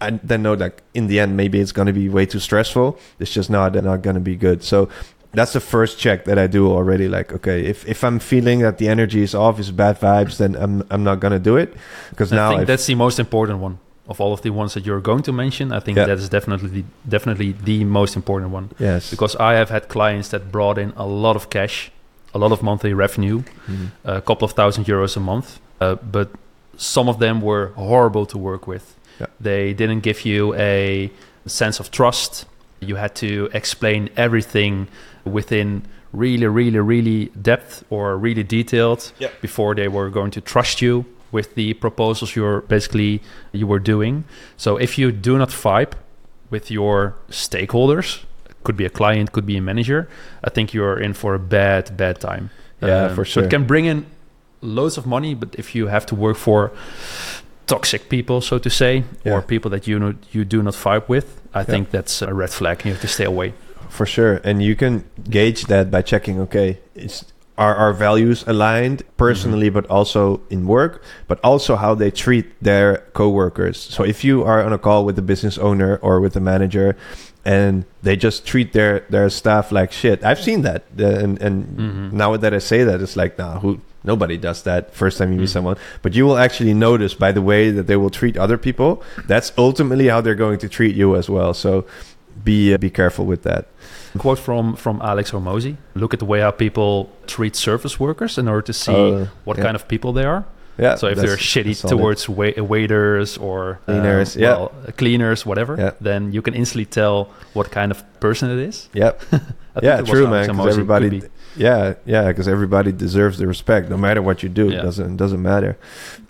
I 0.00 0.10
then 0.10 0.42
know 0.42 0.56
that 0.56 0.82
in 0.92 1.06
the 1.06 1.20
end 1.20 1.36
maybe 1.36 1.60
it's 1.60 1.72
going 1.72 1.86
to 1.86 1.92
be 1.92 2.08
way 2.08 2.26
too 2.26 2.40
stressful. 2.40 2.98
It's 3.18 3.32
just 3.32 3.48
not 3.48 3.74
not 3.74 4.02
going 4.02 4.14
to 4.14 4.20
be 4.20 4.36
good. 4.36 4.62
So 4.62 4.88
that's 5.36 5.52
the 5.52 5.60
first 5.60 5.98
check 6.04 6.24
that 6.24 6.38
I 6.44 6.46
do 6.48 6.62
already. 6.76 7.06
Like, 7.08 7.28
okay, 7.38 7.58
if, 7.72 7.78
if 7.86 8.02
I'm 8.02 8.18
feeling 8.18 8.58
that 8.66 8.76
the 8.78 8.88
energy 8.88 9.20
is 9.22 9.34
off, 9.34 9.58
is 9.60 9.70
bad 9.70 9.96
vibes, 10.00 10.36
then 10.38 10.54
I'm 10.64 10.82
I'm 10.90 11.02
not 11.10 11.16
gonna 11.20 11.38
do 11.50 11.56
it 11.62 11.68
because 12.10 12.32
I 12.32 12.36
now 12.36 12.48
think 12.48 12.60
I've- 12.60 12.66
that's 12.72 12.86
the 12.86 12.94
most 12.96 13.18
important 13.18 13.58
one 13.60 13.76
of 14.08 14.20
all 14.20 14.32
of 14.32 14.40
the 14.42 14.50
ones 14.50 14.72
that 14.74 14.84
you're 14.86 15.00
going 15.10 15.22
to 15.24 15.32
mention. 15.32 15.72
I 15.72 15.80
think 15.80 15.96
Yeah. 15.98 16.06
that 16.08 16.18
is 16.18 16.28
definitely 16.28 16.84
definitely 17.08 17.50
the 17.64 17.84
most 17.84 18.16
important 18.16 18.52
one 18.54 18.66
yes 18.78 19.10
because 19.10 19.36
I 19.50 19.52
have 19.60 19.70
had 19.70 19.82
clients 19.88 20.28
that 20.28 20.42
brought 20.52 20.78
in 20.78 20.92
a 20.96 21.06
lot 21.06 21.36
of 21.36 21.44
cash, 21.50 21.90
a 22.34 22.38
lot 22.38 22.52
of 22.52 22.60
monthly 22.62 22.94
revenue, 22.94 23.42
Mhm. 23.68 23.86
a 24.04 24.20
couple 24.28 24.44
of 24.48 24.52
thousand 24.52 24.84
euros 24.88 25.16
a 25.16 25.20
month, 25.20 25.46
uh, 25.80 25.96
but 26.12 26.28
some 26.76 27.08
of 27.10 27.18
them 27.18 27.40
were 27.40 27.66
horrible 27.76 28.26
to 28.26 28.38
work 28.38 28.66
with. 28.68 28.84
Yeah. 29.20 29.26
They 29.40 29.74
didn't 29.74 30.00
give 30.04 30.20
you 30.30 30.54
a 30.54 31.10
sense 31.46 31.80
of 31.82 31.90
trust. 31.90 32.46
You 32.80 32.96
had 32.96 33.14
to 33.16 33.28
explain 33.52 34.08
everything 34.16 34.86
within 35.26 35.82
really, 36.12 36.46
really, 36.46 36.78
really 36.78 37.26
depth 37.42 37.84
or 37.90 38.16
really 38.16 38.42
detailed 38.42 39.12
Yeah. 39.18 39.28
before 39.42 39.74
they 39.74 39.88
were 39.88 40.08
going 40.10 40.30
to 40.32 40.40
trust 40.40 40.80
you 40.80 41.04
with 41.32 41.54
the 41.56 41.74
proposals 41.74 42.34
you're 42.36 42.60
basically 42.62 43.20
you 43.52 43.66
were 43.66 43.80
doing. 43.80 44.24
So 44.56 44.76
if 44.78 44.96
you 44.98 45.12
do 45.12 45.36
not 45.36 45.50
vibe 45.50 45.92
with 46.50 46.70
your 46.70 47.14
stakeholders, 47.30 48.20
could 48.64 48.76
be 48.76 48.84
a 48.86 48.90
client, 48.90 49.32
could 49.32 49.46
be 49.46 49.56
a 49.56 49.60
manager, 49.60 50.08
I 50.44 50.50
think 50.50 50.72
you're 50.72 50.98
in 50.98 51.12
for 51.14 51.34
a 51.34 51.38
bad, 51.38 51.96
bad 51.96 52.20
time. 52.20 52.50
Yeah, 52.80 53.06
Um, 53.06 53.14
for 53.14 53.24
So 53.24 53.30
sure. 53.40 53.44
it 53.44 53.50
can 53.50 53.64
bring 53.64 53.84
in 53.86 54.06
loads 54.62 54.96
of 54.98 55.06
money, 55.06 55.34
but 55.34 55.54
if 55.58 55.74
you 55.74 55.88
have 55.88 56.06
to 56.06 56.14
work 56.14 56.36
for 56.36 56.70
toxic 57.66 58.08
people, 58.08 58.40
so 58.40 58.58
to 58.58 58.70
say, 58.70 59.02
Yeah. 59.24 59.32
or 59.34 59.42
people 59.42 59.70
that 59.70 59.86
you 59.86 59.98
know 59.98 60.14
you 60.32 60.44
do 60.44 60.62
not 60.62 60.74
vibe 60.74 61.08
with, 61.08 61.26
I 61.54 61.64
think 61.64 61.90
that's 61.90 62.22
a 62.22 62.32
red 62.32 62.50
flag. 62.50 62.84
You 62.84 62.92
have 62.92 63.00
to 63.00 63.08
stay 63.08 63.24
away. 63.24 63.52
For 63.88 64.06
sure. 64.06 64.40
And 64.44 64.62
you 64.62 64.76
can 64.76 65.04
gauge 65.30 65.66
that 65.66 65.90
by 65.90 66.02
checking 66.02 66.40
okay 66.40 66.78
is 66.94 67.24
are 67.58 67.74
our 67.74 67.94
values 67.94 68.44
aligned 68.46 69.02
personally 69.16 69.70
but 69.70 69.86
also 69.86 70.42
in 70.50 70.66
work 70.66 71.02
but 71.26 71.40
also 71.42 71.74
how 71.74 71.94
they 71.94 72.10
treat 72.10 72.44
their 72.62 72.98
coworkers. 73.14 73.78
So 73.78 74.04
if 74.04 74.22
you 74.24 74.44
are 74.44 74.62
on 74.62 74.72
a 74.74 74.78
call 74.78 75.06
with 75.06 75.18
a 75.18 75.22
business 75.22 75.56
owner 75.56 75.96
or 76.02 76.20
with 76.20 76.36
a 76.36 76.40
manager 76.40 76.96
and 77.46 77.86
they 78.02 78.14
just 78.16 78.44
treat 78.46 78.72
their 78.74 79.06
their 79.08 79.30
staff 79.30 79.72
like 79.72 79.90
shit. 79.92 80.22
I've 80.22 80.40
seen 80.40 80.62
that. 80.68 80.84
And 80.98 81.40
and 81.40 81.64
Mhm. 81.78 82.12
now 82.12 82.36
that 82.36 82.52
i 82.52 82.58
say 82.58 82.84
that 82.84 83.00
it's 83.00 83.16
like 83.16 83.38
nah 83.38 83.58
who 83.60 83.80
nobody 84.04 84.36
does 84.36 84.62
that 84.64 84.92
first 84.94 85.16
time 85.18 85.32
you 85.32 85.38
meet 85.38 85.48
Mhm. 85.48 85.52
someone. 85.58 85.76
But 86.02 86.12
you 86.14 86.26
will 86.26 86.36
actually 86.36 86.74
notice 86.74 87.14
by 87.14 87.32
the 87.32 87.40
way 87.42 87.70
that 87.70 87.86
they 87.86 87.96
will 87.96 88.10
treat 88.10 88.36
other 88.36 88.58
people 88.58 89.02
that's 89.26 89.50
ultimately 89.56 90.08
how 90.08 90.20
they're 90.20 90.34
going 90.46 90.58
to 90.58 90.68
treat 90.68 90.94
you 90.94 91.16
as 91.16 91.30
well. 91.30 91.54
So 91.54 91.86
be 92.44 92.74
uh, 92.74 92.78
be 92.78 92.90
careful 92.90 93.24
with 93.24 93.42
that 93.44 93.64
Quote 94.18 94.38
from 94.38 94.76
from 94.76 95.00
Alex 95.02 95.30
Hormozi: 95.32 95.76
"Look 95.94 96.12
at 96.14 96.18
the 96.20 96.26
way 96.26 96.40
how 96.40 96.50
people 96.52 97.08
treat 97.26 97.56
service 97.56 97.98
workers 98.00 98.38
in 98.38 98.48
order 98.48 98.62
to 98.62 98.72
see 98.72 98.92
Uh, 98.94 99.26
what 99.44 99.56
yeah. 99.56 99.64
kind 99.64 99.76
of 99.76 99.86
people 99.88 100.12
they 100.12 100.24
are. 100.24 100.44
Yeah. 100.78 100.96
so 100.96 101.06
if 101.08 101.16
they're 101.16 101.38
shitty 101.38 101.74
towards 101.88 102.28
wai- 102.28 102.52
waiters 102.60 103.38
or 103.38 103.78
Cleaners, 103.86 104.36
um, 104.36 104.42
yeah. 104.42 104.56
well, 104.58 104.70
cleaners, 104.98 105.46
whatever, 105.46 105.74
Yeah. 105.78 105.90
then 106.02 106.32
you 106.34 106.42
can 106.42 106.54
instantly 106.54 106.84
tell 106.84 107.28
what 107.54 107.70
kind 107.70 107.90
of 107.90 108.04
person 108.20 108.50
it 108.50 108.58
is. 108.68 108.88
Yep. 108.92 109.22
Yeah, 109.82 110.00
true, 110.02 110.26
man. 110.26 110.46
Because 110.48 110.72
everybody- 110.72 111.22
Yeah, 111.56 111.94
yeah, 112.06 112.28
because 112.28 112.48
everybody 112.48 112.92
deserves 112.92 113.36
the 113.38 113.46
respect, 113.46 113.88
no 113.90 113.96
matter 113.96 114.22
what 114.22 114.42
you 114.42 114.48
do. 114.50 114.64
Yeah. 114.68 114.78
It 114.80 114.82
doesn't 114.84 115.16
doesn't 115.16 115.42
matter. 115.42 115.76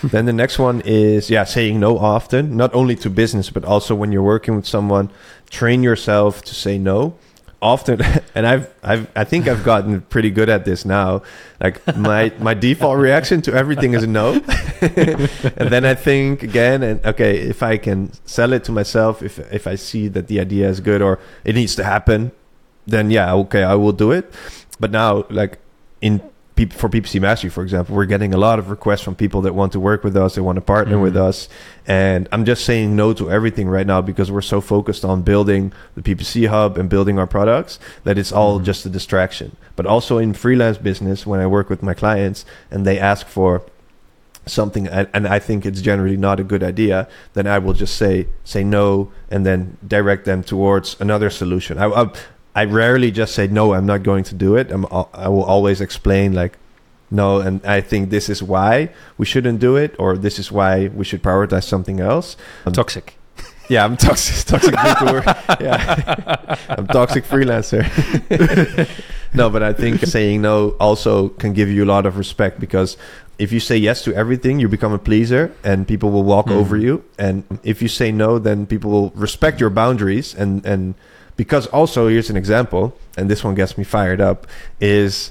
then 0.13 0.27
the 0.27 0.33
next 0.33 0.59
one 0.59 0.81
is 0.85 1.31
yeah, 1.31 1.45
saying 1.47 1.79
no 1.81 1.99
often, 1.99 2.57
not 2.57 2.71
only 2.75 2.95
to 2.97 3.11
business 3.11 3.51
but 3.51 3.65
also 3.65 3.95
when 3.95 4.13
you're 4.13 4.29
working 4.35 4.57
with 4.57 4.67
someone. 4.67 5.09
Train 5.51 5.83
yourself 5.85 6.43
to 6.43 6.55
say 6.55 6.79
no 6.79 7.15
often, 7.61 8.01
and 8.35 8.47
I've 8.47 8.73
I've 8.83 9.11
I 9.17 9.25
think 9.25 9.49
I've 9.49 9.65
gotten 9.65 10.01
pretty 10.03 10.31
good 10.31 10.49
at 10.49 10.65
this 10.65 10.85
now. 10.85 11.23
Like 11.61 11.85
my 11.97 12.33
my 12.39 12.55
default 12.55 12.99
reaction 12.99 13.43
to 13.43 13.55
everything 13.55 13.95
is 13.95 14.07
no, 14.07 14.33
and 14.81 15.71
then 15.71 15.85
I 15.85 15.95
think 15.95 16.43
again, 16.43 16.83
and 16.83 17.05
okay, 17.05 17.39
if 17.39 17.63
I 17.63 17.77
can 17.77 18.13
sell 18.25 18.53
it 18.53 18.65
to 18.65 18.73
myself, 18.73 19.23
if 19.23 19.39
if 19.53 19.67
I 19.67 19.75
see 19.75 20.09
that 20.09 20.29
the 20.29 20.41
idea 20.41 20.69
is 20.69 20.81
good 20.81 21.03
or 21.03 21.19
it 21.45 21.55
needs 21.55 21.75
to 21.77 21.85
happen, 21.85 22.33
then 22.87 23.11
yeah, 23.11 23.33
okay, 23.35 23.63
I 23.63 23.75
will 23.75 23.93
do 23.93 24.13
it. 24.13 24.33
But 24.79 24.91
now, 24.91 25.25
like 25.31 25.59
in 26.01 26.21
for 26.57 26.89
PPC 26.89 27.21
Mastery, 27.21 27.51
for 27.51 27.63
example, 27.63 27.95
we're 27.95 28.07
getting 28.07 28.33
a 28.33 28.39
lot 28.39 28.59
of 28.59 28.71
requests 28.71 29.03
from 29.03 29.15
people 29.15 29.43
that 29.43 29.55
want 29.55 29.73
to 29.73 29.81
work 29.81 30.03
with 30.03 30.17
us, 30.17 30.37
they 30.37 30.41
want 30.41 30.57
to 30.57 30.63
partner 30.63 30.97
Mhm. 30.97 31.03
with 31.03 31.17
us, 31.17 31.51
and 31.87 32.27
I'm 32.33 32.47
just 32.47 32.65
saying 32.65 32.97
no 32.97 33.13
to 33.13 33.31
everything 33.31 33.69
right 33.69 33.87
now 33.87 34.01
because 34.01 34.33
we're 34.33 34.41
so 34.41 34.63
focused 34.63 35.05
on 35.05 35.21
building 35.21 35.73
the 35.95 36.01
PPC 36.03 36.47
hub 36.47 36.79
and 36.79 36.89
building 36.89 37.19
our 37.19 37.27
products 37.27 37.79
that 38.05 38.17
it's 38.17 38.33
all 38.33 38.59
Mhm. 38.59 38.65
just 38.65 38.87
a 38.87 38.89
distraction. 38.89 39.57
But 39.77 39.85
also 39.85 40.17
in 40.17 40.33
freelance 40.33 40.79
business, 40.79 41.27
when 41.27 41.41
I 41.41 41.47
work 41.47 41.69
with 41.69 41.83
my 41.83 41.93
clients 41.93 42.47
and 42.71 42.87
they 42.87 42.99
ask 42.99 43.27
for 43.27 43.61
something 44.47 44.87
and, 44.87 45.09
and 45.13 45.27
I 45.27 45.39
think 45.41 45.67
it's 45.67 45.81
generally 45.83 46.17
not 46.17 46.41
a 46.41 46.45
good 46.45 46.63
idea, 46.63 47.07
then 47.35 47.47
I 47.47 47.59
will 47.59 47.73
just 47.75 47.97
say 47.97 48.29
say 48.45 48.63
no 48.65 49.09
and 49.31 49.45
then 49.45 49.77
direct 49.87 50.25
them 50.25 50.43
towards 50.43 50.97
another 51.01 51.29
solution. 51.31 51.77
I 51.79 51.87
I, 51.87 52.07
I 52.57 52.65
rarely 52.65 53.11
just 53.13 53.35
say 53.35 53.47
no. 53.47 53.75
I'm 53.75 53.87
not 53.87 54.03
going 54.03 54.25
to 54.25 54.35
do 54.35 54.57
it. 54.57 54.73
I'm, 54.73 54.87
I 55.27 55.29
will 55.29 55.45
always 55.45 55.81
explain 55.81 56.33
like 56.33 56.59
no, 57.11 57.39
and 57.39 57.65
I 57.65 57.81
think 57.83 58.11
this 58.11 58.29
is 58.29 58.43
why 58.43 58.91
we 59.19 59.27
shouldn't 59.27 59.61
do 59.61 59.77
it, 59.77 59.95
or 59.99 60.17
this 60.19 60.39
is 60.41 60.51
why 60.51 60.89
we 60.89 61.05
should 61.05 61.23
prioritize 61.23 61.63
something 61.65 62.01
else. 62.01 62.37
Um, 62.67 62.73
Toxic. 62.73 63.17
Yeah, 63.69 63.85
I'm 63.85 63.97
toxic. 63.97 64.47
Toxic. 64.47 64.75
Yeah, 65.61 66.57
I'm 66.79 66.87
toxic 66.87 67.25
freelancer. 67.27 67.83
no, 69.35 69.51
but 69.51 69.63
I 69.63 69.73
think 69.73 70.01
saying 70.07 70.41
no 70.43 70.71
also 70.79 71.31
can 71.31 71.53
give 71.53 71.69
you 71.69 71.85
a 71.85 71.91
lot 71.95 72.07
of 72.07 72.17
respect 72.17 72.61
because 72.61 72.97
if 73.39 73.51
you 73.53 73.59
say 73.61 73.77
yes 73.77 74.03
to 74.05 74.15
everything, 74.15 74.61
you 74.61 74.69
become 74.69 74.93
a 74.93 74.99
pleaser 74.99 75.51
and 75.65 75.87
people 75.87 76.11
will 76.11 76.23
walk 76.25 76.47
Mhm. 76.47 76.57
over 76.63 76.77
you. 76.77 77.03
And 77.19 77.43
if 77.63 77.83
you 77.83 77.89
say 77.89 78.13
no, 78.13 78.39
then 78.39 78.67
people 78.67 78.91
will 78.91 79.11
respect 79.15 79.61
your 79.61 79.71
boundaries. 79.71 80.35
And, 80.35 80.65
and 80.65 80.95
because 81.37 81.67
also, 81.69 82.09
here's 82.09 82.31
an 82.31 82.37
example, 82.37 82.97
and 83.17 83.31
this 83.31 83.45
one 83.45 83.55
gets 83.55 83.77
me 83.77 83.85
fired 83.85 84.21
up, 84.21 84.47
is 84.81 85.31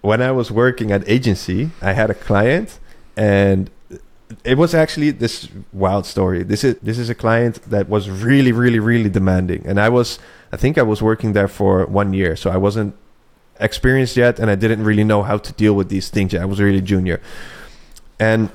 when 0.00 0.20
I 0.22 0.32
was 0.32 0.50
working 0.50 0.90
at 0.92 1.08
agency, 1.08 1.70
I 1.80 1.92
had 1.92 2.10
a 2.10 2.14
client 2.14 2.78
and 3.16 3.70
it 4.44 4.56
was 4.56 4.74
actually 4.74 5.10
this 5.10 5.48
wild 5.72 6.06
story. 6.06 6.42
This 6.42 6.64
is 6.64 6.76
this 6.82 6.98
is 6.98 7.10
a 7.10 7.14
client 7.14 7.62
that 7.70 7.88
was 7.88 8.08
really, 8.08 8.52
really, 8.52 8.78
really 8.78 9.10
demanding. 9.10 9.66
And 9.66 9.78
I 9.78 9.88
was 9.88 10.18
I 10.50 10.56
think 10.56 10.78
I 10.78 10.82
was 10.82 11.02
working 11.02 11.32
there 11.34 11.48
for 11.48 11.86
one 11.86 12.12
year, 12.12 12.34
so 12.36 12.50
I 12.50 12.56
wasn't 12.56 12.94
experienced 13.60 14.16
yet 14.16 14.38
and 14.40 14.50
I 14.50 14.54
didn't 14.54 14.84
really 14.84 15.04
know 15.04 15.22
how 15.22 15.38
to 15.38 15.52
deal 15.52 15.74
with 15.74 15.88
these 15.88 16.08
things. 16.08 16.34
I 16.34 16.44
was 16.44 16.60
really 16.60 16.80
junior. 16.80 17.20
And 18.18 18.50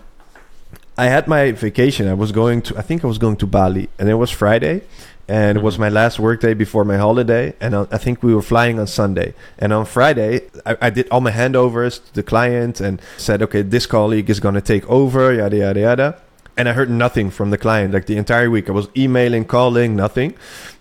I 0.97 1.05
had 1.05 1.27
my 1.27 1.51
vacation. 1.51 2.07
I 2.07 2.15
was 2.15 2.31
going 2.31 2.61
to 2.63 2.77
I 2.77 2.81
think 2.81 3.03
I 3.03 3.07
was 3.07 3.19
going 3.19 3.37
to 3.37 3.47
Bali 3.47 3.89
and 3.99 4.09
it 4.09 4.15
was 4.15 4.31
Friday 4.31 4.81
and 5.27 5.57
it 5.57 5.63
was 5.63 5.75
Mhm. 5.75 5.79
my 5.85 5.89
last 5.89 6.19
work 6.19 6.39
day 6.41 6.53
before 6.53 6.83
my 6.85 6.97
holiday 6.97 7.53
and 7.59 7.75
I 7.75 7.81
I 7.91 7.97
think 7.97 8.23
we 8.23 8.33
were 8.33 8.41
flying 8.53 8.79
on 8.79 8.87
Sunday. 8.87 9.33
And 9.59 9.73
on 9.73 9.85
Friday 9.85 10.41
I, 10.65 10.73
I 10.87 10.89
did 10.89 11.05
all 11.11 11.21
my 11.21 11.31
handovers 11.31 11.93
to 12.05 12.13
the 12.19 12.23
client 12.23 12.79
and 12.81 13.01
said, 13.17 13.41
okay, 13.41 13.61
this 13.63 13.85
colleague 13.85 14.29
is 14.29 14.39
going 14.39 14.55
to 14.55 14.61
take 14.73 14.85
over, 14.89 15.33
yada 15.33 15.57
yada 15.57 15.79
yada. 15.79 16.15
And 16.57 16.67
I 16.69 16.73
heard 16.73 16.89
nothing 16.89 17.29
from 17.31 17.49
the 17.51 17.57
client 17.57 17.93
like 17.93 18.05
the 18.05 18.17
entire 18.17 18.49
week. 18.49 18.67
I 18.69 18.71
was 18.71 18.87
emailing, 18.95 19.45
calling, 19.45 19.95
nothing. 19.95 20.33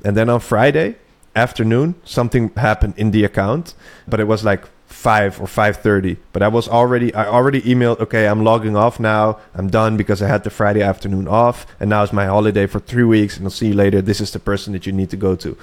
And 0.04 0.16
then 0.16 0.28
on 0.30 0.40
Friday 0.40 0.94
afternoon, 1.34 1.94
something 2.04 2.50
happened 2.56 2.94
in 2.96 3.10
the 3.10 3.24
account, 3.24 3.74
but 4.08 4.18
it 4.20 4.26
was 4.26 4.42
like 4.42 4.62
five 4.86 5.40
or 5.40 5.46
five 5.46 5.76
thirty. 5.78 6.16
But 6.32 6.42
I 6.42 6.48
was 6.48 6.68
already 6.68 7.12
I 7.14 7.26
already 7.26 7.60
emailed, 7.62 8.00
okay, 8.00 8.26
I'm 8.28 8.44
logging 8.44 8.76
off 8.76 8.98
now. 9.00 9.38
I'm 9.54 9.68
done 9.68 9.96
because 9.96 10.22
I 10.22 10.28
had 10.28 10.44
the 10.44 10.50
Friday 10.50 10.82
afternoon 10.82 11.28
off, 11.28 11.66
and 11.80 11.90
now 11.90 12.02
it's 12.02 12.12
my 12.12 12.26
holiday 12.26 12.66
for 12.66 12.80
three 12.80 13.04
weeks, 13.04 13.36
and 13.36 13.46
I'll 13.46 13.50
see 13.50 13.68
you 13.68 13.74
later. 13.74 14.00
This 14.02 14.20
is 14.20 14.30
the 14.32 14.38
person 14.38 14.72
that 14.72 14.86
you 14.86 14.92
need 14.92 15.10
to 15.10 15.16
go 15.16 15.36
to. 15.36 15.56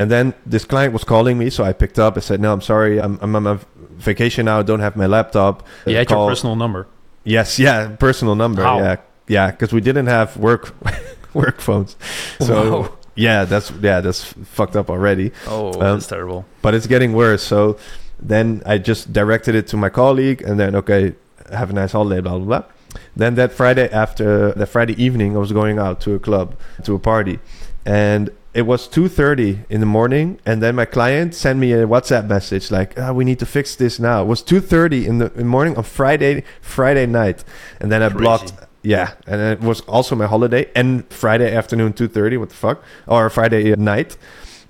And 0.00 0.10
then 0.10 0.34
this 0.46 0.64
client 0.64 0.92
was 0.92 1.02
calling 1.04 1.38
me, 1.38 1.50
so 1.50 1.64
I 1.64 1.72
picked 1.72 1.98
up. 1.98 2.16
I 2.16 2.20
said, 2.20 2.40
"No, 2.40 2.52
I'm 2.52 2.60
sorry. 2.60 3.00
I'm, 3.00 3.18
I'm 3.20 3.34
on 3.34 3.42
my 3.42 3.58
vacation 3.96 4.44
now. 4.46 4.60
I 4.60 4.62
don't 4.62 4.80
have 4.80 4.94
my 4.96 5.06
laptop." 5.06 5.66
You 5.86 5.96
had 5.96 6.06
Call- 6.08 6.24
your 6.24 6.30
personal 6.30 6.54
number. 6.56 6.86
Yes, 7.24 7.58
yeah, 7.58 7.88
personal 7.96 8.34
number. 8.36 8.62
Yeah, 8.62 8.96
yeah, 9.26 9.50
because 9.50 9.72
we 9.72 9.80
didn't 9.80 10.06
have 10.06 10.36
work 10.36 10.72
work 11.34 11.60
phones. 11.60 11.96
So 12.40 12.80
Wow. 12.80 12.92
yeah, 13.16 13.44
that's 13.44 13.72
yeah, 13.82 14.00
that's 14.00 14.22
fucked 14.44 14.76
up 14.76 14.88
already. 14.88 15.32
Oh, 15.48 15.72
Um, 15.74 15.80
that's 15.80 16.06
terrible. 16.06 16.44
But 16.62 16.74
it's 16.74 16.86
getting 16.86 17.12
worse. 17.12 17.42
So 17.42 17.76
then 18.20 18.62
I 18.66 18.78
just 18.78 19.12
directed 19.12 19.54
it 19.54 19.66
to 19.68 19.76
my 19.76 19.88
colleague, 19.88 20.42
and 20.42 20.58
then 20.58 20.74
okay, 20.76 21.14
have 21.50 21.70
a 21.70 21.72
nice 21.72 21.92
holiday, 21.92 22.20
blah 22.20 22.38
blah 22.38 22.46
blah. 22.46 22.64
Then 23.16 23.34
that 23.34 23.52
Friday 23.52 23.90
after 23.90 24.52
that 24.52 24.66
Friday 24.66 25.02
evening, 25.02 25.36
I 25.36 25.38
was 25.38 25.52
going 25.52 25.78
out 25.78 26.00
to 26.02 26.14
a 26.14 26.18
club, 26.18 26.56
to 26.84 26.94
a 26.94 26.98
party, 26.98 27.38
and 27.84 28.30
it 28.54 28.66
was 28.66 28.88
2.30 28.88 29.66
in 29.70 29.80
the 29.80 29.86
morning 29.86 30.40
and 30.44 30.62
then 30.62 30.74
my 30.74 30.84
client 30.84 31.34
sent 31.34 31.58
me 31.58 31.72
a 31.72 31.86
whatsapp 31.86 32.26
message 32.26 32.70
like 32.70 32.98
ah, 32.98 33.12
we 33.12 33.24
need 33.24 33.38
to 33.38 33.46
fix 33.46 33.76
this 33.76 34.00
now. 34.00 34.22
It 34.22 34.26
was 34.26 34.42
2.30 34.42 35.06
in 35.06 35.18
the, 35.18 35.26
in 35.32 35.38
the 35.38 35.44
morning 35.44 35.76
on 35.76 35.84
friday 35.84 36.42
friday 36.60 37.06
night. 37.06 37.44
And 37.80 37.92
then 37.92 38.02
i 38.02 38.08
Crazy. 38.08 38.18
blocked 38.18 38.52
yeah 38.82 39.12
and 39.26 39.40
it 39.40 39.60
was 39.60 39.80
also 39.82 40.16
my 40.16 40.26
holiday 40.26 40.70
and 40.74 41.06
friday 41.12 41.54
afternoon 41.54 41.92
2.30 41.92 42.40
what 42.40 42.48
the 42.48 42.54
fuck? 42.54 42.82
Or 43.06 43.28
friday 43.30 43.76
night. 43.76 44.16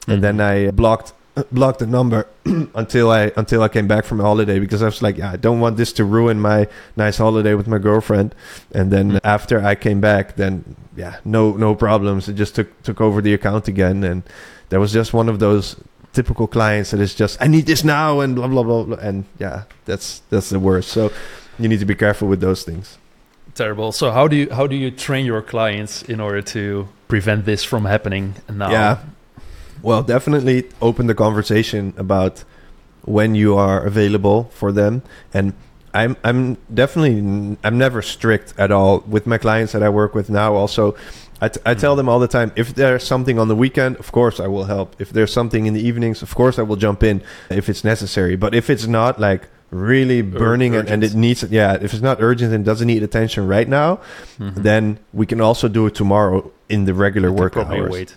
And 0.07 0.23
then 0.23 0.41
i 0.41 0.71
blocked 0.71 1.13
blocked 1.53 1.79
the 1.79 1.87
number 1.87 2.27
until 2.75 3.11
i 3.11 3.31
until 3.37 3.63
i 3.63 3.69
came 3.69 3.87
back 3.87 4.05
from 4.05 4.19
my 4.19 4.25
holiday 4.25 4.59
because 4.59 4.83
i 4.83 4.87
was 4.87 5.03
like 5.03 5.17
yeah, 5.19 5.33
i 5.33 5.37
don't 5.37 5.61
want 5.61 5.77
this 5.77 5.93
to 5.93 6.05
ruin 6.05 6.41
my 6.41 6.67
nice 6.97 7.19
holiday 7.19 7.55
with 7.55 7.67
my 7.69 7.79
girlfriend 7.79 8.35
and 8.73 8.91
then 8.91 9.13
Mm. 9.13 9.21
after 9.25 9.65
i 9.65 9.75
came 9.75 10.01
back 10.01 10.37
then 10.37 10.77
yeah 10.97 11.17
no 11.25 11.53
no 11.53 11.75
problems 11.75 12.29
it 12.29 12.35
just 12.35 12.55
took 12.55 12.69
took 12.83 13.01
over 13.01 13.21
the 13.23 13.33
account 13.35 13.69
again 13.69 14.05
and 14.05 14.23
there 14.71 14.81
was 14.81 14.93
just 14.93 15.13
one 15.15 15.29
of 15.29 15.39
those 15.39 15.77
typical 16.13 16.47
clients 16.47 16.91
that 16.91 17.01
is 17.01 17.15
just 17.15 17.41
i 17.41 17.47
need 17.47 17.67
this 17.67 17.85
now 17.85 18.21
and 18.21 18.35
blah 18.35 18.49
blah 18.49 18.63
blah, 18.63 18.83
blah. 18.85 18.97
and 18.99 19.25
yeah 19.39 19.63
that's 19.85 20.23
that's 20.31 20.51
the 20.51 20.59
worst 20.59 20.89
so 20.91 21.11
you 21.59 21.69
need 21.69 21.81
to 21.81 21.87
be 21.87 21.95
careful 21.95 22.29
with 22.29 22.41
those 22.41 22.63
things 22.65 22.99
Terrible. 23.55 23.91
So 23.91 24.13
how 24.13 24.29
do 24.29 24.37
you 24.37 24.49
how 24.55 24.69
do 24.69 24.77
you 24.77 24.91
train 24.93 25.27
your 25.27 25.43
clients 25.43 26.03
in 26.03 26.21
order 26.21 26.43
to 26.55 26.87
prevent 27.09 27.45
this 27.45 27.65
from 27.65 27.87
happening 27.87 28.35
now? 28.49 28.71
Yeah. 28.71 28.99
Well, 29.83 30.03
definitely 30.03 30.69
open 30.81 31.07
the 31.07 31.15
conversation 31.15 31.95
about 31.97 32.45
when 33.05 33.35
you 33.35 33.57
are 33.57 33.85
available 33.85 34.51
for 34.53 34.73
them. 34.73 35.03
And 35.33 35.53
I'm 35.95 36.17
I'm 36.25 36.57
definitely 36.73 37.57
I'm 37.65 37.79
never 37.79 38.03
strict 38.03 38.55
at 38.59 38.71
all 38.71 39.01
with 39.07 39.27
my 39.27 39.39
clients 39.39 39.73
that 39.73 39.83
I 39.83 39.89
work 39.89 40.15
with 40.15 40.29
now. 40.29 40.55
Also, 40.55 40.95
I, 41.41 41.49
t- 41.49 41.61
I 41.65 41.75
tell 41.75 41.97
them 41.97 42.09
all 42.09 42.19
the 42.19 42.29
time 42.29 42.53
if 42.57 42.75
there's 42.75 43.05
something 43.05 43.39
on 43.39 43.49
the 43.49 43.57
weekend, 43.57 43.97
of 43.97 44.13
course 44.13 44.41
I 44.41 44.49
will 44.49 44.65
help. 44.65 44.97
If 45.01 45.11
there's 45.11 45.33
something 45.33 45.67
in 45.67 45.73
the 45.75 45.81
evenings, 45.81 46.21
of 46.23 46.35
course 46.35 46.59
I 46.59 46.63
will 46.63 46.77
jump 46.77 47.03
in 47.03 47.23
if 47.49 47.69
it's 47.69 47.85
necessary. 47.85 48.37
But 48.37 48.55
if 48.55 48.69
it's 48.69 48.87
not 48.87 49.19
like 49.21 49.49
really 49.71 50.23
burning 50.23 50.75
and, 50.75 50.89
and 50.89 51.05
it 51.05 51.13
needs 51.15 51.43
yeah 51.51 51.75
if 51.75 51.93
it's 51.93 52.01
not 52.03 52.23
urgent 52.23 52.55
and 52.55 52.65
doesn't 52.65 52.87
need 52.87 53.03
attention 53.03 53.47
right 53.47 53.69
now 53.69 54.01
Mhm. 54.39 54.55
then 54.63 54.99
we 55.13 55.27
can 55.27 55.43
also 55.43 55.69
do 55.69 55.85
it 55.87 55.95
tomorrow 55.95 56.51
in 56.71 56.87
the 56.87 56.95
regular 56.95 57.31
work 57.31 57.55
hours 57.55 57.91
wait. 57.93 58.17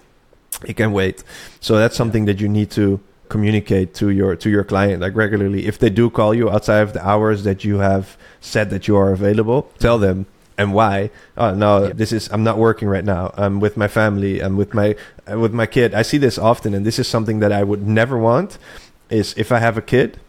It 0.65 0.75
can 0.75 0.91
wait. 0.91 1.23
So 1.59 1.77
that's 1.77 1.95
something 1.95 2.25
that 2.25 2.39
you 2.39 2.47
need 2.47 2.71
to 2.71 2.99
communicate 3.29 3.93
to 3.95 4.09
your 4.09 4.35
to 4.35 4.49
your 4.49 4.63
client 4.63 5.01
like 5.01 5.15
regularly. 5.15 5.65
If 5.65 5.79
they 5.79 5.89
do 5.89 6.09
call 6.09 6.33
you 6.33 6.49
outside 6.49 6.81
of 6.81 6.93
the 6.93 7.05
hours 7.07 7.43
that 7.45 7.63
you 7.63 7.79
have 7.79 8.17
said 8.41 8.69
that 8.71 8.87
you 8.87 8.95
are 8.97 9.11
available 9.13 9.71
tell 9.79 9.97
them. 9.97 10.25
And 10.57 10.73
why? 10.73 11.09
Oh 11.37 11.55
no 11.55 11.85
Yeah. 11.87 11.93
this 11.93 12.11
is 12.11 12.29
i'm 12.31 12.43
not 12.43 12.57
working 12.57 12.87
right 12.89 13.05
now. 13.05 13.33
I'm 13.37 13.59
with 13.59 13.77
my 13.77 13.87
family. 13.87 14.41
I'm 14.41 14.57
with 14.57 14.73
my 14.73 14.95
with 15.27 15.53
my 15.53 15.65
kid. 15.65 15.93
I 15.93 16.01
see 16.03 16.17
this 16.17 16.37
often 16.37 16.73
and 16.73 16.85
this 16.85 16.99
is 16.99 17.07
something 17.07 17.39
that 17.39 17.51
i 17.53 17.63
would 17.63 17.87
never 17.87 18.17
want 18.17 18.57
is 19.09 19.33
if 19.37 19.51
i 19.51 19.59
have 19.59 19.77
a 19.77 19.81
kid 19.81 20.19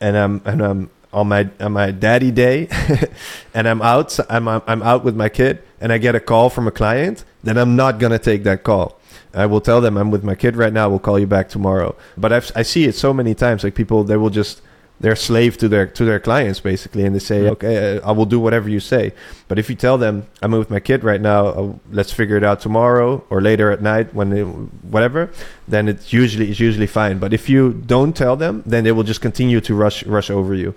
and 0.00 0.16
i'm 0.16 0.40
and 0.44 0.62
i'm 0.62 0.90
on 1.12 1.28
my 1.28 1.48
on 1.60 1.72
my 1.72 1.90
daddy 1.90 2.30
day 2.30 2.68
and 3.54 3.68
i'm 3.68 3.80
out 3.82 4.18
i'm 4.30 4.48
i'm 4.48 4.82
out 4.82 5.04
with 5.04 5.14
my 5.14 5.28
kid 5.28 5.62
and 5.80 5.92
i 5.92 5.98
get 5.98 6.14
a 6.14 6.20
call 6.20 6.50
from 6.50 6.66
a 6.66 6.70
client 6.70 7.24
then 7.42 7.56
i'm 7.56 7.76
not 7.76 7.98
going 7.98 8.12
to 8.12 8.18
take 8.18 8.44
that 8.44 8.62
call 8.62 8.98
I 9.34 9.44
will 9.44 9.60
tell 9.60 9.82
them 9.82 9.98
I'm 9.98 10.10
with 10.10 10.24
my 10.24 10.34
kid 10.34 10.56
right 10.56 10.72
now. 10.72 10.88
We'll 10.88 10.98
call 10.98 11.18
you 11.18 11.26
back 11.26 11.50
tomorrow. 11.50 11.94
But 12.16 12.32
I've, 12.32 12.50
I 12.56 12.62
see 12.62 12.84
it 12.84 12.94
so 12.94 13.12
many 13.12 13.34
times. 13.34 13.64
Like 13.64 13.74
people, 13.74 14.02
they 14.02 14.16
will 14.16 14.30
just 14.30 14.62
they're 14.98 15.16
slave 15.16 15.58
to 15.58 15.68
their 15.68 15.86
to 15.86 16.04
their 16.06 16.18
clients 16.18 16.60
basically, 16.60 17.04
and 17.04 17.14
they 17.14 17.18
say, 17.18 17.44
Yeah. 17.44 17.50
"Okay, 17.50 17.98
uh, 17.98 18.08
I 18.08 18.12
will 18.12 18.24
do 18.24 18.40
whatever 18.40 18.68
you 18.68 18.80
say." 18.80 19.12
But 19.46 19.58
if 19.58 19.68
you 19.68 19.76
tell 19.76 19.98
them 19.98 20.26
I'm 20.42 20.52
with 20.52 20.70
my 20.70 20.80
kid 20.80 21.04
right 21.04 21.20
now, 21.20 21.46
uh, 21.48 21.72
let's 21.92 22.12
figure 22.12 22.36
it 22.36 22.44
out 22.44 22.60
tomorrow 22.60 23.22
or 23.28 23.42
later 23.42 23.70
at 23.70 23.82
night 23.82 24.14
when 24.14 24.30
they, 24.30 24.42
whatever, 24.42 25.30
then 25.68 25.88
it's 25.88 26.14
usually 26.14 26.50
it's 26.50 26.60
usually 26.60 26.86
fine. 26.86 27.18
But 27.18 27.34
if 27.34 27.50
you 27.50 27.72
don't 27.74 28.16
tell 28.16 28.36
them, 28.36 28.62
then 28.64 28.84
they 28.84 28.92
will 28.92 29.04
just 29.04 29.20
continue 29.20 29.60
to 29.60 29.74
rush 29.74 30.02
rush 30.06 30.30
over 30.30 30.54
you. 30.54 30.74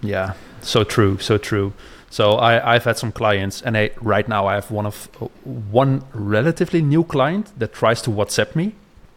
Yeah, 0.00 0.34
so 0.62 0.82
true, 0.82 1.18
so 1.18 1.38
true. 1.38 1.72
So 2.12 2.34
I, 2.34 2.74
I've 2.74 2.84
had 2.84 2.98
some 2.98 3.10
clients, 3.10 3.62
and 3.62 3.74
I, 3.74 3.90
right 4.02 4.28
now 4.28 4.46
I 4.46 4.54
have 4.56 4.70
one 4.70 4.84
of 4.84 5.08
one 5.72 6.02
relatively 6.12 6.82
new 6.82 7.04
client 7.04 7.52
that 7.58 7.72
tries 7.72 8.02
to 8.02 8.10
WhatsApp 8.10 8.54
me 8.54 8.74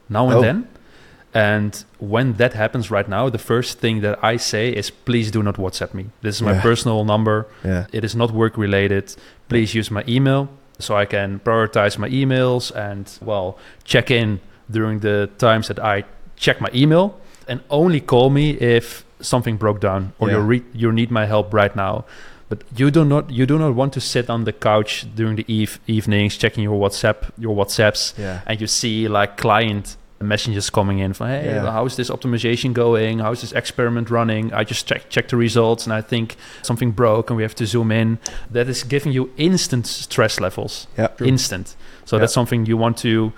now 0.08 0.26
and 0.30 0.38
Oh. 0.38 0.42
then. 0.42 0.68
And 1.34 1.84
when 2.00 2.34
that 2.38 2.54
happens 2.54 2.90
right 2.90 3.10
now, 3.10 3.30
the 3.30 3.38
first 3.38 3.80
thing 3.80 4.00
that 4.02 4.18
I 4.24 4.38
say 4.38 4.70
is, 4.70 4.90
please 4.90 5.30
do 5.30 5.44
not 5.44 5.56
WhatsApp 5.58 5.94
me. 5.94 6.06
This 6.22 6.36
is 6.36 6.42
my 6.42 6.54
Yeah. 6.54 6.62
personal 6.62 7.04
number. 7.04 7.46
Yeah, 7.66 7.88
It 7.92 8.04
is 8.06 8.16
not 8.16 8.32
work 8.32 8.58
related. 8.58 9.14
Please 9.50 9.76
use 9.80 9.92
my 9.92 10.04
email 10.08 10.48
so 10.80 10.96
I 10.96 11.06
can 11.06 11.40
prioritize 11.44 11.98
my 12.00 12.08
emails 12.10 12.72
and, 12.74 13.06
well, 13.22 13.58
check 13.84 14.10
in 14.10 14.40
during 14.72 15.02
the 15.02 15.30
times 15.38 15.68
that 15.68 15.80
I 15.80 16.04
check 16.38 16.62
my 16.62 16.70
email 16.74 17.20
and 17.48 17.60
only 17.70 18.00
call 18.00 18.30
me 18.30 18.52
if 18.52 19.04
something 19.20 19.58
broke 19.58 19.82
down 19.82 20.14
or 20.20 20.30
you 20.30 20.40
re- 20.40 20.64
you 20.74 20.92
need 20.94 21.12
my 21.12 21.26
help 21.26 21.54
right 21.54 21.76
now. 21.76 22.06
But 22.50 22.64
you 22.78 22.92
do 22.92 23.04
not 23.04 23.32
you 23.32 23.46
do 23.46 23.58
not 23.58 23.74
want 23.76 23.94
to 23.94 24.00
sit 24.02 24.30
on 24.30 24.44
the 24.44 24.54
couch 24.54 25.06
during 25.16 25.36
the 25.36 25.46
eve- 25.48 25.80
evenings 25.88 26.38
checking 26.38 26.64
your 26.64 26.80
WhatsApp 26.80 27.18
your 27.38 27.56
WhatsApps 27.56 28.14
yeah, 28.18 28.42
and 28.46 28.62
you 28.62 28.68
see 28.68 29.08
like 29.08 29.36
client 29.38 29.98
messages 30.22 30.70
coming 30.70 31.00
in 31.00 31.14
from 31.14 31.28
hey 31.28 31.46
Yeah. 31.46 31.72
how's 31.72 31.96
this 31.98 32.10
optimization 32.10 32.74
going 32.74 33.20
how's 33.20 33.42
this 33.42 33.52
experiment 33.52 34.10
running 34.10 34.54
i 34.54 34.64
just 34.64 34.88
check 34.88 35.10
check 35.10 35.28
the 35.28 35.36
results 35.38 35.86
and 35.86 35.94
i 35.94 36.02
think 36.02 36.36
something 36.64 36.92
broke 36.92 37.30
and 37.30 37.38
we 37.38 37.44
have 37.44 37.54
to 37.56 37.66
zoom 37.66 37.92
in 37.92 38.18
that 38.50 38.68
is 38.70 38.84
giving 38.84 39.12
you 39.12 39.30
instant 39.38 39.86
stress 39.86 40.40
levels 40.40 40.88
yeah. 40.98 41.10
instant 41.20 41.76
so 42.06 42.16
Yeah. 42.16 42.22
that's 42.22 42.34
something 42.34 42.66
you 42.66 42.78
want 42.78 42.98
to 43.00 43.34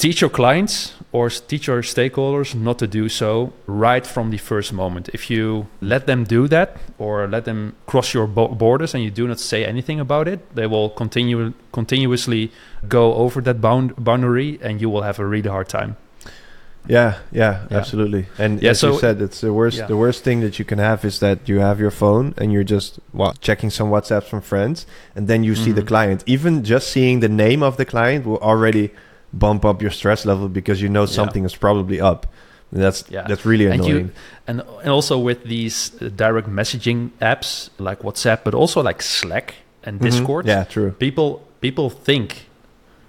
teach 0.00 0.20
your 0.22 0.30
clients 0.30 0.94
or 1.12 1.28
teach 1.50 1.66
your 1.66 1.82
stakeholders 1.82 2.54
not 2.54 2.78
to 2.78 2.86
do 2.86 3.08
so 3.08 3.52
right 3.66 4.06
from 4.06 4.30
the 4.30 4.38
first 4.38 4.72
moment 4.72 5.08
if 5.12 5.22
you 5.30 5.66
let 5.80 6.06
them 6.06 6.24
do 6.24 6.48
that 6.48 6.68
or 6.98 7.26
let 7.28 7.44
them 7.44 7.74
cross 7.86 8.14
your 8.14 8.26
bo- 8.26 8.48
borders 8.48 8.94
and 8.94 9.02
you 9.04 9.10
do 9.10 9.26
not 9.28 9.38
say 9.38 9.64
anything 9.64 10.00
about 10.00 10.26
it 10.26 10.38
they 10.54 10.66
will 10.66 10.88
continue 10.90 11.52
continuously 11.72 12.50
go 12.88 13.14
over 13.14 13.40
that 13.42 13.60
bound 13.60 13.92
boundary 13.98 14.58
and 14.62 14.80
you 14.80 14.88
will 14.88 15.02
have 15.02 15.18
a 15.18 15.26
really 15.26 15.50
hard 15.50 15.68
time 15.68 15.96
Yeah, 16.88 17.12
yeah, 17.30 17.66
Yeah. 17.70 17.76
absolutely. 17.80 18.24
And 18.38 18.52
Yeah, 18.62 18.70
as 18.72 18.82
you 18.82 18.98
said, 18.98 19.20
it's 19.20 19.40
the 19.42 19.52
worst. 19.52 19.76
Yeah. 19.78 19.86
The 19.92 19.98
worst 20.04 20.24
thing 20.24 20.40
that 20.40 20.54
you 20.58 20.64
can 20.64 20.78
have 20.78 21.04
is 21.04 21.18
that 21.20 21.38
you 21.50 21.60
have 21.60 21.78
your 21.84 21.90
phone 21.92 22.32
and 22.40 22.46
you're 22.54 22.70
just 22.76 22.98
well, 23.12 23.34
checking 23.46 23.70
some 23.70 23.90
WhatsApps 23.94 24.28
from 24.32 24.40
friends, 24.40 24.86
and 25.14 25.28
then 25.28 25.44
you 25.44 25.54
see 25.54 25.72
the 25.74 25.82
Mhm. 25.82 25.92
client. 25.92 26.18
Even 26.26 26.52
just 26.64 26.86
seeing 26.88 27.20
the 27.20 27.28
name 27.44 27.62
of 27.68 27.76
the 27.76 27.84
client 27.84 28.24
will 28.24 28.40
already 28.50 28.86
bump 29.32 29.64
up 29.64 29.80
your 29.82 29.90
stress 29.92 30.24
level 30.26 30.48
because 30.48 30.80
you 30.82 30.88
know 30.88 31.02
Yeah. 31.02 31.14
something 31.14 31.44
is 31.44 31.54
probably 31.56 32.00
up. 32.00 32.26
And 32.72 32.82
that's 32.82 33.04
Yeah. 33.10 33.26
that's 33.28 33.44
really 33.44 33.66
And 33.66 33.84
you- 33.84 33.96
annoying. 33.96 34.10
and 34.46 34.62
and 34.82 34.90
also 34.90 35.18
with 35.18 35.44
these 35.44 35.92
uh, 36.00 36.08
direct 36.16 36.48
messaging 36.48 37.10
apps 37.20 37.70
like 37.78 38.02
WhatsApp, 38.02 38.38
but 38.44 38.54
also 38.54 38.82
like 38.82 39.02
Slack 39.02 39.54
and 39.84 39.98
Mhm. 40.00 40.04
Discord. 40.04 40.46
Yeah, 40.46 40.64
true. 40.64 40.90
people 40.98 41.40
people 41.60 41.90
think 41.90 42.46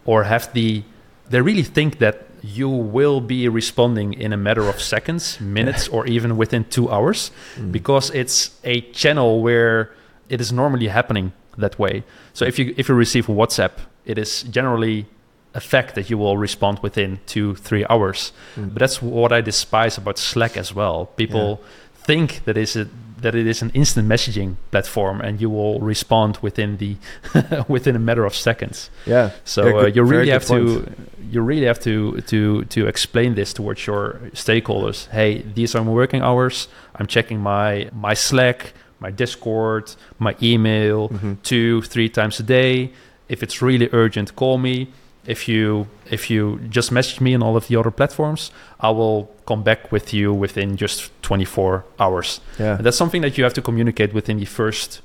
or 0.05 0.23
have 0.23 0.49
the 0.53 0.83
they 1.29 1.41
really 1.41 1.63
think 1.63 1.97
that 1.99 2.15
you 2.43 2.67
will 2.69 3.21
be 3.21 3.47
responding 3.47 4.13
in 4.13 4.33
a 4.33 4.37
matter 4.37 4.67
of 4.67 4.81
seconds 4.81 5.37
minutes 5.59 5.87
or 5.87 6.07
even 6.07 6.35
within 6.37 6.63
two 6.69 6.89
hours 6.89 7.31
Mm. 7.57 7.71
because 7.71 8.09
it's 8.13 8.49
a 8.63 8.81
channel 8.93 9.41
where 9.43 9.89
it 10.27 10.41
is 10.41 10.51
normally 10.51 10.87
happening 10.87 11.31
that 11.57 11.77
way 11.77 12.03
so 12.33 12.45
if 12.45 12.57
you 12.59 12.73
if 12.77 12.89
you 12.89 12.95
receive 12.97 13.27
whatsapp 13.27 13.71
it 14.05 14.17
is 14.17 14.43
generally 14.49 15.05
a 15.53 15.59
fact 15.59 15.95
that 15.95 16.09
you 16.09 16.17
will 16.17 16.37
respond 16.37 16.79
within 16.81 17.19
two 17.25 17.55
three 17.55 17.85
hours. 17.89 18.31
Mm. 18.55 18.73
but 18.73 18.79
that's 18.79 19.01
what 19.01 19.31
i 19.31 19.41
despise 19.41 19.97
about 19.97 20.17
slack 20.17 20.57
as 20.57 20.73
well. 20.75 21.05
People 21.17 21.61
think 22.07 22.43
that 22.45 22.57
is 22.57 22.75
a 22.75 22.87
that 23.21 23.35
it 23.35 23.45
is 23.45 23.61
an 23.61 23.69
instant 23.75 24.07
messaging 24.09 24.55
platform 24.71 25.21
and 25.21 25.39
you 25.39 25.47
will 25.49 25.79
respond 25.79 26.37
within 26.41 26.77
the 26.77 26.95
within 27.67 27.95
a 27.95 27.99
matter 27.99 28.25
of 28.25 28.33
seconds. 28.35 28.89
Yeah. 29.05 29.29
so 29.43 29.61
Yeah, 29.67 29.75
uh, 29.75 29.85
you 29.95 30.03
really 30.03 30.31
have 30.31 30.45
to 30.47 30.85
you 31.31 31.41
really 31.41 31.65
have 31.67 31.79
to 31.81 32.21
to 32.21 32.63
to 32.65 32.87
explain 32.87 33.35
this 33.35 33.53
towards 33.53 33.85
your 33.87 34.19
stakeholders. 34.33 35.07
Hey 35.09 35.43
these 35.55 35.75
are 35.75 35.83
my 35.83 35.91
working 35.91 36.21
hours. 36.21 36.67
I'm 36.95 37.07
checking 37.07 37.39
my 37.39 37.89
my 37.93 38.15
slack 38.15 38.73
my 38.99 39.11
discord 39.11 39.95
my 40.19 40.35
email 40.41 41.09
Mhm. 41.09 41.37
two 41.43 41.81
three 41.83 42.09
times 42.09 42.39
a 42.39 42.43
day. 42.43 42.89
If 43.29 43.43
it's 43.43 43.61
really 43.61 43.87
urgent 43.93 44.35
call 44.35 44.57
me 44.57 44.87
if 45.25 45.47
you 45.47 45.87
if 46.09 46.29
you 46.29 46.59
just 46.69 46.91
message 46.91 47.21
me 47.21 47.35
on 47.35 47.43
all 47.43 47.55
of 47.55 47.67
the 47.67 47.75
other 47.75 47.91
platforms 47.91 48.51
i 48.79 48.89
will 48.89 49.29
come 49.45 49.61
back 49.63 49.91
with 49.91 50.13
you 50.13 50.33
within 50.33 50.75
just 50.75 51.11
24 51.21 51.83
hours 51.99 52.41
Yeah. 52.59 52.77
and 52.77 52.83
that's 52.85 52.97
something 52.97 53.21
that 53.21 53.37
you 53.37 53.43
have 53.43 53.53
to 53.53 53.61
communicate 53.61 54.13
within 54.13 54.37
the 54.39 54.45
first 54.45 55.01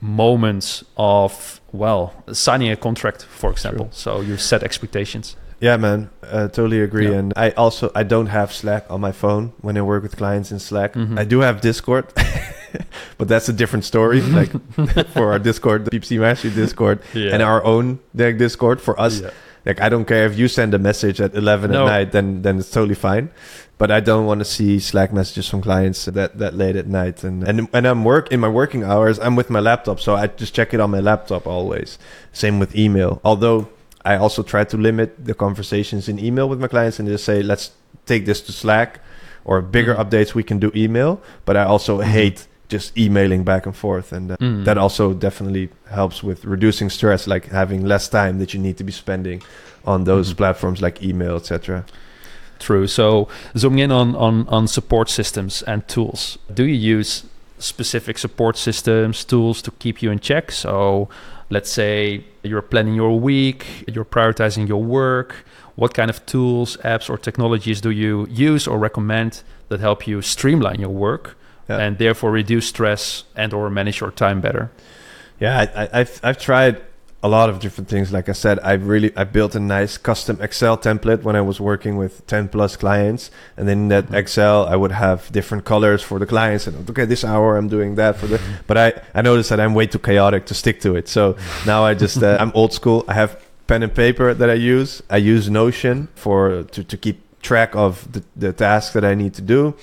moments 0.00 0.84
of 0.96 1.60
well 1.72 2.12
signing 2.32 2.70
a 2.70 2.76
contract 2.76 3.24
for 3.24 3.50
example 3.50 3.88
so 3.92 4.20
you 4.20 4.36
set 4.36 4.62
expectations 4.62 5.36
Yeah, 5.60 5.78
man, 5.78 6.10
uh, 6.22 6.48
totally 6.48 6.82
agree. 6.82 7.08
Yeah. 7.08 7.18
And 7.18 7.32
I 7.34 7.48
also 7.56 7.90
I 8.00 8.04
don't 8.04 8.28
have 8.28 8.48
Slack 8.52 8.84
on 8.90 9.00
my 9.00 9.12
phone 9.12 9.52
when 9.64 9.76
I 9.78 9.80
work 9.80 10.02
with 10.02 10.14
clients 10.16 10.52
in 10.52 10.58
Slack. 10.60 10.92
Mhm. 10.94 11.18
I 11.18 11.24
do 11.24 11.40
have 11.40 11.60
Discord, 11.62 12.04
but 13.18 13.26
that's 13.28 13.48
a 13.48 13.52
different 13.54 13.84
story. 13.86 14.20
like 14.20 14.52
for 15.16 15.32
our 15.32 15.38
Discord, 15.40 15.84
the 15.86 15.90
PPC 15.90 16.18
Mastery 16.20 16.50
Discord, 16.52 16.98
and 17.14 17.40
our 17.42 17.64
own 17.64 17.98
Discord 18.14 18.80
for 18.80 18.94
us. 19.00 19.20
Yeah. 19.20 19.30
Like 19.66 19.80
I 19.80 19.88
don't 19.88 20.04
care 20.06 20.26
if 20.26 20.38
you 20.38 20.46
send 20.48 20.74
a 20.74 20.78
message 20.78 21.20
at 21.20 21.34
eleven 21.34 21.72
No. 21.72 21.82
at 21.86 21.90
night, 21.90 22.12
then 22.12 22.42
then 22.42 22.58
it's 22.58 22.70
totally 22.70 22.94
fine. 22.94 23.30
But 23.78 23.90
I 23.90 24.00
don't 24.00 24.24
want 24.24 24.38
to 24.40 24.44
see 24.44 24.78
Slack 24.78 25.12
messages 25.12 25.48
from 25.50 25.60
clients 25.60 26.06
that, 26.06 26.38
that 26.38 26.54
late 26.54 26.76
at 26.76 26.86
night. 26.86 27.24
And 27.24 27.42
and 27.46 27.68
when 27.72 27.84
I'm 27.84 28.04
work 28.04 28.32
in 28.32 28.40
my 28.40 28.48
working 28.48 28.84
hours, 28.84 29.18
I'm 29.18 29.36
with 29.36 29.50
my 29.50 29.60
laptop, 29.60 29.98
so 30.00 30.14
I 30.14 30.28
just 30.28 30.54
check 30.54 30.72
it 30.72 30.80
on 30.80 30.90
my 30.90 31.00
laptop 31.00 31.46
always. 31.46 31.98
Same 32.32 32.58
with 32.58 32.74
email. 32.76 33.20
Although 33.24 33.68
I 34.04 34.16
also 34.16 34.42
try 34.42 34.64
to 34.64 34.76
limit 34.76 35.08
the 35.26 35.34
conversations 35.34 36.08
in 36.08 36.18
email 36.18 36.48
with 36.48 36.60
my 36.60 36.68
clients 36.68 37.00
and 37.00 37.08
just 37.08 37.24
say, 37.24 37.42
let's 37.42 37.72
take 38.06 38.24
this 38.24 38.40
to 38.42 38.52
Slack 38.52 39.00
or 39.44 39.60
bigger 39.60 39.94
Mhm. 39.94 40.02
updates 40.04 40.32
we 40.32 40.44
can 40.44 40.58
do 40.60 40.70
email. 40.74 41.20
But 41.44 41.56
I 41.56 41.64
also 41.64 41.98
hate 42.00 42.46
just 42.68 42.96
emailing 42.98 43.44
back 43.44 43.66
and 43.66 43.76
forth, 43.76 44.12
and 44.12 44.32
uh, 44.32 44.36
Mm. 44.40 44.64
that 44.64 44.76
also 44.78 45.12
definitely 45.14 45.68
helps 45.90 46.22
with 46.22 46.44
reducing 46.44 46.90
stress, 46.90 47.26
like 47.26 47.46
having 47.50 47.84
less 47.86 48.08
time 48.08 48.38
that 48.38 48.52
you 48.54 48.60
need 48.60 48.76
to 48.78 48.84
be 48.84 48.92
spending 48.92 49.42
on 49.84 50.04
those 50.04 50.32
Mhm. 50.32 50.36
platforms 50.36 50.80
like 50.82 51.02
email, 51.02 51.36
etc. 51.36 51.84
True. 52.58 52.86
So 52.86 53.28
zooming 53.56 53.78
in 53.80 53.92
on, 53.92 54.14
on, 54.16 54.46
on 54.48 54.66
support 54.66 55.08
systems 55.10 55.62
and 55.62 55.86
tools, 55.88 56.38
do 56.52 56.64
you 56.64 56.74
use 56.98 57.24
specific 57.58 58.18
support 58.18 58.56
systems, 58.56 59.24
tools 59.24 59.62
to 59.62 59.70
keep 59.78 60.02
you 60.02 60.10
in 60.10 60.18
check? 60.20 60.50
So 60.50 61.08
let's 61.50 61.70
say 61.70 62.24
you're 62.42 62.62
planning 62.62 62.94
your 62.94 63.18
week, 63.20 63.84
you're 63.86 64.04
prioritizing 64.04 64.66
your 64.68 64.82
work. 64.82 65.44
What 65.76 65.92
kind 65.94 66.08
of 66.10 66.24
tools, 66.26 66.78
apps, 66.82 67.10
or 67.10 67.18
technologies 67.18 67.80
do 67.80 67.90
you 67.90 68.26
use 68.30 68.66
or 68.66 68.78
recommend 68.78 69.42
that 69.68 69.80
help 69.80 70.06
you 70.08 70.22
streamline 70.22 70.80
your 70.80 70.90
work 70.90 71.36
Yeah. 71.68 71.78
and 71.78 71.98
therefore 71.98 72.30
reduce 72.30 72.68
stress 72.68 73.24
and 73.34 73.52
or 73.52 73.68
manage 73.70 74.00
your 74.00 74.10
time 74.12 74.40
better? 74.40 74.70
Yeah, 75.40 75.58
I, 75.74 75.82
I, 75.84 75.88
I've 76.00 76.20
I've 76.22 76.38
tried 76.38 76.80
a 77.22 77.28
lot 77.28 77.48
of 77.50 77.58
different 77.58 77.88
things. 77.88 78.12
Like 78.12 78.28
I 78.28 78.32
said, 78.32 78.58
I 78.62 78.74
really 78.74 79.10
I 79.16 79.24
built 79.24 79.54
a 79.56 79.60
nice 79.60 79.98
custom 79.98 80.38
Excel 80.40 80.78
template 80.78 81.22
when 81.24 81.34
I 81.34 81.40
was 81.40 81.60
working 81.60 81.96
with 81.96 82.24
ten 82.26 82.48
plus 82.48 82.76
clients, 82.76 83.30
and 83.56 83.68
in 83.68 83.88
that 83.88 84.06
Mhm. 84.06 84.14
Excel 84.14 84.66
I 84.66 84.76
would 84.76 84.92
have 84.92 85.30
different 85.32 85.64
colors 85.64 86.02
for 86.02 86.18
the 86.18 86.26
clients. 86.26 86.66
And 86.68 86.88
okay, 86.90 87.04
this 87.06 87.24
hour 87.24 87.56
I'm 87.56 87.68
doing 87.68 87.96
that 87.96 88.16
for 88.16 88.26
the. 88.28 88.38
But 88.66 88.76
I 88.78 88.92
I 89.14 89.22
noticed 89.22 89.48
that 89.50 89.58
I'm 89.60 89.74
way 89.74 89.86
too 89.86 89.98
chaotic 89.98 90.46
to 90.46 90.54
stick 90.54 90.80
to 90.82 90.94
it. 90.96 91.08
So 91.08 91.36
now 91.66 91.84
I 91.84 91.94
just 91.94 92.22
uh, 92.22 92.36
I'm 92.40 92.52
old 92.54 92.72
school. 92.72 93.04
I 93.08 93.14
have 93.14 93.36
pen 93.66 93.82
and 93.82 93.92
paper 93.94 94.32
that 94.34 94.48
I 94.48 94.54
use. 94.54 95.02
I 95.10 95.16
use 95.16 95.50
Notion 95.50 96.08
for 96.14 96.62
to 96.62 96.84
to 96.84 96.96
keep 96.96 97.16
track 97.42 97.74
of 97.76 98.06
the, 98.12 98.22
the 98.36 98.52
tasks 98.52 98.92
that 98.94 99.04
I 99.04 99.14
need 99.14 99.34
to 99.34 99.42
do. 99.42 99.74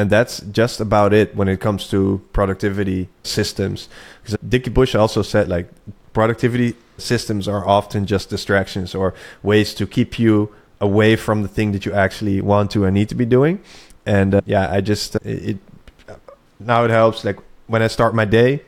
And 0.00 0.08
that's 0.08 0.40
just 0.40 0.80
about 0.80 1.12
it 1.12 1.36
when 1.36 1.46
it 1.46 1.60
comes 1.60 1.86
to 1.90 2.22
productivity 2.32 3.10
systems. 3.22 3.90
Because 4.22 4.38
Dickie 4.48 4.70
Bush 4.70 4.94
also 4.94 5.20
said 5.20 5.46
like 5.46 5.68
productivity 6.14 6.74
systems 6.96 7.46
are 7.46 7.68
often 7.68 8.06
just 8.06 8.30
distractions 8.30 8.94
or 8.94 9.12
ways 9.42 9.74
to 9.74 9.86
keep 9.86 10.18
you 10.18 10.54
away 10.80 11.16
from 11.16 11.42
the 11.42 11.48
thing 11.48 11.72
that 11.72 11.84
you 11.84 11.92
actually 11.92 12.40
want 12.40 12.70
to 12.70 12.86
and 12.86 12.94
need 12.94 13.10
to 13.10 13.14
be 13.14 13.26
doing. 13.26 13.60
And 14.06 14.36
uh, 14.36 14.40
yeah, 14.46 14.72
I 14.72 14.80
just 14.80 15.16
it, 15.16 15.50
it 15.50 15.58
now 16.58 16.84
it 16.84 16.90
helps 16.90 17.22
like 17.22 17.38
when 17.66 17.82
I 17.82 17.88
start 17.88 18.14
my 18.14 18.24
day, 18.24 18.62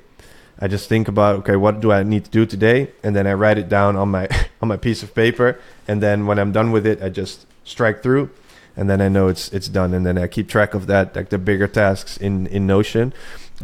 I 0.59 0.68
just 0.68 0.87
think 0.87 1.09
about 1.09 1.37
okay, 1.37 1.57
what 1.57 1.80
do 1.80 1.93
I 1.93 2.03
need 2.03 2.26
to 2.26 2.30
do 2.30 2.45
today, 2.45 2.93
and 3.03 3.16
then 3.16 3.26
I 3.26 3.33
write 3.33 3.57
it 3.57 3.70
down 3.70 3.97
on 3.97 4.11
my 4.11 4.28
on 4.61 4.68
my 4.68 4.76
piece 4.76 5.03
of 5.03 5.14
paper, 5.14 5.59
and 5.89 6.03
then 6.03 6.26
when 6.26 6.39
I'm 6.39 6.53
done 6.53 6.72
with 6.72 6.87
it, 6.87 7.03
I 7.03 7.09
just 7.09 7.47
strike 7.64 8.03
through, 8.03 8.28
and 8.77 8.89
then 8.89 9.01
I 9.01 9.09
know 9.09 9.29
it's 9.29 9.53
it's 9.53 9.68
done, 9.68 9.95
and 9.95 10.05
then 10.07 10.18
I 10.18 10.27
keep 10.27 10.49
track 10.49 10.75
of 10.75 10.87
that, 10.87 11.14
like 11.16 11.29
the 11.31 11.39
bigger 11.39 11.66
tasks 11.68 12.16
in 12.16 12.47
in 12.47 12.66
Notion. 12.66 13.12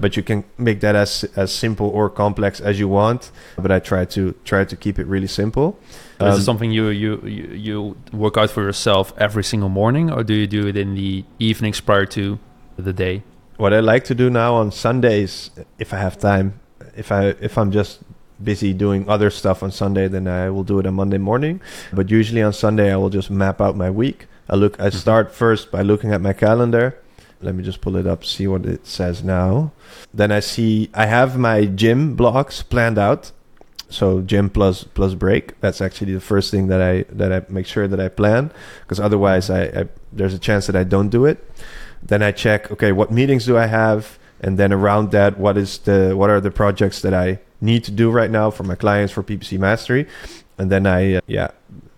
But 0.00 0.16
you 0.16 0.22
can 0.22 0.44
make 0.58 0.80
that 0.80 0.94
as 0.94 1.24
as 1.36 1.52
simple 1.52 1.88
or 1.88 2.08
complex 2.10 2.60
as 2.60 2.78
you 2.78 2.88
want. 2.88 3.30
But 3.56 3.72
I 3.72 3.78
try 3.80 4.04
to 4.06 4.34
try 4.44 4.64
to 4.64 4.76
keep 4.76 4.98
it 4.98 5.06
really 5.06 5.26
simple. 5.26 5.76
Is 6.20 6.34
Um, 6.34 6.40
it 6.40 6.44
something 6.44 6.70
you, 6.72 6.88
you, 6.88 7.20
you, 7.24 7.44
you 7.54 7.96
work 8.12 8.36
out 8.36 8.50
for 8.50 8.62
yourself 8.62 9.12
every 9.18 9.44
single 9.44 9.68
morning 9.68 10.10
or 10.10 10.24
do 10.24 10.34
you 10.34 10.46
do 10.48 10.66
it 10.66 10.76
in 10.76 10.94
the 10.96 11.24
evenings 11.38 11.80
prior 11.80 12.06
to 12.06 12.38
the 12.76 12.92
day? 12.92 13.22
what 13.56 13.72
I 13.72 13.80
like 13.80 14.04
to 14.04 14.14
do 14.14 14.28
now 14.30 14.54
on 14.54 14.70
Sundays, 14.72 15.50
if 15.78 15.92
I 15.92 15.96
have 15.98 16.16
time, 16.18 16.52
if 16.96 17.10
I 17.10 17.34
if 17.40 17.56
I'm 17.58 17.70
just 17.72 18.00
busy 18.42 18.72
doing 18.72 19.08
other 19.08 19.30
stuff 19.30 19.62
on 19.62 19.70
Sunday, 19.72 20.08
then 20.08 20.26
I 20.28 20.50
will 20.50 20.64
do 20.64 20.78
it 20.80 20.86
on 20.86 20.94
Monday 20.94 21.18
morning. 21.18 21.60
But 21.92 22.08
usually 22.10 22.42
on 22.42 22.52
Sunday, 22.52 22.92
I 22.92 22.96
will 22.96 23.10
just 23.10 23.30
map 23.30 23.60
out 23.60 23.76
my 23.76 23.90
week. 23.90 24.26
I 24.48 24.56
look. 24.56 24.80
I 24.80 24.90
start 24.90 25.34
first 25.34 25.70
by 25.70 25.82
looking 25.82 26.12
at 26.12 26.20
my 26.20 26.32
calendar. 26.32 26.98
Let 27.40 27.54
me 27.54 27.62
just 27.62 27.80
pull 27.80 27.96
it 27.96 28.06
up, 28.06 28.24
see 28.24 28.48
what 28.48 28.66
it 28.66 28.86
says 28.86 29.22
now. 29.22 29.72
Then 30.12 30.32
I 30.32 30.40
see 30.40 30.90
I 30.94 31.06
have 31.06 31.38
my 31.38 31.66
gym 31.66 32.16
blocks 32.16 32.62
planned 32.62 32.98
out. 32.98 33.32
So 33.90 34.20
gym 34.20 34.50
plus 34.50 34.84
plus 34.84 35.14
break. 35.14 35.60
That's 35.60 35.80
actually 35.80 36.14
the 36.14 36.20
first 36.20 36.50
thing 36.50 36.66
that 36.68 36.82
I 36.82 37.04
that 37.10 37.32
I 37.32 37.50
make 37.50 37.66
sure 37.66 37.88
that 37.88 38.00
I 38.00 38.08
plan 38.08 38.50
because 38.82 39.00
otherwise 39.00 39.50
I, 39.50 39.64
I 39.64 39.88
there's 40.12 40.34
a 40.34 40.38
chance 40.38 40.66
that 40.66 40.76
I 40.76 40.84
don't 40.84 41.08
do 41.08 41.24
it. 41.24 41.44
Then 42.02 42.22
I 42.22 42.32
check 42.32 42.70
okay 42.70 42.92
what 42.92 43.10
meetings 43.10 43.46
do 43.46 43.56
I 43.56 43.66
have 43.66 44.18
and 44.40 44.58
then 44.58 44.72
around 44.72 45.10
that 45.12 45.38
what 45.38 45.56
is 45.56 45.78
the 45.78 46.14
what 46.16 46.30
are 46.30 46.40
the 46.40 46.50
projects 46.50 47.02
that 47.02 47.14
I 47.14 47.40
need 47.60 47.84
to 47.84 47.90
do 47.90 48.10
right 48.10 48.30
now 48.30 48.50
for 48.50 48.62
my 48.62 48.74
clients 48.74 49.12
for 49.12 49.22
PPC 49.22 49.58
Mastery 49.58 50.06
and 50.58 50.70
then 50.70 50.86
I 50.86 51.14
uh, 51.14 51.20
yeah 51.26 51.50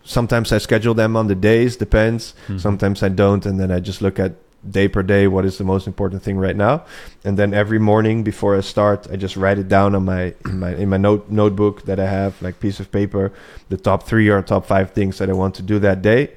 sometimes 0.05 0.53
I 0.53 0.59
schedule 0.59 0.95
them 0.95 1.17
on 1.17 1.27
the 1.29 1.35
days 1.35 1.77
depends 1.77 2.35
Mhm. 2.49 2.61
sometimes 2.61 3.03
I 3.03 3.09
don't 3.09 3.45
and 3.47 3.59
then 3.61 3.71
I 3.71 3.81
just 3.81 4.01
look 4.03 4.19
at 4.19 4.33
day 4.71 4.89
per 4.89 5.03
day 5.03 5.27
what 5.27 5.45
is 5.45 5.57
the 5.59 5.65
most 5.65 5.87
important 5.87 6.23
thing 6.23 6.37
right 6.39 6.57
now 6.57 6.83
and 7.25 7.39
then 7.39 7.55
every 7.55 7.79
morning 7.79 8.23
before 8.23 8.57
I 8.59 8.61
start 8.63 9.07
I 9.13 9.17
just 9.17 9.37
write 9.37 9.59
it 9.59 9.69
down 9.69 9.95
on 9.95 10.05
my 10.05 10.35
in 10.45 10.59
my 10.65 10.75
in 10.75 10.89
my 10.89 10.97
note 10.99 11.31
notebook 11.31 11.83
that 11.87 11.99
I 11.99 12.07
have 12.07 12.33
like 12.43 12.61
piece 12.61 12.79
of 12.81 12.91
paper 12.93 13.33
the 13.69 13.77
top 13.79 14.03
3 14.03 14.29
or 14.29 14.43
top 14.43 14.67
5 14.67 14.91
things 14.93 15.17
that 15.19 15.29
I 15.31 15.33
want 15.33 15.55
to 15.57 15.63
do 15.63 15.79
that 15.81 16.03
day 16.03 16.31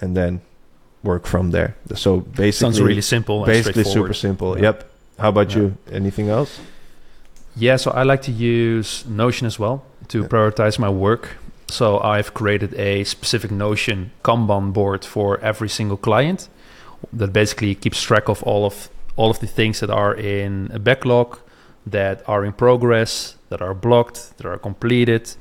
and 0.00 0.14
then 0.16 0.40
work 1.02 1.26
from 1.26 1.50
there 1.52 1.74
so 1.94 2.18
basically 2.20 2.52
Sounds 2.52 2.80
really 2.82 3.00
simple. 3.02 3.44
basically 3.46 3.84
super 3.84 4.12
simple 4.14 4.56
Yeah. 4.56 4.62
yep 4.64 4.90
how 5.18 5.28
about 5.30 5.50
Yeah. 5.50 5.58
you 5.62 5.74
anything 5.92 6.28
else 6.28 6.60
Yeah, 7.56 7.76
so 7.78 7.90
I 7.90 8.04
like 8.04 8.22
to 8.22 8.32
use 8.32 9.04
Notion 9.08 9.46
as 9.46 9.58
well 9.58 9.82
to 10.08 10.18
Yeah. 10.20 10.28
prioritize 10.28 10.78
my 10.78 10.88
work. 10.88 11.24
So 11.70 12.00
I've 12.00 12.34
created 12.34 12.74
a 12.74 13.04
specific 13.04 13.50
Notion 13.50 14.10
Kanban 14.24 14.72
board 14.72 15.04
for 15.04 15.38
every 15.40 15.68
single 15.68 15.96
client. 15.96 16.48
that 17.12 17.32
basically 17.32 17.74
keeps 17.74 18.02
track 18.02 18.28
of 18.28 18.42
all 18.42 18.66
of 18.66 18.90
all 19.16 19.30
of 19.30 19.38
the 19.40 19.46
things 19.46 19.80
that 19.80 19.90
are 19.90 20.14
in 20.14 20.70
a 20.72 20.78
backlog, 20.78 21.38
that 21.86 22.22
are 22.26 22.44
in 22.44 22.52
progress, 22.52 23.36
that 23.48 23.60
are 23.60 23.74
blocked, 23.74 24.36
that 24.38 24.46
are 24.46 24.58
completed, 24.58 25.34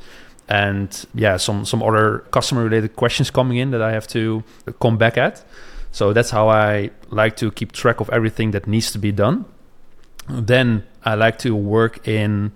and 0.48 1.06
yeah, 1.14 1.38
some 1.38 1.66
some 1.66 1.84
other 1.84 2.20
customer 2.32 2.64
related 2.64 2.96
questions 2.96 3.30
coming 3.32 3.58
in 3.58 3.72
that 3.72 3.82
I 3.82 3.92
have 3.92 4.08
to 4.08 4.44
come 4.82 4.98
back 4.98 5.18
at. 5.18 5.44
So 5.92 6.14
that's 6.14 6.32
how 6.32 6.50
I 6.50 6.92
like 7.10 7.36
to 7.38 7.52
keep 7.52 7.72
track 7.72 8.00
of 8.00 8.10
everything 8.10 8.52
that 8.52 8.68
needs 8.68 8.92
to 8.92 9.00
be 9.00 9.12
done. 9.12 9.46
Then 10.28 10.84
I 11.04 11.16
like 11.16 11.38
to 11.40 11.56
work 11.56 12.08
in 12.08 12.52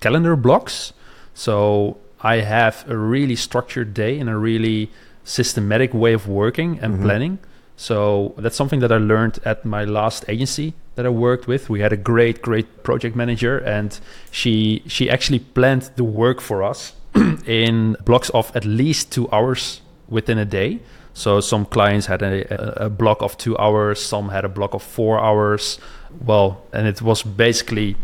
calendar 0.00 0.36
blocks. 0.36 0.92
So 1.34 1.98
I 2.24 2.36
have 2.40 2.84
a 2.88 2.96
really 2.96 3.36
structured 3.36 3.92
day 3.94 4.18
and 4.18 4.28
a 4.30 4.36
really 4.36 4.90
systematic 5.24 5.92
way 5.94 6.14
of 6.14 6.26
working 6.26 6.78
and 6.82 6.94
Mhm. 6.98 7.02
planning. 7.02 7.38
So 7.76 8.34
that's 8.38 8.56
something 8.56 8.80
that 8.80 8.90
I 8.92 8.98
learned 8.98 9.38
at 9.44 9.64
my 9.64 9.84
last 9.84 10.24
agency 10.28 10.72
that 10.96 11.04
I 11.04 11.08
worked 11.08 11.46
with. 11.48 11.68
We 11.68 11.80
had 11.80 11.92
a 11.92 11.96
great, 11.96 12.40
great 12.40 12.82
project 12.82 13.16
manager, 13.16 13.58
and 13.58 13.98
she 14.30 14.82
she 14.86 15.10
actually 15.10 15.40
planned 15.40 15.90
the 15.96 16.04
work 16.04 16.40
for 16.40 16.62
us 16.62 16.94
in 17.46 17.96
blocks 18.04 18.30
of 18.30 18.52
at 18.54 18.64
least 18.64 19.12
two 19.12 19.28
hours 19.32 19.80
within 20.08 20.38
a 20.38 20.44
day. 20.44 20.78
So 21.14 21.40
some 21.40 21.64
clients 21.64 22.06
had 22.06 22.22
a, 22.22 22.34
a, 22.82 22.86
a 22.86 22.90
block 22.90 23.22
of 23.22 23.36
two 23.36 23.56
hours, 23.58 24.00
some 24.00 24.30
had 24.30 24.44
a 24.44 24.48
block 24.48 24.74
of 24.74 24.82
four 24.82 25.18
hours. 25.20 25.78
Well, 26.26 26.62
and 26.72 26.86
it 26.86 27.02
was 27.02 27.22
basically 27.22 27.96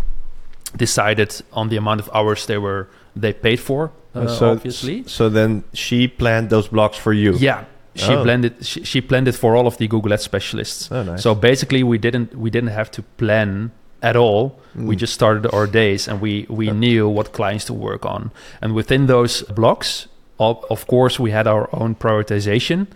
decided 0.76 1.42
on 1.52 1.68
the 1.68 1.76
amount 1.76 2.00
of 2.00 2.10
hours 2.14 2.46
they 2.46 2.58
were 2.58 2.88
they 3.16 3.32
paid 3.32 3.60
for. 3.60 3.90
Uh, 4.14 4.26
so 4.26 4.50
obviously, 4.50 5.04
so 5.06 5.28
then 5.28 5.62
she 5.72 6.08
planned 6.08 6.50
those 6.50 6.68
blocks 6.68 6.96
for 6.96 7.12
you. 7.12 7.34
yeah. 7.34 7.64
She 7.96 8.12
Oh. 8.14 8.22
blended. 8.22 8.54
She, 8.64 8.84
she 8.84 9.00
planned 9.00 9.26
it 9.28 9.34
for 9.34 9.56
all 9.56 9.66
of 9.66 9.76
the 9.78 9.88
Google 9.88 10.12
Ads 10.12 10.22
specialists. 10.22 10.88
Oh, 10.92 11.02
nice. 11.02 11.22
So 11.22 11.34
basically, 11.34 11.82
we 11.82 11.98
didn't 11.98 12.34
we 12.38 12.48
didn't 12.48 12.70
have 12.70 12.90
to 12.92 13.02
plan 13.18 13.72
at 14.02 14.16
all. 14.16 14.58
We 14.76 14.94
Mm. 14.94 14.98
just 15.00 15.12
started 15.12 15.44
our 15.52 15.66
days, 15.66 16.08
and 16.08 16.20
we 16.20 16.46
we 16.48 16.66
Yeah. 16.66 16.72
knew 16.78 17.08
what 17.08 17.32
clients 17.32 17.64
to 17.66 17.74
work 17.74 18.04
on. 18.06 18.30
And 18.62 18.74
within 18.74 19.06
those 19.06 19.42
blocks, 19.54 20.06
of, 20.38 20.64
of 20.70 20.86
course, 20.86 21.18
we 21.22 21.32
had 21.32 21.46
our 21.46 21.68
own 21.72 21.94
prioritization, 21.96 22.86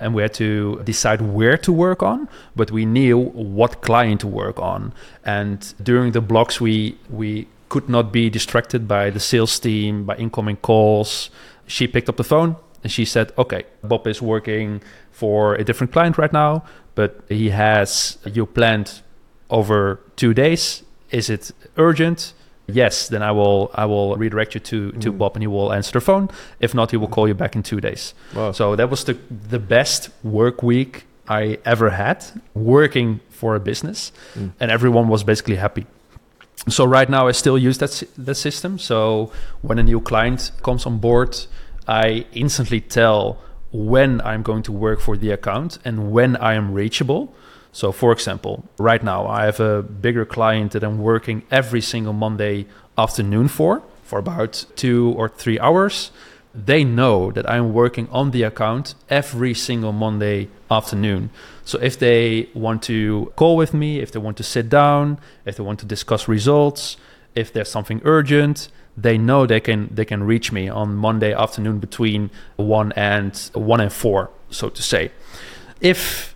and 0.00 0.14
we 0.14 0.22
had 0.22 0.32
to 0.34 0.80
decide 0.84 1.20
where 1.20 1.56
to 1.58 1.72
work 1.72 2.02
on. 2.02 2.28
But 2.56 2.70
we 2.70 2.84
knew 2.86 3.18
what 3.34 3.80
client 3.82 4.20
to 4.20 4.28
work 4.28 4.58
on. 4.60 4.92
And 5.24 5.58
during 5.82 6.12
the 6.12 6.20
blocks, 6.20 6.60
we 6.60 6.94
we 7.10 7.46
could 7.74 7.88
not 7.88 8.06
be 8.12 8.24
distracted 8.30 8.82
by 8.96 9.10
the 9.10 9.20
sales 9.20 9.58
team, 9.58 10.04
by 10.06 10.14
incoming 10.24 10.58
calls. 10.68 11.30
She 11.66 11.86
picked 11.94 12.08
up 12.08 12.16
the 12.16 12.28
phone 12.34 12.50
and 12.82 12.92
she 12.96 13.04
said, 13.04 13.26
"Okay, 13.36 13.62
Bob 13.82 14.06
is 14.06 14.20
working 14.34 14.80
for 15.22 15.38
a 15.60 15.64
different 15.68 15.92
client 15.92 16.14
right 16.22 16.32
now, 16.32 16.50
but 16.94 17.10
he 17.28 17.50
has 17.50 18.18
you 18.36 18.46
planned 18.46 18.88
over 19.48 19.98
two 20.16 20.32
days. 20.34 20.82
Is 21.10 21.28
it 21.30 21.52
urgent? 21.76 22.32
Yes, 22.66 23.08
then 23.08 23.22
I 23.22 23.32
will 23.38 23.60
I 23.82 23.84
will 23.92 24.16
redirect 24.24 24.54
you 24.54 24.60
to 24.70 24.78
to 25.02 25.08
Mm. 25.12 25.18
Bob 25.18 25.36
and 25.36 25.42
he 25.42 25.48
will 25.56 25.70
answer 25.72 25.92
the 25.98 26.04
phone. 26.04 26.28
If 26.60 26.74
not, 26.74 26.90
he 26.92 26.96
will 26.96 27.10
call 27.16 27.26
you 27.28 27.34
back 27.34 27.54
in 27.56 27.62
two 27.62 27.80
days. 27.80 28.14
Wow. 28.34 28.52
So 28.52 28.76
that 28.76 28.88
was 28.90 29.04
the 29.04 29.14
the 29.50 29.58
best 29.58 30.10
work 30.22 30.62
week 30.62 30.92
I 31.40 31.42
ever 31.64 31.90
had 31.90 32.18
working 32.54 33.20
for 33.30 33.54
a 33.56 33.60
business, 33.60 34.12
Mm. 34.38 34.50
and 34.60 34.70
everyone 34.70 35.08
was 35.08 35.24
basically 35.24 35.56
happy. 35.56 35.84
So 36.68 36.84
right 36.84 37.08
now 37.10 37.28
I 37.28 37.32
still 37.32 37.58
use 37.58 37.78
that 37.78 38.02
that 38.16 38.36
system. 38.36 38.78
So 38.78 39.30
when 39.62 39.78
a 39.78 39.82
new 39.82 40.00
client 40.00 40.50
comes 40.62 40.86
on 40.86 40.98
board, 40.98 41.46
I 41.86 42.26
instantly 42.32 42.80
tell 42.80 43.38
when 43.72 44.20
I'm 44.20 44.42
going 44.42 44.62
to 44.62 44.72
work 44.72 45.00
for 45.00 45.16
the 45.16 45.30
account 45.30 45.78
and 45.84 46.12
when 46.12 46.36
I 46.36 46.54
am 46.54 46.72
reachable. 46.72 47.34
So 47.72 47.92
for 47.92 48.12
example, 48.12 48.64
right 48.78 49.02
now 49.02 49.26
I 49.26 49.44
have 49.44 49.60
a 49.60 49.82
bigger 49.82 50.24
client 50.24 50.72
that 50.72 50.84
I'm 50.84 50.98
working 50.98 51.42
every 51.50 51.80
single 51.80 52.12
Monday 52.12 52.66
afternoon 52.96 53.48
for 53.48 53.82
for 54.04 54.18
about 54.18 54.64
2 54.76 55.14
or 55.16 55.28
3 55.28 55.58
hours. 55.58 56.12
They 56.54 56.84
know 56.84 57.32
that 57.32 57.50
I'm 57.50 57.72
working 57.72 58.08
on 58.12 58.30
the 58.30 58.44
account 58.44 58.94
every 59.10 59.54
single 59.54 59.92
Monday 59.92 60.48
afternoon. 60.70 61.30
So 61.64 61.78
if 61.80 61.98
they 61.98 62.48
want 62.54 62.82
to 62.84 63.32
call 63.34 63.56
with 63.56 63.74
me, 63.74 63.98
if 63.98 64.12
they 64.12 64.20
want 64.20 64.36
to 64.36 64.44
sit 64.44 64.68
down, 64.68 65.18
if 65.44 65.56
they 65.56 65.64
want 65.64 65.80
to 65.80 65.86
discuss 65.86 66.28
results, 66.28 66.96
if 67.34 67.52
there's 67.52 67.68
something 67.68 68.00
urgent, 68.04 68.68
they 68.96 69.18
know 69.18 69.46
they 69.46 69.60
can 69.60 69.88
they 69.92 70.04
can 70.04 70.22
reach 70.22 70.52
me 70.52 70.68
on 70.68 70.94
Monday 70.94 71.32
afternoon 71.32 71.80
between 71.80 72.30
1 72.56 72.92
and 72.92 73.36
1 73.52 73.80
and 73.80 73.92
4, 73.92 74.30
so 74.50 74.68
to 74.68 74.82
say. 74.82 75.10
If 75.80 76.34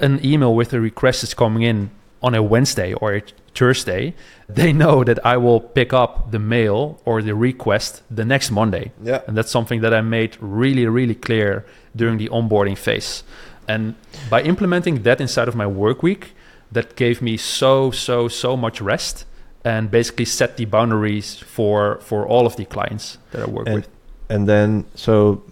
an 0.00 0.24
email 0.24 0.54
with 0.54 0.72
a 0.72 0.80
request 0.80 1.22
is 1.22 1.34
coming 1.34 1.62
in 1.62 1.90
on 2.22 2.34
a 2.34 2.42
Wednesday 2.42 2.92
or 2.94 3.14
a 3.14 3.22
Thursday, 3.54 4.14
they 4.48 4.72
know 4.72 5.04
that 5.04 5.18
I 5.24 5.36
will 5.36 5.60
pick 5.60 5.92
up 5.92 6.30
the 6.30 6.38
mail 6.38 7.00
or 7.04 7.22
the 7.22 7.34
request 7.34 8.02
the 8.10 8.24
next 8.24 8.50
Monday. 8.50 8.92
yeah. 9.02 9.20
And 9.26 9.36
that's 9.36 9.50
something 9.50 9.80
that 9.82 9.92
I 9.94 10.00
made 10.00 10.36
really, 10.40 10.86
really 10.86 11.14
clear 11.14 11.64
during 11.96 12.18
the 12.18 12.28
onboarding 12.28 12.76
phase. 12.78 13.22
And 13.68 13.94
by 14.28 14.42
implementing 14.42 15.02
that 15.02 15.20
inside 15.20 15.48
of 15.48 15.54
my 15.54 15.66
work 15.66 16.02
week, 16.02 16.34
that 16.72 16.96
gave 16.96 17.20
me 17.22 17.36
so, 17.36 17.90
so, 17.90 18.28
so 18.28 18.56
much 18.56 18.80
rest 18.80 19.24
and 19.64 19.90
basically 19.90 20.24
set 20.24 20.56
the 20.56 20.64
boundaries 20.64 21.36
for 21.38 21.98
for 22.00 22.26
all 22.26 22.46
of 22.46 22.54
the 22.56 22.64
clients 22.64 23.18
that 23.32 23.42
I 23.42 23.46
work 23.50 23.66
And- 23.66 23.74
with. 23.76 23.88
And 24.28 24.48
then 24.48 24.84
so 24.94 25.42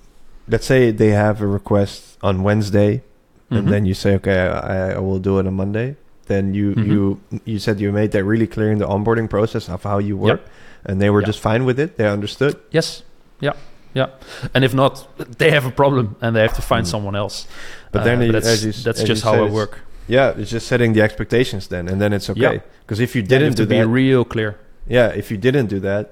let's 0.49 0.64
say 0.66 0.90
they 0.92 1.11
have 1.11 1.42
a 1.42 1.46
request 1.46 2.16
on 2.22 2.42
Wednesday 2.42 3.03
and 3.51 3.66
Mhm. 3.66 3.70
then 3.70 3.84
you 3.86 3.94
say 3.94 4.14
okay 4.14 4.38
I, 4.38 4.92
I 4.94 4.99
will 4.99 5.18
do 5.18 5.38
it 5.40 5.46
on 5.46 5.55
monday 5.55 5.96
then 6.29 6.55
you 6.55 6.74
Mhm. 6.74 6.87
you 6.87 7.01
you 7.45 7.59
said 7.59 7.81
you 7.81 7.93
made 7.93 8.11
that 8.12 8.24
really 8.24 8.47
clear 8.47 8.70
in 8.70 8.79
the 8.79 8.87
onboarding 8.87 9.29
process 9.29 9.68
of 9.68 9.83
how 9.83 9.99
you 9.99 10.16
work 10.16 10.41
and 10.87 11.01
they 11.01 11.11
were 11.11 11.20
Yeah. 11.22 11.26
just 11.33 11.41
fine 11.41 11.64
with 11.64 11.79
it 11.81 11.97
they 11.99 12.07
understood 12.09 12.55
yes, 12.70 13.03
yeah, 13.41 13.55
yeah. 13.95 14.09
And 14.55 14.64
if 14.64 14.72
not, 14.74 14.93
they 15.39 15.51
have 15.51 15.66
a 15.66 15.70
problem 15.83 16.07
and 16.20 16.35
they 16.37 16.43
have 16.43 16.55
to 16.55 16.62
find 16.62 16.85
Mm. 16.87 16.91
someone 16.95 17.16
else. 17.16 17.47
but 17.93 18.05
then 18.05 18.18
Uh, 18.18 18.24
you- 18.26 18.33
that's 18.33 18.62
you 18.64 18.72
that's 18.87 19.03
just 19.03 19.22
how 19.24 19.35
I 19.47 19.49
work. 19.61 19.72
yeah 20.16 20.39
it's 20.41 20.51
just 20.57 20.66
setting 20.68 20.95
the 20.97 21.03
expectations 21.09 21.66
then 21.68 21.89
and 21.91 21.97
then 22.03 22.12
it's 22.12 22.29
okay 22.31 22.41
Yeah. 22.55 22.61
because 22.83 23.01
if 23.07 23.11
you 23.16 23.22
Yeah, 23.22 23.29
you 23.33 23.39
didn't 23.45 23.57
to 23.57 23.64
do 23.64 23.68
be 23.74 23.79
that 23.81 23.89
real 24.03 24.24
clear. 24.35 24.51
yeah 24.97 25.09
if 25.20 25.26
you 25.31 25.39
didn't 25.47 25.68
do 25.74 25.81
that 25.91 26.05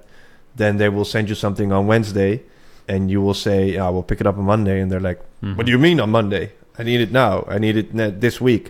then 0.62 0.72
they 0.80 0.88
will 0.88 1.04
send 1.14 1.28
you 1.28 1.34
something 1.44 1.70
on 1.72 1.86
wednesday 1.92 2.32
and 2.88 3.10
you 3.12 3.20
will 3.24 3.34
say 3.46 3.58
"I 3.76 3.88
we'll 3.92 4.02
pick 4.10 4.20
it 4.22 4.26
up 4.30 4.36
on 4.38 4.44
monday 4.54 4.76
and 4.80 4.88
they're 4.90 5.06
like 5.10 5.20
Mhm. 5.42 5.56
What 5.56 5.66
do 5.66 5.72
you 5.72 5.78
mean 5.88 6.00
on 6.00 6.10
Monday? 6.10 6.44
I 6.78 6.82
need 6.90 7.00
it 7.06 7.12
now. 7.12 7.44
I 7.54 7.58
need 7.58 7.76
it 7.76 7.88
this 8.20 8.40
week. 8.40 8.64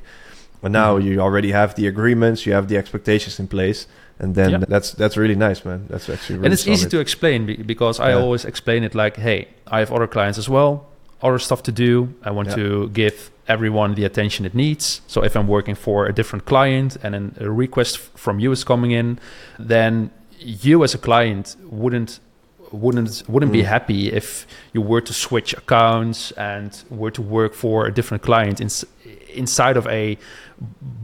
And 0.66 0.72
now 0.72 0.98
Mhm. 0.98 1.04
you 1.04 1.20
already 1.20 1.52
have 1.52 1.74
the 1.74 1.86
agreements, 1.86 2.44
you 2.46 2.54
have 2.54 2.66
the 2.66 2.76
expectations 2.76 3.38
in 3.40 3.46
place, 3.46 3.86
and 4.18 4.34
then 4.34 4.50
Yeah. 4.50 4.64
that's 4.68 4.90
that's 5.00 5.16
really 5.16 5.36
nice, 5.48 5.64
man. 5.64 5.80
That's 5.90 6.08
actually 6.08 6.38
really 6.38 6.46
and 6.46 6.52
it's 6.54 6.66
easy 6.66 6.88
to 6.88 6.98
explain 7.00 7.46
be- 7.46 7.62
because 7.72 8.00
I 8.00 8.08
Yeah. 8.10 8.22
always 8.22 8.44
explain 8.44 8.82
it 8.84 8.94
like, 8.94 9.16
hey, 9.20 9.40
I 9.74 9.78
have 9.78 9.92
other 9.94 10.08
clients 10.08 10.38
as 10.38 10.48
well, 10.48 10.72
other 11.22 11.38
stuff 11.38 11.62
to 11.62 11.72
do. 11.72 12.08
I 12.28 12.30
want 12.30 12.48
Yeah. 12.48 12.56
to 12.56 12.88
give 12.92 13.14
everyone 13.48 13.94
the 13.94 14.04
attention 14.04 14.46
it 14.46 14.54
needs. 14.54 15.00
So 15.06 15.22
if 15.24 15.36
I'm 15.36 15.46
working 15.46 15.76
for 15.76 16.06
a 16.06 16.12
different 16.12 16.44
client 16.44 16.96
and 17.02 17.14
an, 17.14 17.34
a 17.40 17.50
request 17.64 17.98
from 18.16 18.40
you 18.40 18.52
is 18.52 18.64
coming 18.64 18.90
in, 18.90 19.18
then 19.68 20.10
you 20.40 20.82
as 20.84 20.94
a 20.94 20.98
client 20.98 21.56
wouldn't 21.82 22.18
wouldn't 22.72 23.22
wouldn't 23.28 23.52
be 23.52 23.62
Mm. 23.62 23.66
happy 23.76 24.00
if 24.12 24.44
you 24.74 24.82
were 24.82 25.00
to 25.00 25.12
switch 25.12 25.54
accounts 25.62 26.32
and 26.36 26.70
were 26.90 27.12
to 27.12 27.22
work 27.22 27.54
for 27.54 27.86
a 27.86 27.92
different 27.92 28.22
client 28.24 28.60
in, 28.60 28.68
inside 29.36 29.76
of 29.76 29.86
a 29.88 30.16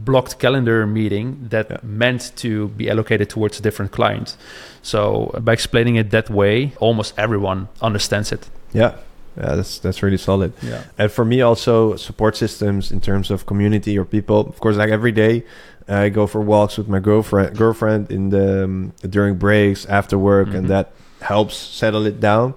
blocked 0.05 0.39
calendar 0.39 0.85
meeting 0.87 1.47
that 1.49 1.67
Yeah. 1.69 1.77
meant 1.83 2.31
to 2.37 2.67
be 2.77 2.89
allocated 2.89 3.29
towards 3.29 3.59
a 3.59 3.61
different 3.61 3.91
client. 3.91 4.35
So 4.81 5.31
by 5.41 5.53
explaining 5.53 5.95
it 5.97 6.09
that 6.11 6.29
way, 6.29 6.71
almost 6.79 7.13
everyone 7.17 7.67
understands 7.81 8.31
it. 8.31 8.49
yeah, 8.73 8.91
yeah, 9.37 9.55
that's 9.55 9.79
that's 9.79 10.01
really 10.03 10.17
solid. 10.17 10.51
Yeah. 10.61 10.81
And 10.97 11.11
for 11.11 11.25
me, 11.25 11.41
also 11.43 11.95
support 11.97 12.35
systems 12.37 12.91
in 12.91 12.99
terms 13.01 13.31
of 13.31 13.45
community 13.45 13.97
or 13.99 14.05
people. 14.05 14.39
Of 14.49 14.59
course, 14.59 14.77
like 14.77 14.91
every 14.93 15.11
day, 15.11 15.43
I 15.87 16.09
go 16.09 16.27
for 16.27 16.41
walks 16.41 16.77
with 16.77 16.87
my 16.87 16.99
girlfriend 16.99 17.57
girlfriend 17.57 18.11
in 18.11 18.29
the 18.29 18.63
um, 18.63 18.91
during 19.09 19.35
breaks 19.37 19.85
after 19.85 20.17
work, 20.17 20.47
Mhm. 20.49 20.55
and 20.57 20.67
that 20.69 20.87
helps 21.21 21.55
settle 21.55 22.05
it 22.07 22.19
down. 22.19 22.53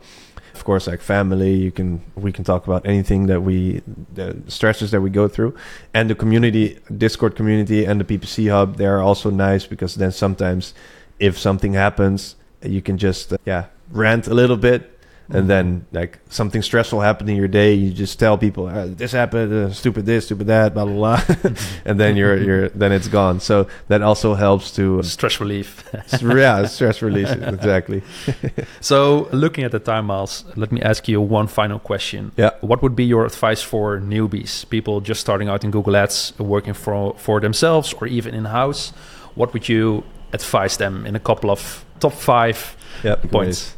Of 0.57 0.65
course, 0.65 0.87
like 0.87 1.03
family, 1.03 1.55
you 1.55 1.71
can 1.71 2.01
we 2.15 2.33
can 2.33 2.43
talk 2.43 2.67
about 2.67 2.87
anything 2.87 3.27
that 3.27 3.43
we 3.43 3.83
the 4.15 4.41
stresses 4.49 4.91
that 4.91 5.03
we 5.03 5.11
go 5.11 5.29
through, 5.29 5.55
and 5.93 6.09
the 6.09 6.15
community, 6.15 6.79
Discord 6.97 7.37
community, 7.37 7.85
and 7.85 8.01
the 8.01 8.05
PPC 8.05 8.51
hub. 8.51 8.77
They 8.77 8.87
are 8.87 9.01
also 9.01 9.31
nice 9.31 9.67
because 9.67 9.97
then 9.97 10.13
sometimes, 10.13 10.73
if 11.21 11.39
something 11.39 11.75
happens, 11.75 12.37
you 12.63 12.81
can 12.81 12.97
just 12.97 13.35
uh, 13.35 13.37
yeah 13.45 13.67
rant 13.91 14.29
a 14.29 14.35
little 14.35 14.57
bit, 14.57 14.96
and 15.29 15.49
then 15.51 15.87
like 15.93 16.19
something 16.29 16.63
stressful 16.63 17.01
happened 17.01 17.29
in 17.31 17.37
your 17.37 17.49
day, 17.49 17.75
you 17.75 17.93
just 17.93 18.19
tell 18.19 18.39
people 18.39 18.67
uh, 18.69 18.87
this 18.87 19.13
happened, 19.13 19.53
uh, 19.53 19.73
stupid 19.73 20.07
this, 20.07 20.27
stupid 20.27 20.47
that, 20.47 20.75
blah 20.75 20.85
blah 20.85 20.95
blah, 20.95 21.53
and 21.85 21.99
then 22.01 22.17
you're 22.17 22.37
you're 22.37 22.69
then 22.71 22.93
it's 22.93 23.09
gone. 23.09 23.41
So 23.41 23.67
that 23.89 24.03
also 24.03 24.35
helps 24.35 24.71
to 24.77 25.03
Stress 25.03 25.41
relief. 25.41 25.85
yeah 26.23 26.67
stress 26.67 27.03
relief 27.03 27.29
exactly. 27.31 28.03
so, 28.81 29.29
looking 29.33 29.65
at 29.65 29.73
the 29.73 29.79
time, 29.81 30.07
Miles, 30.07 30.45
let 30.57 30.71
me 30.73 30.81
ask 30.83 31.09
you 31.09 31.21
one 31.21 31.47
final 31.47 31.79
question. 31.79 32.33
Yeah. 32.37 32.51
What 32.61 32.83
would 32.83 32.95
be 32.97 33.05
your 33.05 33.25
advice 33.27 33.63
for 33.63 33.99
newbies, 34.01 34.69
people 34.69 35.01
just 35.01 35.21
starting 35.21 35.49
out 35.49 35.65
in 35.65 35.71
Google 35.71 35.97
Ads, 35.97 36.33
working 36.39 36.75
for 36.75 37.15
for 37.19 37.41
themselves 37.41 37.95
or 38.01 38.07
even 38.07 38.35
in 38.35 38.45
house? 38.47 38.93
What 39.35 39.53
would 39.53 39.69
you 39.69 40.03
advise 40.33 40.77
them 40.77 41.07
in 41.07 41.15
a 41.17 41.21
couple 41.21 41.51
of 41.51 41.85
top 42.01 42.13
five 42.13 42.77
Yeah, 43.05 43.17
points? 43.31 43.76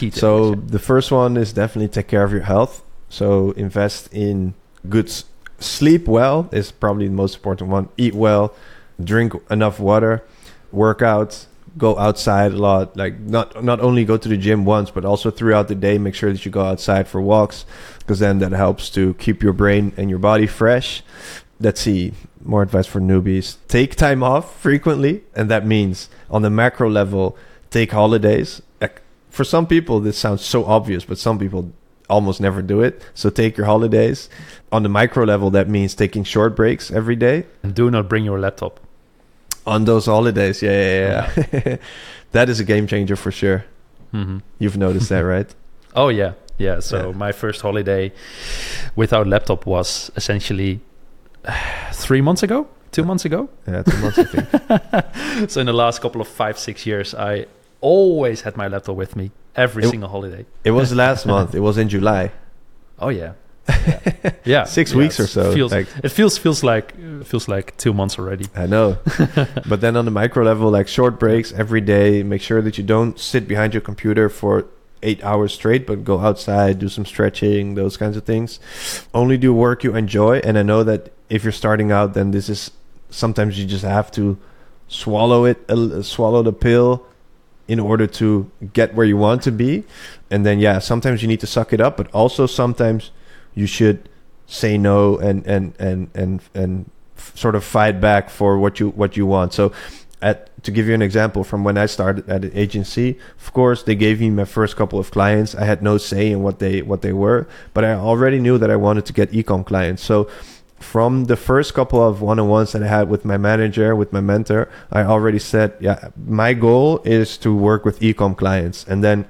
Key 0.00 0.10
So 0.10 0.54
the 0.54 0.78
first 0.78 1.12
one 1.12 1.36
is 1.36 1.52
definitely 1.52 1.88
take 1.88 2.08
care 2.08 2.24
of 2.24 2.32
your 2.32 2.40
health. 2.40 2.82
So 3.10 3.50
invest 3.50 4.08
in 4.14 4.54
good 4.88 5.12
sleep 5.58 6.08
well 6.08 6.48
is 6.52 6.72
probably 6.72 7.06
the 7.06 7.12
most 7.12 7.34
important 7.36 7.68
one. 7.68 7.90
Eat 7.98 8.14
well, 8.14 8.54
drink 9.02 9.34
enough 9.50 9.78
water, 9.78 10.24
work 10.72 11.02
out, 11.02 11.46
go 11.76 11.98
outside 11.98 12.52
a 12.52 12.56
lot. 12.56 12.96
Like 12.96 13.20
not 13.20 13.62
not 13.62 13.80
only 13.80 14.06
go 14.06 14.16
to 14.16 14.26
the 14.26 14.38
gym 14.38 14.64
once, 14.64 14.90
but 14.90 15.04
also 15.04 15.30
throughout 15.30 15.68
the 15.68 15.74
day 15.74 15.98
make 15.98 16.14
sure 16.14 16.32
that 16.32 16.46
you 16.46 16.50
go 16.50 16.64
outside 16.64 17.06
for 17.06 17.20
walks 17.20 17.66
because 17.98 18.20
then 18.20 18.38
that 18.38 18.52
helps 18.52 18.88
to 18.90 19.12
keep 19.14 19.42
your 19.42 19.52
brain 19.52 19.92
and 19.98 20.08
your 20.08 20.18
body 20.18 20.46
fresh. 20.46 21.02
Let's 21.60 21.82
see 21.82 22.14
more 22.42 22.62
advice 22.62 22.86
for 22.86 23.02
newbies. 23.02 23.58
Take 23.68 23.96
time 23.96 24.22
off 24.22 24.58
frequently, 24.58 25.24
and 25.36 25.50
that 25.50 25.66
means 25.66 26.08
on 26.30 26.40
the 26.40 26.48
macro 26.48 26.88
level, 26.88 27.36
take 27.68 27.92
holidays. 27.92 28.62
For 29.30 29.44
some 29.44 29.66
people, 29.66 30.00
this 30.00 30.18
sounds 30.18 30.44
so 30.44 30.64
obvious, 30.64 31.04
but 31.04 31.16
some 31.18 31.38
people 31.38 31.72
almost 32.08 32.40
never 32.40 32.60
do 32.62 32.80
it. 32.82 33.00
So 33.14 33.30
take 33.30 33.56
your 33.56 33.66
holidays. 33.66 34.28
On 34.72 34.82
the 34.82 34.88
micro 34.88 35.24
level, 35.24 35.50
that 35.50 35.68
means 35.68 35.94
taking 35.94 36.24
short 36.24 36.56
breaks 36.56 36.90
every 36.90 37.16
day. 37.16 37.44
And 37.62 37.74
do 37.74 37.90
not 37.90 38.08
bring 38.08 38.24
your 38.24 38.38
laptop. 38.40 38.80
On 39.66 39.84
those 39.84 40.06
holidays, 40.06 40.62
yeah, 40.62 41.30
yeah, 41.36 41.48
yeah. 41.52 41.76
that 42.32 42.48
is 42.48 42.58
a 42.60 42.64
game 42.64 42.86
changer 42.86 43.16
for 43.16 43.30
sure. 43.30 43.64
hmm 44.10 44.38
You've 44.58 44.76
noticed 44.76 45.08
that, 45.10 45.20
right? 45.20 45.54
Oh 45.94 46.08
yeah, 46.08 46.32
yeah. 46.58 46.78
So 46.80 46.96
Yeah. 47.10 47.16
my 47.16 47.32
first 47.32 47.62
holiday 47.62 48.12
without 48.96 49.26
laptop 49.26 49.66
was 49.66 50.10
essentially 50.16 50.80
three 51.92 52.20
months 52.20 52.42
ago, 52.42 52.66
two 52.92 53.04
months 53.04 53.24
ago. 53.24 53.48
Yeah, 53.66 53.82
two 53.82 53.98
months, 53.98 54.18
I 54.18 54.24
think. 54.24 55.50
so 55.50 55.60
in 55.60 55.66
the 55.66 55.72
last 55.72 56.00
couple 56.00 56.20
of 56.20 56.28
five, 56.28 56.58
six 56.58 56.86
years, 56.86 57.14
I 57.14 57.46
always 57.80 58.42
had 58.42 58.56
my 58.56 58.68
laptop 58.68 58.96
with 58.96 59.16
me 59.16 59.30
every 59.56 59.84
It- 59.84 59.90
single 59.90 60.08
holiday. 60.08 60.46
It 60.64 60.70
was 60.72 60.92
last 61.04 61.26
month. 61.26 61.54
It 61.54 61.60
was 61.60 61.78
in 61.78 61.88
July. 61.88 62.32
Oh 62.98 63.08
yeah, 63.08 63.32
yeah, 63.68 64.30
yeah. 64.44 64.64
Six 64.64 64.92
Yeah, 64.92 64.98
weeks 64.98 65.18
or 65.20 65.26
so. 65.26 65.54
Feels, 65.54 65.72
like 65.72 65.86
it 66.04 66.10
feels 66.10 66.36
feels 66.36 66.62
like 66.62 66.92
feels 67.24 67.48
like 67.48 67.76
two 67.78 67.92
months 67.94 68.18
already. 68.18 68.46
I 68.54 68.66
know. 68.66 68.98
but 69.68 69.80
then 69.80 69.96
on 69.96 70.04
the 70.04 70.10
micro 70.10 70.44
level, 70.44 70.70
like 70.70 70.86
short 70.88 71.18
breaks 71.18 71.52
every 71.52 71.80
day, 71.80 72.22
make 72.22 72.42
sure 72.42 72.60
that 72.62 72.76
you 72.78 72.84
don't 72.84 73.18
sit 73.18 73.48
behind 73.48 73.72
your 73.74 73.80
computer 73.80 74.28
for 74.28 74.66
eight 75.02 75.24
hours 75.24 75.54
straight, 75.54 75.86
but 75.86 76.04
go 76.04 76.18
outside, 76.18 76.78
do 76.78 76.88
some 76.88 77.06
stretching, 77.06 77.74
those 77.74 77.96
kinds 77.96 78.18
of 78.18 78.24
things. 78.24 78.60
Only 79.14 79.38
do 79.38 79.54
work 79.54 79.82
you 79.82 79.96
enjoy. 79.96 80.40
And 80.44 80.58
I 80.58 80.62
know 80.62 80.84
that 80.84 81.10
if 81.30 81.42
you're 81.42 81.52
starting 81.52 81.90
out, 81.90 82.12
then 82.12 82.32
this 82.32 82.50
is 82.50 82.70
sometimes 83.08 83.58
you 83.58 83.64
just 83.64 83.84
have 83.84 84.10
to 84.12 84.36
swallow 84.88 85.46
it, 85.46 85.58
uh, 85.70 86.02
swallow 86.02 86.42
the 86.42 86.52
pill 86.52 87.06
in 87.70 87.78
order 87.78 88.04
to 88.04 88.50
get 88.72 88.94
where 88.96 89.06
you 89.06 89.16
want 89.16 89.42
to 89.42 89.52
be. 89.52 89.84
And 90.28 90.44
then, 90.44 90.58
yeah, 90.58 90.80
sometimes 90.80 91.22
you 91.22 91.28
need 91.28 91.38
to 91.38 91.46
suck 91.46 91.72
it 91.72 91.80
up, 91.80 91.96
but 91.96 92.12
also 92.12 92.46
sometimes 92.46 93.12
you 93.54 93.66
should 93.66 94.08
say 94.46 94.76
no 94.76 95.16
and, 95.18 95.46
and, 95.46 95.74
and, 95.78 96.10
and, 96.12 96.42
and 96.52 96.90
sort 97.16 97.54
of 97.54 97.62
fight 97.62 98.00
back 98.00 98.28
for 98.28 98.58
what 98.58 98.80
you, 98.80 98.88
what 98.90 99.16
you 99.16 99.24
want. 99.24 99.52
So, 99.54 99.72
at, 100.20 100.50
to 100.64 100.70
give 100.72 100.88
you 100.88 100.94
an 100.94 101.00
example 101.00 101.44
from 101.44 101.62
when 101.62 101.78
I 101.78 101.86
started 101.86 102.28
at 102.28 102.44
an 102.44 102.50
agency, 102.54 103.18
of 103.38 103.52
course 103.52 103.84
they 103.84 103.94
gave 103.94 104.20
me 104.20 104.30
my 104.30 104.44
first 104.44 104.76
couple 104.76 104.98
of 104.98 105.12
clients. 105.12 105.54
I 105.54 105.64
had 105.64 105.80
no 105.80 105.96
say 105.96 106.30
in 106.30 106.42
what 106.42 106.58
they 106.58 106.82
what 106.82 107.00
they 107.00 107.14
were, 107.14 107.48
but 107.72 107.84
I 107.84 107.94
already 107.94 108.38
knew 108.38 108.58
that 108.58 108.70
I 108.70 108.76
wanted 108.76 109.06
to 109.06 109.14
get 109.14 109.30
ecom 109.30 109.64
clients. 109.64 110.02
So 110.02 110.28
from 110.80 111.26
the 111.26 111.36
first 111.36 111.74
couple 111.74 112.02
of 112.02 112.20
one-on-ones 112.20 112.72
that 112.72 112.82
I 112.82 112.88
had 112.88 113.08
with 113.08 113.24
my 113.24 113.36
manager, 113.36 113.94
with 113.94 114.12
my 114.12 114.20
mentor, 114.20 114.68
I 114.90 115.02
already 115.02 115.38
said, 115.38 115.74
yeah, 115.78 116.08
my 116.26 116.54
goal 116.54 117.00
is 117.04 117.38
to 117.38 117.54
work 117.54 117.84
with 117.84 118.00
ecom 118.00 118.36
clients. 118.36 118.84
And 118.88 119.04
then 119.04 119.26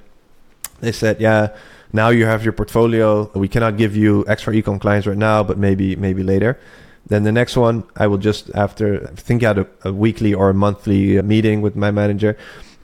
they 0.81 0.93
said, 0.93 1.21
yeah, 1.21 1.49
now 1.93 2.11
you 2.11 2.25
have 2.25 2.45
your 2.45 2.53
portfolio. 2.53 3.31
We 3.35 3.49
cannot 3.49 3.77
give 3.77 3.97
you 3.97 4.25
extra 4.29 4.55
ecom 4.55 4.81
clients 4.81 5.07
right 5.07 5.19
now, 5.19 5.43
but 5.43 5.59
maybe 5.59 5.97
maybe 5.97 6.23
later. 6.23 6.59
Then 7.07 7.25
the 7.25 7.33
next 7.33 7.57
one, 7.57 7.85
I 7.97 8.07
will 8.07 8.19
just 8.19 8.51
after 8.55 9.09
think 9.17 9.43
had 9.43 9.59
a, 9.59 9.67
a 9.83 9.93
weekly 9.93 10.33
or 10.33 10.51
a 10.51 10.55
monthly 10.55 11.21
meeting 11.23 11.61
with 11.63 11.75
my 11.75 11.91
manager, 11.91 12.37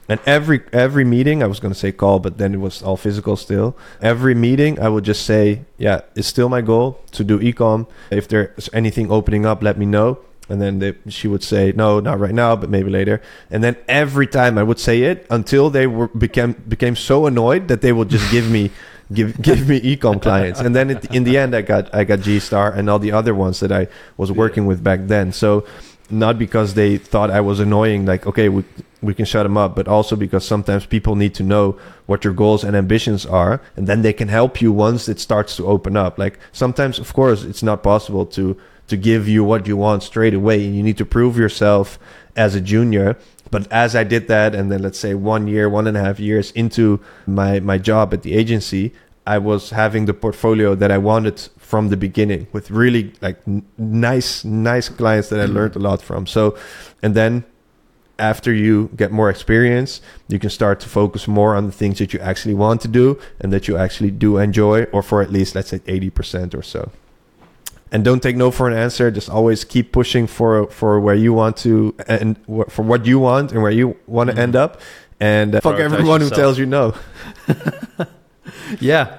and 0.09 0.19
every 0.25 0.61
every 0.71 1.03
meeting 1.03 1.43
I 1.43 1.47
was 1.47 1.59
going 1.59 1.73
to 1.73 1.79
say 1.79 1.91
call, 1.91 2.19
but 2.19 2.37
then 2.37 2.53
it 2.53 2.59
was 2.59 2.81
all 2.81 2.97
physical 2.97 3.35
still. 3.35 3.75
Every 4.01 4.35
meeting 4.35 4.79
I 4.79 4.89
would 4.89 5.03
just 5.03 5.25
say, 5.25 5.65
yeah, 5.77 6.01
it's 6.15 6.27
still 6.27 6.49
my 6.49 6.61
goal 6.61 6.99
to 7.11 7.23
do 7.23 7.39
ecom. 7.39 7.87
If 8.09 8.27
there's 8.27 8.69
anything 8.73 9.11
opening 9.11 9.45
up, 9.45 9.61
let 9.61 9.77
me 9.77 9.85
know. 9.85 10.19
And 10.49 10.61
then 10.61 10.79
they, 10.79 10.95
she 11.09 11.27
would 11.27 11.43
say, 11.43 11.73
no, 11.75 11.99
not 11.99 12.19
right 12.19 12.33
now, 12.33 12.55
but 12.55 12.69
maybe 12.69 12.89
later. 12.89 13.21
And 13.51 13.61
then 13.61 13.75
every 13.89 14.27
time 14.27 14.57
I 14.57 14.63
would 14.63 14.79
say 14.79 15.01
it 15.01 15.27
until 15.29 15.69
they 15.69 15.87
were 15.87 16.07
became 16.07 16.53
became 16.53 16.95
so 16.95 17.25
annoyed 17.25 17.67
that 17.67 17.81
they 17.81 17.91
would 17.91 18.09
just 18.09 18.31
give 18.35 18.49
me 18.49 18.71
give 19.11 19.41
give 19.41 19.67
me 19.67 19.81
ecom 19.81 20.21
clients. 20.21 20.61
And 20.61 20.73
then 20.73 20.91
it, 20.91 21.13
in 21.13 21.25
the 21.25 21.37
end, 21.37 21.53
I 21.53 21.61
got 21.61 21.93
I 21.93 22.05
got 22.05 22.21
G 22.21 22.39
Star 22.39 22.71
and 22.71 22.89
all 22.89 22.99
the 22.99 23.11
other 23.11 23.35
ones 23.35 23.59
that 23.59 23.73
I 23.73 23.87
was 24.15 24.31
working 24.31 24.65
with 24.65 24.81
back 24.81 25.07
then. 25.07 25.33
So 25.33 25.65
not 26.09 26.39
because 26.39 26.73
they 26.73 26.97
thought 26.97 27.31
I 27.31 27.41
was 27.41 27.59
annoying, 27.59 28.05
like 28.05 28.25
okay, 28.25 28.49
we 28.49 28.63
we 29.01 29.13
can 29.13 29.25
shut 29.25 29.43
them 29.43 29.57
up, 29.57 29.75
but 29.75 29.87
also 29.87 30.15
because 30.15 30.45
sometimes 30.45 30.85
people 30.85 31.15
need 31.15 31.35
to 31.35 31.43
know 31.43 31.77
what 32.07 32.23
your 32.23 32.33
goals 32.33 32.63
and 32.63 32.75
ambitions 32.75 33.25
are, 33.25 33.61
and 33.75 33.87
then 33.87 34.01
they 34.01 34.13
can 34.13 34.27
help 34.27 34.61
you 34.61 34.71
once 34.71 35.07
it 35.07 35.19
starts 35.19 35.55
to 35.57 35.67
open 35.67 35.95
up. 35.95 36.17
Like 36.17 36.39
sometimes, 36.51 36.99
of 36.99 37.13
course, 37.13 37.43
it's 37.43 37.63
not 37.63 37.83
possible 37.83 38.25
to 38.27 38.57
to 38.87 38.97
give 38.97 39.27
you 39.27 39.43
what 39.43 39.67
you 39.67 39.77
want 39.77 40.03
straight 40.03 40.33
away, 40.33 40.65
and 40.65 40.75
you 40.75 40.83
need 40.83 40.97
to 40.97 41.05
prove 41.05 41.37
yourself 41.37 41.99
as 42.35 42.55
a 42.55 42.61
junior. 42.61 43.17
But 43.49 43.71
as 43.71 43.95
I 43.95 44.03
did 44.03 44.27
that, 44.27 44.55
and 44.55 44.71
then 44.71 44.81
let's 44.81 44.99
say 44.99 45.13
one 45.13 45.47
year, 45.47 45.69
one 45.69 45.87
and 45.87 45.95
a 45.95 46.01
half 46.01 46.19
years 46.19 46.51
into 46.51 46.99
my 47.25 47.59
my 47.59 47.77
job 47.77 48.13
at 48.13 48.23
the 48.23 48.33
agency, 48.33 48.93
I 49.25 49.37
was 49.37 49.71
having 49.71 50.05
the 50.05 50.13
portfolio 50.13 50.73
that 50.75 50.91
I 50.91 50.97
wanted 50.97 51.49
from 51.71 51.89
the 51.89 51.97
beginning 51.97 52.47
with 52.53 52.71
really 52.71 53.03
like 53.21 53.37
n- 53.47 53.63
nice 53.77 54.45
nice 54.45 54.87
clients 54.99 55.27
that 55.29 55.39
I 55.39 55.45
learned 55.57 55.75
a 55.75 55.79
lot 55.89 56.01
from. 56.01 56.25
So, 56.25 56.55
and 57.03 57.13
then 57.13 57.43
after 58.19 58.51
you 58.53 58.89
get 58.95 59.11
more 59.11 59.29
experience, 59.29 60.01
you 60.29 60.39
can 60.39 60.49
start 60.49 60.79
to 60.83 60.87
focus 60.89 61.27
more 61.27 61.55
on 61.57 61.65
the 61.65 61.71
things 61.81 61.97
that 61.99 62.13
you 62.13 62.19
actually 62.31 62.55
want 62.55 62.81
to 62.81 62.87
do 62.87 63.19
and 63.41 63.51
that 63.53 63.67
you 63.67 63.77
actually 63.77 64.11
do 64.11 64.37
enjoy, 64.37 64.83
or 64.93 65.01
for 65.03 65.21
at 65.21 65.29
least 65.31 65.55
let's 65.55 65.69
say 65.69 65.81
eighty 65.87 66.09
percent 66.09 66.55
or 66.55 66.63
so. 66.63 66.81
And 67.91 68.03
don't 68.03 68.21
take 68.21 68.35
no 68.35 68.49
for 68.51 68.67
an 68.71 68.75
answer. 68.85 69.11
Just 69.11 69.29
always 69.29 69.63
keep 69.65 69.91
pushing 69.91 70.25
for 70.27 70.67
for 70.71 70.99
where 70.99 71.15
you 71.25 71.33
want 71.33 71.57
to 71.57 71.93
and 72.07 72.37
for 72.69 72.83
what 72.91 73.05
you 73.05 73.19
want 73.19 73.51
and 73.51 73.61
where 73.61 73.71
you 73.79 73.95
want 74.07 74.29
to 74.29 74.35
Mhm. 74.35 74.43
end 74.45 74.55
up. 74.55 74.71
And 75.19 75.55
uh, 75.55 75.61
fuck 75.61 75.79
everyone 75.79 76.21
who 76.21 76.29
tells 76.29 76.57
you 76.59 76.65
no. 76.65 76.93
Yeah, 78.79 79.17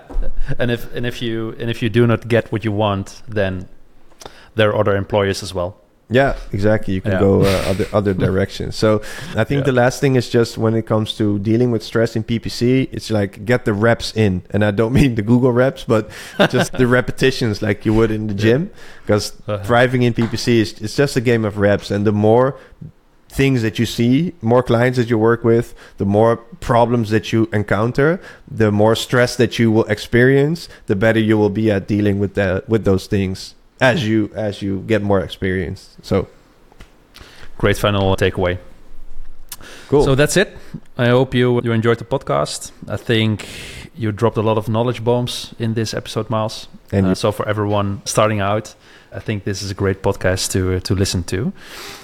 and 0.59 0.71
if 0.71 0.95
and 0.95 1.07
if 1.07 1.21
you 1.23 1.55
and 1.61 1.71
if 1.71 1.83
you 1.83 1.89
do 1.91 2.07
not 2.07 2.29
get 2.29 2.51
what 2.53 2.64
you 2.64 2.73
want, 2.73 3.23
then 3.29 3.69
there 4.55 4.71
are 4.71 4.77
other 4.81 4.97
employers 4.97 5.43
as 5.43 5.53
well. 5.55 5.77
Yeah, 6.11 6.37
exactly. 6.53 6.95
You 6.95 7.03
can 7.03 7.12
Yeah. 7.12 7.21
go 7.21 7.43
uh, 7.43 7.71
other 7.71 7.87
other 7.93 8.14
directions. 8.27 8.77
So 8.77 9.03
I 9.37 9.45
think 9.45 9.59
Yeah. 9.61 9.64
the 9.73 9.73
last 9.73 10.01
thing 10.01 10.16
is 10.16 10.31
just 10.31 10.57
when 10.57 10.75
it 10.75 10.87
comes 10.87 11.12
to 11.19 11.39
dealing 11.39 11.71
with 11.71 11.83
stress 11.83 12.16
in 12.16 12.23
PPC, 12.25 12.89
it's 12.93 13.11
like 13.11 13.45
get 13.45 13.64
the 13.66 13.75
reps 13.75 14.12
in, 14.16 14.41
and 14.51 14.64
I 14.64 14.71
don't 14.71 14.93
mean 15.01 15.16
the 15.16 15.23
Google 15.23 15.53
reps, 15.53 15.85
but 15.85 16.09
just 16.51 16.73
the 16.73 16.87
repetitions 16.99 17.61
like 17.61 17.85
you 17.85 17.93
would 17.93 18.11
in 18.11 18.27
the 18.27 18.35
gym. 18.35 18.71
Because 19.07 19.33
Uh-huh. 19.47 19.62
thriving 19.64 20.03
in 20.03 20.14
PPC 20.14 20.61
is 20.61 20.81
it's 20.81 20.97
just 20.97 21.16
a 21.16 21.21
game 21.21 21.45
of 21.45 21.59
reps, 21.59 21.91
and 21.91 22.07
the 22.07 22.12
more 22.12 22.55
things 23.29 23.62
that 23.62 23.79
you 23.79 23.87
see, 23.87 24.33
more 24.41 24.62
clients 24.62 24.97
that 24.99 25.09
you 25.11 25.18
work 25.18 25.45
with, 25.45 25.74
the 25.99 26.05
more 26.07 26.37
problems 26.61 27.11
that 27.11 27.33
you 27.33 27.49
encounter, 27.53 28.18
the 28.51 28.70
more 28.72 28.97
stress 28.97 29.37
that 29.37 29.59
you 29.59 29.70
will 29.70 29.85
experience, 29.85 30.68
the 30.87 30.97
better 30.97 31.20
you 31.20 31.37
will 31.39 31.51
be 31.51 31.70
at 31.70 31.87
dealing 31.87 32.18
with 32.18 32.35
that 32.35 32.68
with 32.68 32.85
those 32.85 33.07
things 33.07 33.55
as 33.81 34.07
you 34.09 34.31
as 34.35 34.62
you 34.62 34.81
get 34.87 35.03
more 35.03 35.20
experience. 35.20 35.97
So 36.03 36.26
Great 37.59 37.76
final 37.76 38.16
takeaway. 38.16 38.59
cool. 39.89 40.05
So 40.05 40.14
that's 40.14 40.37
it. 40.37 40.57
I 40.97 41.09
hope 41.09 41.35
you 41.35 41.61
you 41.64 41.72
enjoyed 41.72 41.99
the 41.99 42.05
podcast. 42.05 42.72
I 42.89 42.97
think 42.97 43.47
you 43.97 44.12
dropped 44.12 44.37
a 44.39 44.43
lot 44.43 44.57
of 44.59 44.68
knowledge 44.68 45.03
bombs 45.03 45.55
in 45.59 45.74
this 45.74 45.93
episode, 45.95 46.31
Miles. 46.31 46.68
and 46.93 47.07
Uh, 47.07 47.14
so 47.14 47.33
for 47.33 47.49
everyone 47.49 48.01
starting 48.05 48.41
out, 48.41 48.74
I 49.13 49.21
think 49.21 49.45
this 49.45 49.63
is 49.63 49.71
a 49.71 49.75
great 49.75 50.03
podcast 50.03 50.51
to 50.53 50.77
uh, 50.77 50.81
to 50.81 50.95
listen 50.95 51.23
to. 51.25 51.53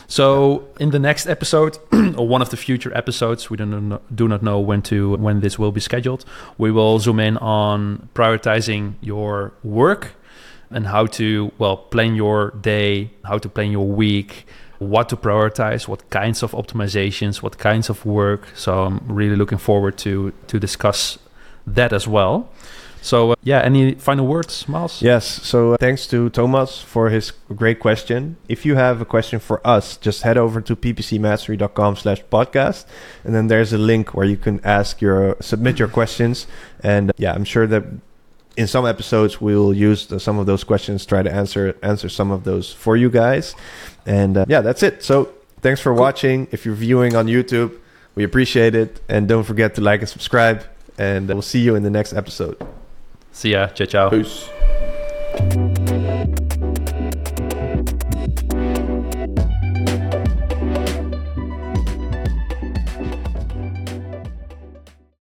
So 0.06 0.64
in 0.78 0.90
the 0.90 0.98
next 0.98 1.26
episode 1.26 1.78
or 2.16 2.28
one 2.28 2.42
of 2.42 2.50
the 2.50 2.56
future 2.56 2.96
episodes, 2.96 3.50
we 3.50 3.56
do 3.56 3.66
not 3.66 4.16
do 4.16 4.28
not 4.28 4.42
know 4.42 4.58
when 4.60 4.82
to 4.82 5.16
when 5.16 5.40
this 5.40 5.58
will 5.58 5.72
be 5.72 5.80
scheduled. 5.80 6.24
We 6.58 6.70
will 6.70 6.98
zoom 6.98 7.20
in 7.20 7.36
on 7.38 8.08
prioritizing 8.14 8.94
your 9.00 9.52
work 9.62 10.12
and 10.70 10.86
how 10.86 11.06
to 11.06 11.52
well 11.58 11.76
plan 11.76 12.14
your 12.14 12.50
day, 12.60 13.10
how 13.24 13.38
to 13.38 13.48
plan 13.48 13.70
your 13.70 13.86
week, 13.86 14.46
what 14.78 15.08
to 15.10 15.16
prioritize, 15.16 15.88
what 15.88 16.08
kinds 16.10 16.42
of 16.42 16.52
optimizations, 16.52 17.42
what 17.42 17.58
kinds 17.58 17.90
of 17.90 18.04
work. 18.04 18.48
So 18.54 18.84
I'm 18.84 19.00
really 19.06 19.36
looking 19.36 19.58
forward 19.58 19.96
to 19.98 20.32
to 20.46 20.58
discuss 20.58 21.18
that 21.66 21.92
as 21.92 22.06
well. 22.06 22.48
So 23.04 23.32
uh, 23.32 23.34
yeah, 23.42 23.60
any 23.60 23.96
final 23.96 24.26
words, 24.26 24.66
Miles? 24.66 25.02
Yes. 25.02 25.26
So 25.26 25.74
uh, 25.74 25.76
thanks 25.76 26.06
to 26.06 26.30
Thomas 26.30 26.80
for 26.80 27.10
his 27.10 27.32
great 27.54 27.78
question. 27.78 28.36
If 28.48 28.64
you 28.64 28.76
have 28.76 29.02
a 29.02 29.04
question 29.04 29.40
for 29.40 29.60
us, 29.64 29.98
just 29.98 30.22
head 30.22 30.38
over 30.38 30.62
to 30.62 30.74
ppcmastery.com 30.74 31.96
slash 31.96 32.24
podcast. 32.32 32.86
And 33.22 33.34
then 33.34 33.48
there's 33.48 33.74
a 33.74 33.78
link 33.78 34.14
where 34.14 34.24
you 34.24 34.38
can 34.38 34.58
ask 34.64 35.02
your, 35.02 35.36
submit 35.40 35.78
your 35.78 35.88
questions. 35.88 36.46
And 36.80 37.12
yeah, 37.18 37.34
I'm 37.34 37.44
sure 37.44 37.66
that 37.66 37.84
in 38.56 38.66
some 38.66 38.86
episodes 38.86 39.38
we'll 39.38 39.74
use 39.74 40.06
the, 40.06 40.18
some 40.18 40.38
of 40.38 40.46
those 40.46 40.64
questions, 40.64 41.04
try 41.04 41.22
to 41.22 41.30
answer, 41.30 41.76
answer 41.82 42.08
some 42.08 42.30
of 42.30 42.44
those 42.44 42.72
for 42.72 42.96
you 42.96 43.10
guys. 43.10 43.54
And 44.06 44.38
uh, 44.38 44.46
yeah, 44.48 44.62
that's 44.62 44.82
it. 44.82 45.02
So 45.02 45.30
thanks 45.60 45.78
for 45.82 45.92
cool. 45.92 46.00
watching. 46.00 46.48
If 46.52 46.64
you're 46.64 46.74
viewing 46.74 47.16
on 47.16 47.26
YouTube, 47.26 47.78
we 48.14 48.24
appreciate 48.24 48.74
it. 48.74 49.02
And 49.10 49.28
don't 49.28 49.44
forget 49.44 49.74
to 49.74 49.82
like 49.82 50.00
and 50.00 50.08
subscribe. 50.08 50.64
And 50.96 51.28
we'll 51.28 51.42
see 51.42 51.60
you 51.60 51.74
in 51.74 51.82
the 51.82 51.90
next 51.90 52.14
episode. 52.14 52.56
See 53.34 53.50
ya. 53.50 53.68
Ciao, 53.74 53.86
ciao. 53.86 54.10
Peace. 54.10 54.48